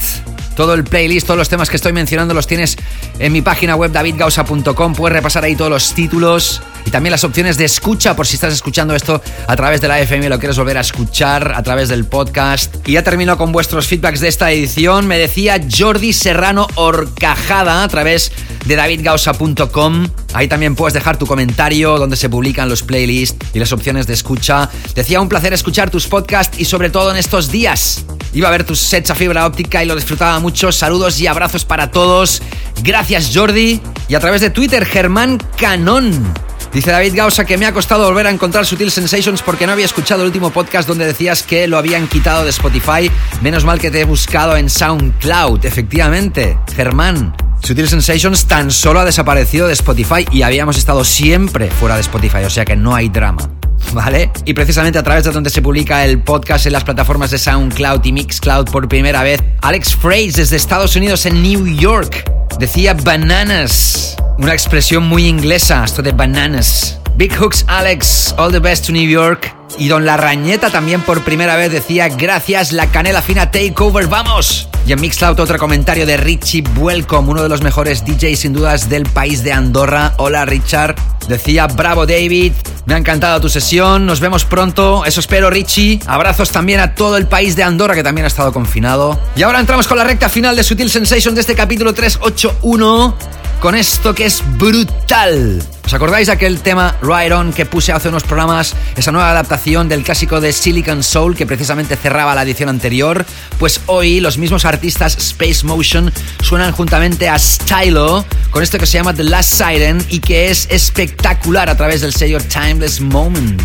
Todo 0.56 0.74
el 0.74 0.82
playlist, 0.82 1.28
todos 1.28 1.38
los 1.38 1.48
temas 1.48 1.70
que 1.70 1.76
estoy 1.76 1.93
mencionando 1.93 2.34
los 2.34 2.48
tienes 2.48 2.76
en 3.20 3.32
mi 3.32 3.43
página 3.43 3.76
web 3.76 3.93
davidgausa.com. 3.93 4.94
Puedes 4.94 5.14
repasar 5.14 5.44
ahí 5.44 5.55
todos 5.55 5.70
los 5.70 5.94
títulos 5.94 6.62
y 6.84 6.90
también 6.90 7.12
las 7.12 7.22
opciones 7.22 7.59
de 7.59 7.64
escucha 7.64 8.16
por 8.16 8.26
si 8.26 8.34
estás 8.34 8.55
escuchando 8.55 8.97
esto 8.97 9.22
a 9.47 9.55
través 9.55 9.80
de 9.80 9.86
la 9.86 10.01
FM 10.01 10.26
y 10.26 10.28
lo 10.28 10.40
quieres 10.40 10.59
volver 10.59 10.78
a 10.78 10.80
escuchar 10.80 11.52
a 11.55 11.62
través 11.62 11.88
del 11.88 12.05
podcast. 12.05 12.74
Y 12.88 12.93
ya 12.93 13.05
termino 13.05 13.38
con 13.38 13.52
vuestros 13.52 13.86
feedbacks 13.86 14.18
de 14.18 14.26
esta 14.26 14.51
edición. 14.51 15.06
Me 15.06 15.16
decía 15.16 15.60
Jordi 15.70 16.12
Serrano 16.12 16.66
Horcajada 16.74 17.84
a 17.84 17.88
través 17.88 18.32
de 18.66 18.76
davidgausa.com. 18.76 20.09
Ahí 20.34 20.48
también 20.48 20.74
puedes 20.74 20.94
dejar 20.94 21.16
tu 21.16 21.26
comentario 21.26 21.98
donde 21.98 22.16
se 22.16 22.28
publican 22.28 22.68
los 22.68 22.82
playlists 22.82 23.36
y 23.55 23.59
las 23.59 23.72
opciones 23.72 24.06
de 24.06 24.14
escucha. 24.14 24.68
Decía 24.94 25.20
un 25.20 25.28
placer 25.28 25.52
escuchar 25.52 25.90
tus 25.90 26.06
podcasts 26.06 26.59
y 26.59 26.64
sobre 26.64 26.90
todo 26.90 27.10
en 27.10 27.16
estos 27.16 27.51
días. 27.51 28.05
Iba 28.32 28.48
a 28.48 28.51
ver 28.51 28.64
tus 28.64 28.78
sets 28.78 29.10
a 29.10 29.14
fibra 29.14 29.47
óptica 29.47 29.82
y 29.82 29.86
lo 29.86 29.94
disfrutaba 29.94 30.38
mucho. 30.40 30.72
Saludos 30.72 31.18
y 31.20 31.26
abrazos 31.26 31.64
para 31.64 31.90
todos. 31.90 32.43
Gracias 32.82 33.30
Jordi. 33.34 33.80
Y 34.09 34.14
a 34.14 34.20
través 34.20 34.40
de 34.40 34.51
Twitter, 34.51 34.84
Germán 34.84 35.40
Canón. 35.59 36.34
Dice 36.72 36.90
David 36.90 37.14
Gausa 37.14 37.47
que 37.47 37.56
me 37.56 37.64
ha 37.64 37.72
costado 37.72 38.05
volver 38.05 38.26
a 38.26 38.30
encontrar 38.30 38.66
Sutil 38.66 38.90
Sensations 38.90 39.40
porque 39.40 39.66
no 39.66 39.72
había 39.72 39.86
escuchado 39.86 40.22
el 40.22 40.26
último 40.26 40.51
podcast 40.51 40.86
donde 40.86 41.06
decías 41.06 41.43
que 41.43 41.66
lo 41.66 41.78
habían 41.78 42.06
quitado 42.09 42.44
de 42.44 42.51
Spotify. 42.51 43.10
Menos 43.40 43.64
mal 43.64 43.78
que 43.78 43.90
te 43.90 44.01
he 44.01 44.05
buscado 44.05 44.56
en 44.56 44.68
SoundCloud. 44.68 45.64
Efectivamente, 45.64 46.59
Germán. 46.74 47.45
Sutil 47.66 47.88
Sensations 47.88 48.44
tan 48.44 48.70
solo 48.70 49.01
ha 49.01 49.05
desaparecido 49.05 49.66
de 49.66 49.72
Spotify 49.72 50.24
y 50.30 50.43
habíamos 50.43 50.78
estado 50.78 51.05
siempre 51.05 51.68
fuera 51.68 51.97
de 51.97 52.02
Spotify, 52.02 52.44
o 52.47 52.51
sea 52.51 52.64
que 52.64 52.76
no 52.76 52.94
hay 52.94 53.09
drama. 53.09 53.51
¿vale? 53.93 54.30
Y 54.44 54.55
precisamente 54.55 55.01
a 55.01 55.02
través 55.02 55.24
de 55.24 55.32
donde 55.32 55.51
se 55.51 55.62
publica 55.62 56.05
el 56.05 56.20
podcast 56.20 56.66
en 56.66 56.74
las 56.74 56.84
plataformas 56.84 57.32
de 57.32 57.38
SoundCloud 57.38 58.05
y 58.05 58.12
Mixcloud 58.12 58.66
por 58.66 58.86
primera 58.86 59.24
vez. 59.24 59.43
Alex 59.62 59.97
Phrase 59.97 60.34
desde 60.36 60.55
Estados 60.55 60.94
Unidos 60.94 61.26
en 61.26 61.43
New 61.43 61.66
York 61.66 62.30
decía 62.60 62.94
bananas, 62.94 64.16
una 64.38 64.52
expresión 64.52 65.02
muy 65.09 65.26
inglesa, 65.26 65.82
esto 65.84 66.02
de 66.02 66.12
bananas. 66.12 67.01
Big 67.16 67.36
Hooks 67.36 67.64
Alex, 67.66 68.32
all 68.38 68.52
the 68.52 68.60
best 68.60 68.86
to 68.86 68.93
New 68.93 69.10
York. 69.10 69.56
Y 69.78 69.88
Don 69.88 70.06
La 70.06 70.16
Rañeta 70.16 70.70
también 70.70 71.02
por 71.02 71.22
primera 71.22 71.56
vez 71.56 71.70
decía 71.70 72.09
gracias 72.09 72.72
la 72.72 72.86
canela 72.86 73.22
fina 73.22 73.51
takeover, 73.51 74.06
vamos. 74.06 74.68
Y 74.86 74.93
en 74.93 75.01
Mixcloud 75.01 75.40
otro 75.40 75.59
comentario 75.59 76.06
de 76.06 76.16
Richie 76.16 76.64
Welcome, 76.76 77.30
uno 77.30 77.43
de 77.43 77.48
los 77.48 77.62
mejores 77.62 78.05
DJs 78.05 78.38
sin 78.38 78.52
dudas 78.52 78.88
del 78.88 79.05
país 79.05 79.43
de 79.43 79.52
Andorra. 79.52 80.14
Hola 80.18 80.44
Richard. 80.44 80.94
Decía 81.28 81.66
bravo 81.66 82.06
David, 82.06 82.52
me 82.84 82.94
ha 82.94 82.98
encantado 82.98 83.40
tu 83.40 83.48
sesión, 83.48 84.06
nos 84.06 84.20
vemos 84.20 84.44
pronto, 84.44 85.05
eso 85.05 85.18
espero 85.18 85.51
Richie. 85.51 85.98
Abrazos 86.06 86.52
también 86.52 86.78
a 86.78 86.94
todo 86.94 87.16
el 87.16 87.26
país 87.26 87.56
de 87.56 87.64
Andorra 87.64 87.97
que 87.97 88.05
también 88.05 88.24
ha 88.24 88.28
estado 88.28 88.52
confinado. 88.52 89.18
Y 89.34 89.43
ahora 89.43 89.59
entramos 89.59 89.88
con 89.88 89.98
la 89.98 90.05
recta 90.05 90.28
final 90.28 90.55
de 90.55 90.62
Sutil 90.62 90.88
Sensation 90.88 91.34
de 91.34 91.40
este 91.40 91.56
capítulo 91.56 91.93
381 91.93 93.16
con 93.61 93.74
esto 93.74 94.15
que 94.15 94.27
es 94.27 94.43
brutal. 94.59 95.62
¿Os 95.85 95.95
acordáis 95.95 96.27
de 96.27 96.33
aquel 96.33 96.61
tema 96.61 96.97
Ride 97.01 97.33
On 97.33 97.53
que 97.53 97.65
puse 97.65 97.93
hace 97.93 98.09
unos 98.09 98.24
programas? 98.24 98.74
Esa 98.97 99.12
nueva 99.12 99.31
adaptación 99.31 99.89
del 99.89 100.03
clásico 100.03 100.41
de 100.41 100.53
Silicon 100.53 101.03
Soul 101.03 101.37
que 101.37 101.47
precisamente 101.47 101.97
cerraba 101.97 102.35
la 102.35 102.43
edición 102.43 102.69
anterior. 102.69 103.24
Pues 103.59 103.81
hoy 103.87 104.20
los 104.20 104.37
mismos 104.37 104.65
artistas 104.65 105.16
Space 105.16 105.65
Motion 105.65 106.12
suenan 106.43 106.73
juntamente 106.73 107.28
a 107.28 107.39
Stylo 107.39 108.24
con 108.51 108.62
esto 108.62 108.78
que 108.78 108.87
se 108.87 108.99
llama 108.99 109.15
The 109.15 109.24
Last 109.24 109.55
Siren 109.55 110.05
y 110.09 110.19
que 110.19 110.51
es 110.51 110.66
espectacular 110.70 111.70
a 111.70 111.77
través 111.77 112.01
del 112.01 112.12
sello 112.12 112.39
Timeless 112.41 113.01
Moment. 113.01 113.62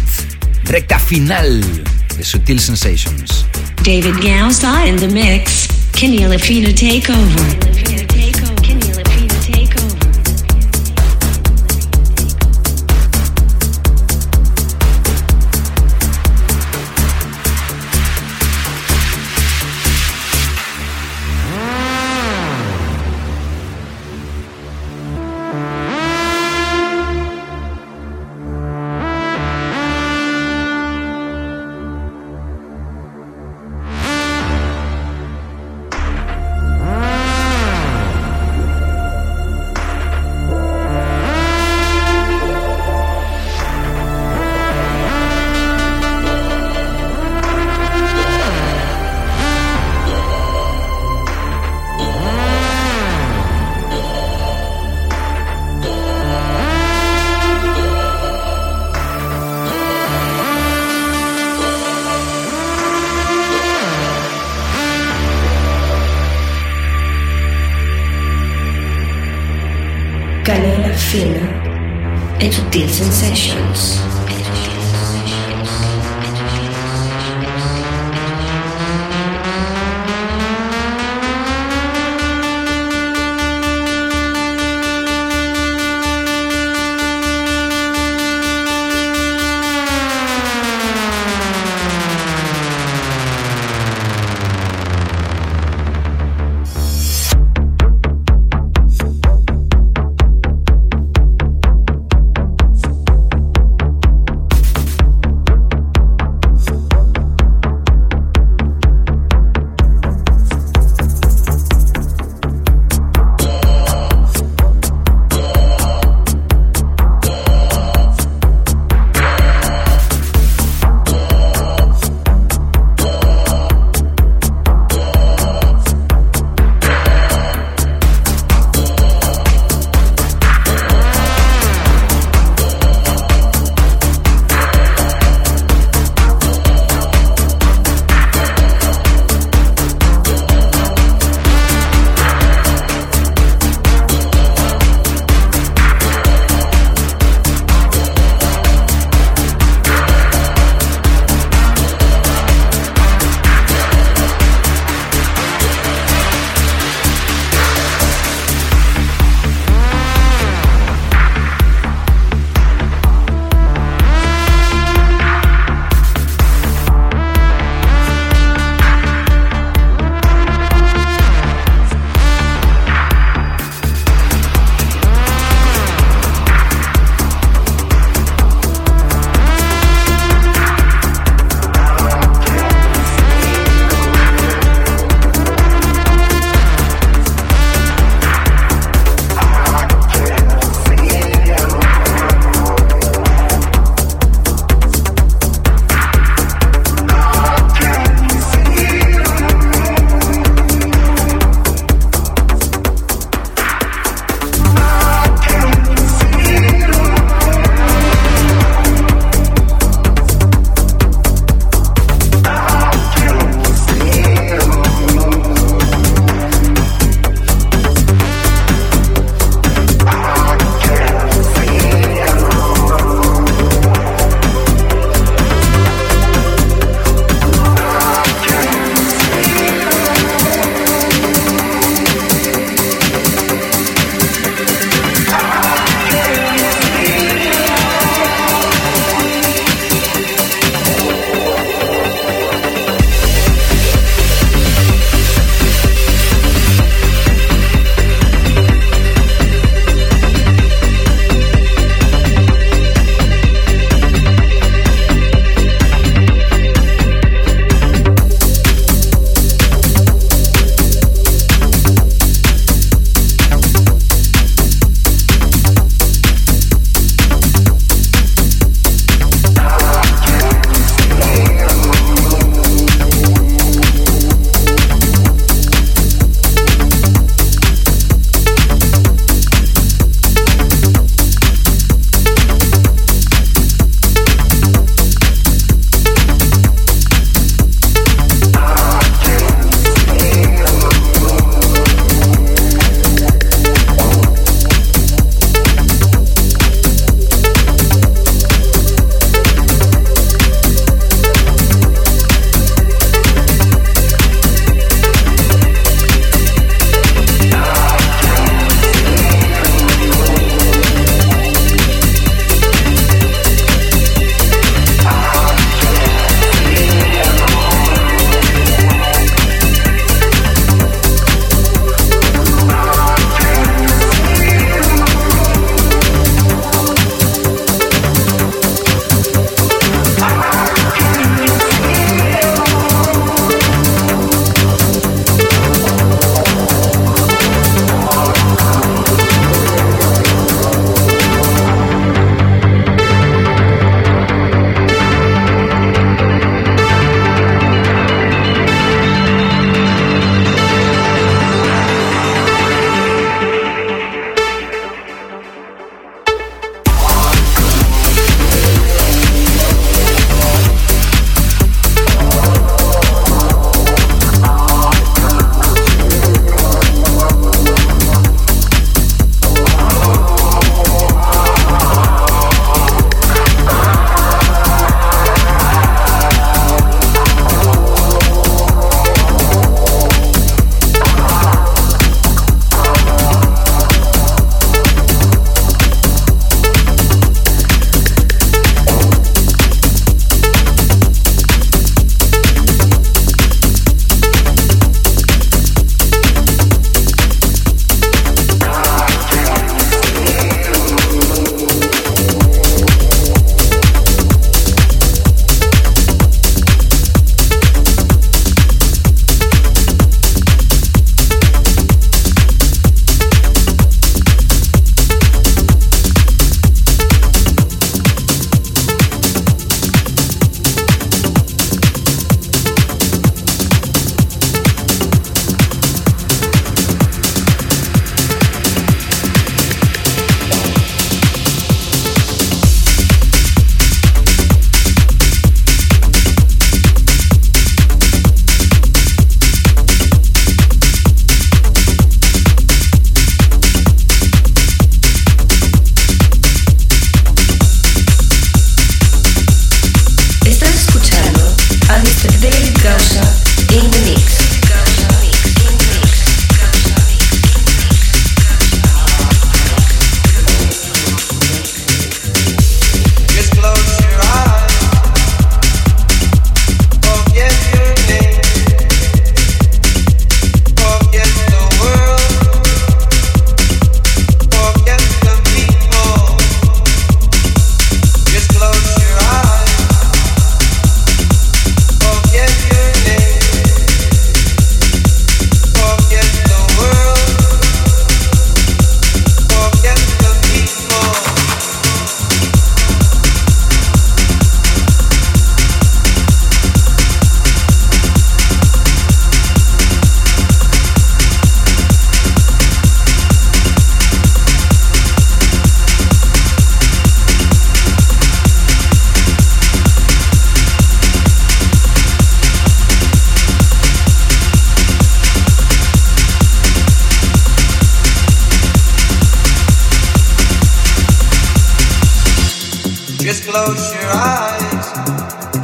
Recta 0.65 0.99
final 0.99 1.61
de 2.15 2.23
Sutil 2.23 2.59
Sensations. 2.59 3.45
David 3.83 4.15
Gausa 4.21 4.85
in 4.85 4.97
the 4.97 5.07
mix. 5.07 5.67
Kenny 5.93 6.19
Lafina 6.19 6.69
takeover. 6.69 7.71
Canela 7.75 8.00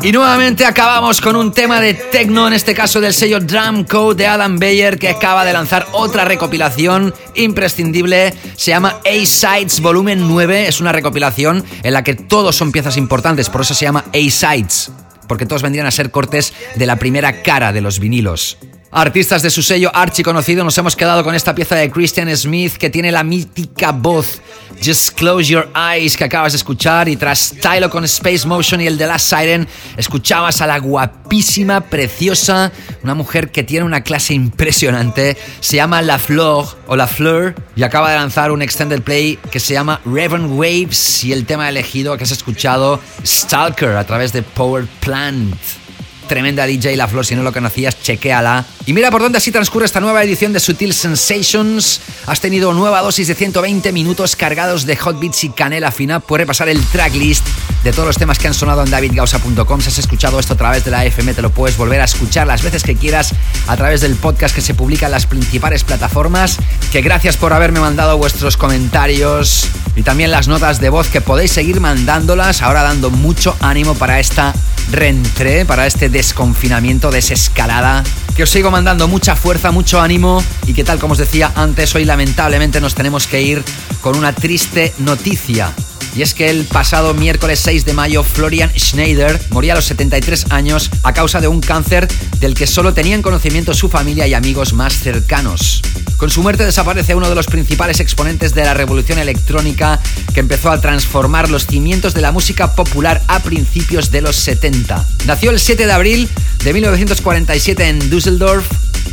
Y 0.07 0.13
nuevamente 0.13 0.63
acabamos 0.63 1.19
con 1.19 1.35
un 1.35 1.51
tema 1.51 1.81
de 1.81 1.93
techno, 1.93 2.47
en 2.47 2.53
este 2.53 2.73
caso 2.73 3.01
del 3.01 3.13
sello 3.13 3.41
Drum 3.41 3.83
Code 3.83 4.15
de 4.15 4.25
Adam 4.25 4.57
Beyer, 4.57 4.97
que 4.97 5.09
acaba 5.09 5.43
de 5.43 5.51
lanzar 5.51 5.85
otra 5.91 6.23
recopilación 6.23 7.13
imprescindible. 7.35 8.33
Se 8.55 8.71
llama 8.71 9.01
A-Sides 9.05 9.81
Volumen 9.81 10.25
9. 10.25 10.69
Es 10.69 10.79
una 10.79 10.93
recopilación 10.93 11.61
en 11.83 11.91
la 11.91 12.05
que 12.05 12.15
todos 12.15 12.55
son 12.55 12.71
piezas 12.71 12.95
importantes, 12.95 13.49
por 13.49 13.59
eso 13.59 13.73
se 13.73 13.83
llama 13.83 14.05
A-Sides, 14.13 14.93
porque 15.27 15.45
todos 15.45 15.61
vendrían 15.61 15.87
a 15.87 15.91
ser 15.91 16.09
cortes 16.09 16.53
de 16.75 16.85
la 16.85 16.95
primera 16.95 17.43
cara 17.43 17.73
de 17.73 17.81
los 17.81 17.99
vinilos. 17.99 18.57
Artistas 18.89 19.41
de 19.41 19.49
su 19.49 19.61
sello 19.61 19.91
archi 19.93 20.23
conocido, 20.23 20.63
nos 20.63 20.77
hemos 20.77 20.95
quedado 20.95 21.21
con 21.21 21.35
esta 21.35 21.53
pieza 21.53 21.75
de 21.75 21.91
Christian 21.91 22.35
Smith 22.37 22.77
que 22.77 22.89
tiene 22.89 23.11
la 23.11 23.21
mítica 23.21 23.91
voz 23.91 24.41
Just 24.83 25.09
Close 25.09 25.43
Your 25.43 25.69
Eyes 25.75 26.15
que 26.15 26.23
acabas 26.23 26.53
de 26.53 26.57
escuchar 26.57 27.09
y 27.09 27.17
tras 27.17 27.53
Tylo 27.61 27.89
con 27.89 28.05
Space 28.05 28.47
Motion 28.47 28.79
y 28.79 28.87
el 28.87 28.97
de 28.97 29.07
Last 29.07 29.33
Siren 29.33 29.67
escuchabas 29.97 30.61
a 30.61 30.67
la 30.67 30.79
guapísima, 30.79 31.81
preciosa, 31.81 32.71
una 33.03 33.13
mujer 33.13 33.51
que 33.51 33.63
tiene 33.63 33.85
una 33.85 34.01
clase 34.01 34.33
impresionante, 34.33 35.35
se 35.59 35.75
llama 35.75 36.01
La 36.01 36.17
Fleur 36.17 36.65
o 36.87 36.95
La 36.95 37.07
Fleur 37.07 37.55
y 37.75 37.83
acaba 37.83 38.11
de 38.11 38.15
lanzar 38.15 38.51
un 38.51 38.61
extended 38.61 39.01
play 39.01 39.37
que 39.51 39.59
se 39.59 39.73
llama 39.73 39.99
Raven 40.05 40.57
Waves 40.57 41.25
y 41.25 41.33
el 41.33 41.45
tema 41.45 41.67
elegido 41.67 42.15
que 42.17 42.23
has 42.23 42.31
escuchado 42.31 43.01
Stalker 43.25 43.97
a 43.97 44.05
través 44.05 44.31
de 44.31 44.43
Power 44.43 44.85
Plant. 45.01 45.86
Tremenda 46.27 46.65
DJ 46.65 46.95
La 46.97 47.07
Flor, 47.07 47.25
si 47.25 47.35
no 47.35 47.43
lo 47.43 47.53
conocías, 47.53 47.99
chequéala. 48.01 48.65
Y 48.85 48.93
mira 48.93 49.11
por 49.11 49.21
dónde 49.21 49.37
así 49.37 49.51
transcurre 49.51 49.85
esta 49.85 49.99
nueva 49.99 50.23
edición 50.23 50.53
de 50.53 50.59
Sutil 50.59 50.93
Sensations. 50.93 52.01
Has 52.25 52.39
tenido 52.39 52.73
nueva 52.73 53.01
dosis 53.01 53.27
de 53.27 53.35
120 53.35 53.91
minutos 53.91 54.35
cargados 54.35 54.85
de 54.85 54.95
hot 54.95 55.19
beats 55.19 55.43
y 55.43 55.49
canela 55.49 55.91
fina. 55.91 56.19
Puedes 56.19 56.43
repasar 56.43 56.69
el 56.69 56.81
tracklist 56.85 57.45
de 57.83 57.91
todos 57.91 58.05
los 58.05 58.17
temas 58.17 58.39
que 58.39 58.47
han 58.47 58.53
sonado 58.53 58.83
en 58.83 58.91
davidgausa.com. 58.91 59.81
Si 59.81 59.89
has 59.89 59.97
escuchado 59.97 60.39
esto 60.39 60.53
a 60.53 60.57
través 60.57 60.85
de 60.85 60.91
la 60.91 61.05
FM, 61.05 61.33
te 61.33 61.41
lo 61.41 61.49
puedes 61.49 61.77
volver 61.77 62.01
a 62.01 62.05
escuchar 62.05 62.47
las 62.47 62.63
veces 62.63 62.83
que 62.83 62.95
quieras 62.95 63.33
a 63.67 63.77
través 63.77 64.01
del 64.01 64.15
podcast 64.15 64.55
que 64.55 64.61
se 64.61 64.73
publica 64.73 65.07
en 65.07 65.11
las 65.11 65.25
principales 65.25 65.83
plataformas. 65.83 66.57
Que 66.91 67.01
gracias 67.01 67.37
por 67.37 67.53
haberme 67.53 67.79
mandado 67.79 68.17
vuestros 68.17 68.57
comentarios 68.57 69.67
y 69.95 70.03
también 70.03 70.31
las 70.31 70.47
notas 70.47 70.79
de 70.79 70.89
voz 70.89 71.07
que 71.09 71.21
podéis 71.21 71.51
seguir 71.51 71.79
mandándolas. 71.79 72.61
Ahora 72.61 72.83
dando 72.83 73.09
mucho 73.09 73.55
ánimo 73.59 73.95
para 73.95 74.19
esta 74.19 74.53
reentré, 74.91 75.65
para 75.65 75.87
este 75.87 76.09
desconfinamiento, 76.17 77.11
desescalada. 77.11 78.03
Que 78.35 78.41
os 78.41 78.49
sigo 78.49 78.71
mandando 78.71 79.07
mucha 79.07 79.35
fuerza, 79.35 79.69
mucho 79.69 80.01
ánimo 80.01 80.43
y 80.65 80.73
que 80.73 80.83
tal 80.83 80.97
como 80.97 81.13
os 81.13 81.19
decía 81.19 81.51
antes, 81.53 81.93
hoy 81.93 82.05
lamentablemente 82.05 82.81
nos 82.81 82.95
tenemos 82.95 83.27
que 83.27 83.43
ir 83.43 83.63
con 84.01 84.17
una 84.17 84.33
triste 84.33 84.95
noticia. 84.97 85.71
Y 86.15 86.21
es 86.21 86.33
que 86.33 86.49
el 86.49 86.65
pasado 86.65 87.13
miércoles 87.13 87.59
6 87.59 87.85
de 87.85 87.93
mayo 87.93 88.23
Florian 88.23 88.71
Schneider 88.77 89.39
moría 89.51 89.73
a 89.73 89.75
los 89.75 89.85
73 89.85 90.47
años 90.49 90.89
a 91.03 91.13
causa 91.13 91.39
de 91.41 91.47
un 91.47 91.61
cáncer 91.61 92.07
del 92.39 92.53
que 92.55 92.67
solo 92.67 92.93
tenían 92.93 93.21
conocimiento 93.21 93.73
su 93.73 93.89
familia 93.89 94.27
y 94.27 94.33
amigos 94.33 94.73
más 94.73 94.97
cercanos. 94.97 95.81
Con 96.17 96.31
su 96.31 96.41
muerte 96.41 96.65
desaparece 96.65 97.13
uno 97.13 97.29
de 97.29 97.35
los 97.35 97.45
principales 97.45 97.99
exponentes 97.99 98.55
de 98.55 98.63
la 98.63 98.73
revolución 98.73 99.19
electrónica 99.19 99.99
que 100.33 100.39
empezó 100.39 100.71
a 100.71 100.81
transformar 100.81 101.49
los 101.51 101.67
cimientos 101.67 102.15
de 102.15 102.21
la 102.21 102.31
música 102.31 102.73
popular 102.73 103.21
a 103.27 103.39
principios 103.39 104.09
de 104.09 104.21
los 104.21 104.35
70. 104.37 105.05
Nació 105.27 105.51
el 105.51 105.59
7 105.59 105.85
de 105.85 105.91
abril 105.91 106.29
de 106.63 106.73
1947 106.73 107.87
en 107.87 108.09
Düsseldorf 108.09 108.65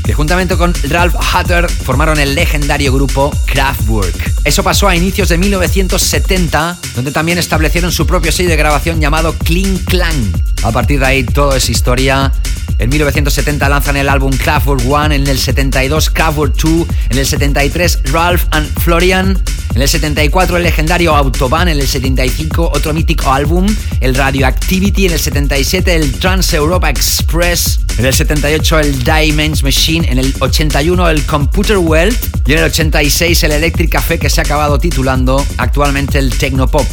que 0.04 0.12
juntamente 0.12 0.56
con 0.56 0.74
Ralph 0.88 1.14
Hatter 1.32 1.68
formaron 1.70 2.20
el 2.20 2.34
legendario 2.34 2.92
grupo 2.92 3.30
Kraftwerk. 3.46 4.34
Eso 4.44 4.62
pasó 4.62 4.86
a 4.86 4.94
inicios 4.94 5.30
de 5.30 5.38
1970, 5.38 6.78
donde 6.94 7.10
también 7.10 7.38
establecieron 7.38 7.92
su 7.92 8.06
propio 8.06 8.32
sello 8.32 8.50
de 8.50 8.56
grabación 8.56 9.00
llamado 9.00 9.34
Clean 9.34 9.76
Clan. 9.78 10.32
A 10.62 10.72
partir 10.72 11.00
de 11.00 11.06
ahí 11.06 11.24
todo 11.24 11.54
es 11.56 11.68
historia. 11.68 12.32
En 12.78 12.90
1970 12.90 13.68
lanzan 13.68 13.96
el 13.96 14.08
álbum 14.08 14.32
Kraftwerk 14.36 14.82
One, 14.90 15.14
en 15.14 15.26
el 15.26 15.38
72 15.38 16.10
Kraftwerk 16.10 16.56
2, 16.56 16.86
en 17.10 17.18
el 17.18 17.26
73 17.26 18.00
Ralph 18.12 18.44
and 18.50 18.68
Florian, 18.80 19.42
en 19.74 19.82
el 19.82 19.88
74 19.88 20.56
el 20.56 20.62
legendario 20.62 21.14
Autobahn, 21.14 21.68
en 21.68 21.80
el 21.80 21.86
75 21.86 22.70
otro 22.74 22.92
mítico 22.92 23.32
álbum, 23.32 23.66
el 24.00 24.14
Radioactivity, 24.14 25.06
en 25.06 25.12
el 25.12 25.20
77 25.20 25.94
el 25.94 26.12
Trans 26.18 26.52
Europa 26.52 26.90
Express, 26.90 27.80
en 27.98 28.06
el 28.06 28.14
78 28.14 28.80
el 28.80 28.98
Dimensions 29.04 29.62
Machine, 29.62 30.10
en 30.10 30.18
el 30.18 30.34
81 30.40 31.08
el 31.10 31.24
Computer 31.26 31.78
World 31.78 32.16
y 32.46 32.52
en 32.52 32.58
el 32.58 32.64
86 32.64 33.42
el 33.44 33.52
Electric 33.52 33.90
Café 33.90 34.18
que 34.18 34.30
se 34.30 34.40
ha 34.40 34.44
acabado 34.44 34.78
titulando 34.78 35.44
actualmente 35.58 36.18
el 36.18 36.36
Tecnopop 36.36 36.86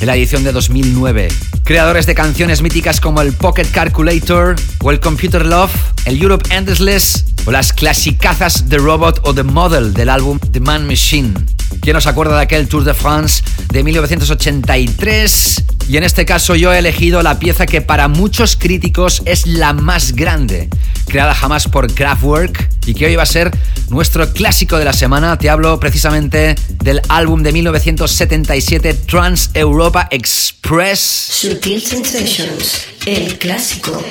en 0.00 0.06
la 0.06 0.16
edición 0.16 0.44
de 0.44 0.52
2009. 0.52 1.28
Creadores 1.64 2.06
de 2.06 2.14
canciones 2.14 2.62
míticas 2.62 3.00
como 3.00 3.20
el 3.20 3.32
Pocket 3.32 3.66
Calculator 3.70 4.56
o 4.80 4.90
el 4.90 5.00
Computer 5.00 5.44
Love, 5.44 5.72
el 6.04 6.20
Europe 6.20 6.54
Endless 6.54 7.24
o 7.46 7.50
las 7.50 7.72
clasicazas 7.72 8.64
The 8.68 8.78
Robot 8.78 9.20
o 9.24 9.34
The 9.34 9.42
Model 9.42 9.94
del 9.94 10.08
álbum 10.08 10.38
The 10.38 10.60
Man 10.60 10.86
Machine. 10.86 11.34
¿Quién 11.80 11.94
nos 11.94 12.06
acuerda 12.06 12.36
de 12.36 12.42
aquel 12.42 12.68
Tour 12.68 12.84
de 12.84 12.94
France 12.94 13.42
de 13.68 13.82
1983? 13.82 15.64
Y 15.88 15.96
en 15.96 16.04
este 16.04 16.26
caso 16.26 16.54
yo 16.54 16.72
he 16.72 16.78
elegido 16.78 17.22
la 17.22 17.38
pieza 17.38 17.64
que 17.64 17.80
para 17.80 18.08
muchos 18.08 18.56
críticos 18.56 19.22
es 19.24 19.46
la 19.46 19.72
más 19.72 20.12
grande, 20.12 20.68
creada 21.06 21.34
jamás 21.34 21.66
por 21.66 21.92
Kraftwerk 21.92 22.68
y 22.84 22.94
que 22.94 23.06
hoy 23.06 23.16
va 23.16 23.22
a 23.22 23.26
ser 23.26 23.50
nuestro 23.88 24.30
clásico 24.32 24.76
de 24.76 24.84
la 24.84 24.92
semana. 24.92 25.38
Te 25.38 25.48
hablo 25.48 25.80
precisamente 25.80 26.56
del 26.82 27.00
álbum 27.08 27.42
de 27.42 27.52
1977 27.52 28.94
Trans 28.94 29.50
Europa 29.54 29.77
Express. 30.10 30.98
Sutil 30.98 31.80
Sensations, 31.80 32.88
el 33.06 33.38
clásico. 33.38 34.02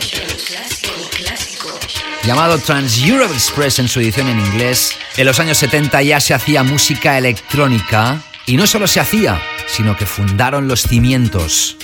llamado 2.24 2.58
Trans 2.58 2.98
Europe 3.04 3.34
Express 3.34 3.80
en 3.80 3.90
su 3.90 4.00
edición 4.00 4.30
en 4.30 4.40
inglés. 4.40 4.94
En 5.18 5.26
los 5.26 5.42
años 5.42 5.58
70 5.58 6.02
ya 6.04 6.22
se 6.22 6.34
hacía 6.34 6.64
música 6.64 7.18
electrónica 7.18 8.22
y 8.46 8.56
no 8.56 8.66
solo 8.66 8.88
se 8.88 9.02
hacía, 9.02 9.42
sino 9.68 9.98
que 9.98 10.06
fundaron 10.06 10.70
los 10.70 10.84
cimientos. 10.84 11.76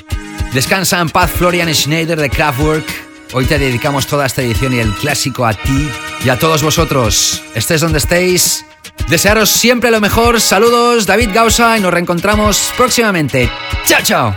Descansa 0.53 1.01
en 1.01 1.09
paz 1.09 1.31
Florian 1.31 1.73
Schneider 1.73 2.19
de 2.19 2.29
Kraftwerk. 2.29 2.85
Hoy 3.33 3.45
te 3.45 3.57
dedicamos 3.57 4.05
toda 4.05 4.27
esta 4.27 4.43
edición 4.43 4.73
y 4.73 4.79
el 4.79 4.93
clásico 4.93 5.45
a 5.45 5.53
ti 5.53 5.89
y 6.23 6.29
a 6.29 6.37
todos 6.37 6.61
vosotros. 6.61 7.41
Estés 7.55 7.81
donde 7.81 7.97
estéis. 7.97 8.63
Desearos 9.09 9.49
siempre 9.49 9.89
lo 9.89 9.99
mejor. 9.99 10.39
Saludos, 10.39 11.07
David 11.07 11.29
Gausa 11.33 11.77
y 11.77 11.81
nos 11.81 11.91
reencontramos 11.91 12.71
próximamente. 12.77 13.49
Chao, 13.85 14.01
chao. 14.03 14.35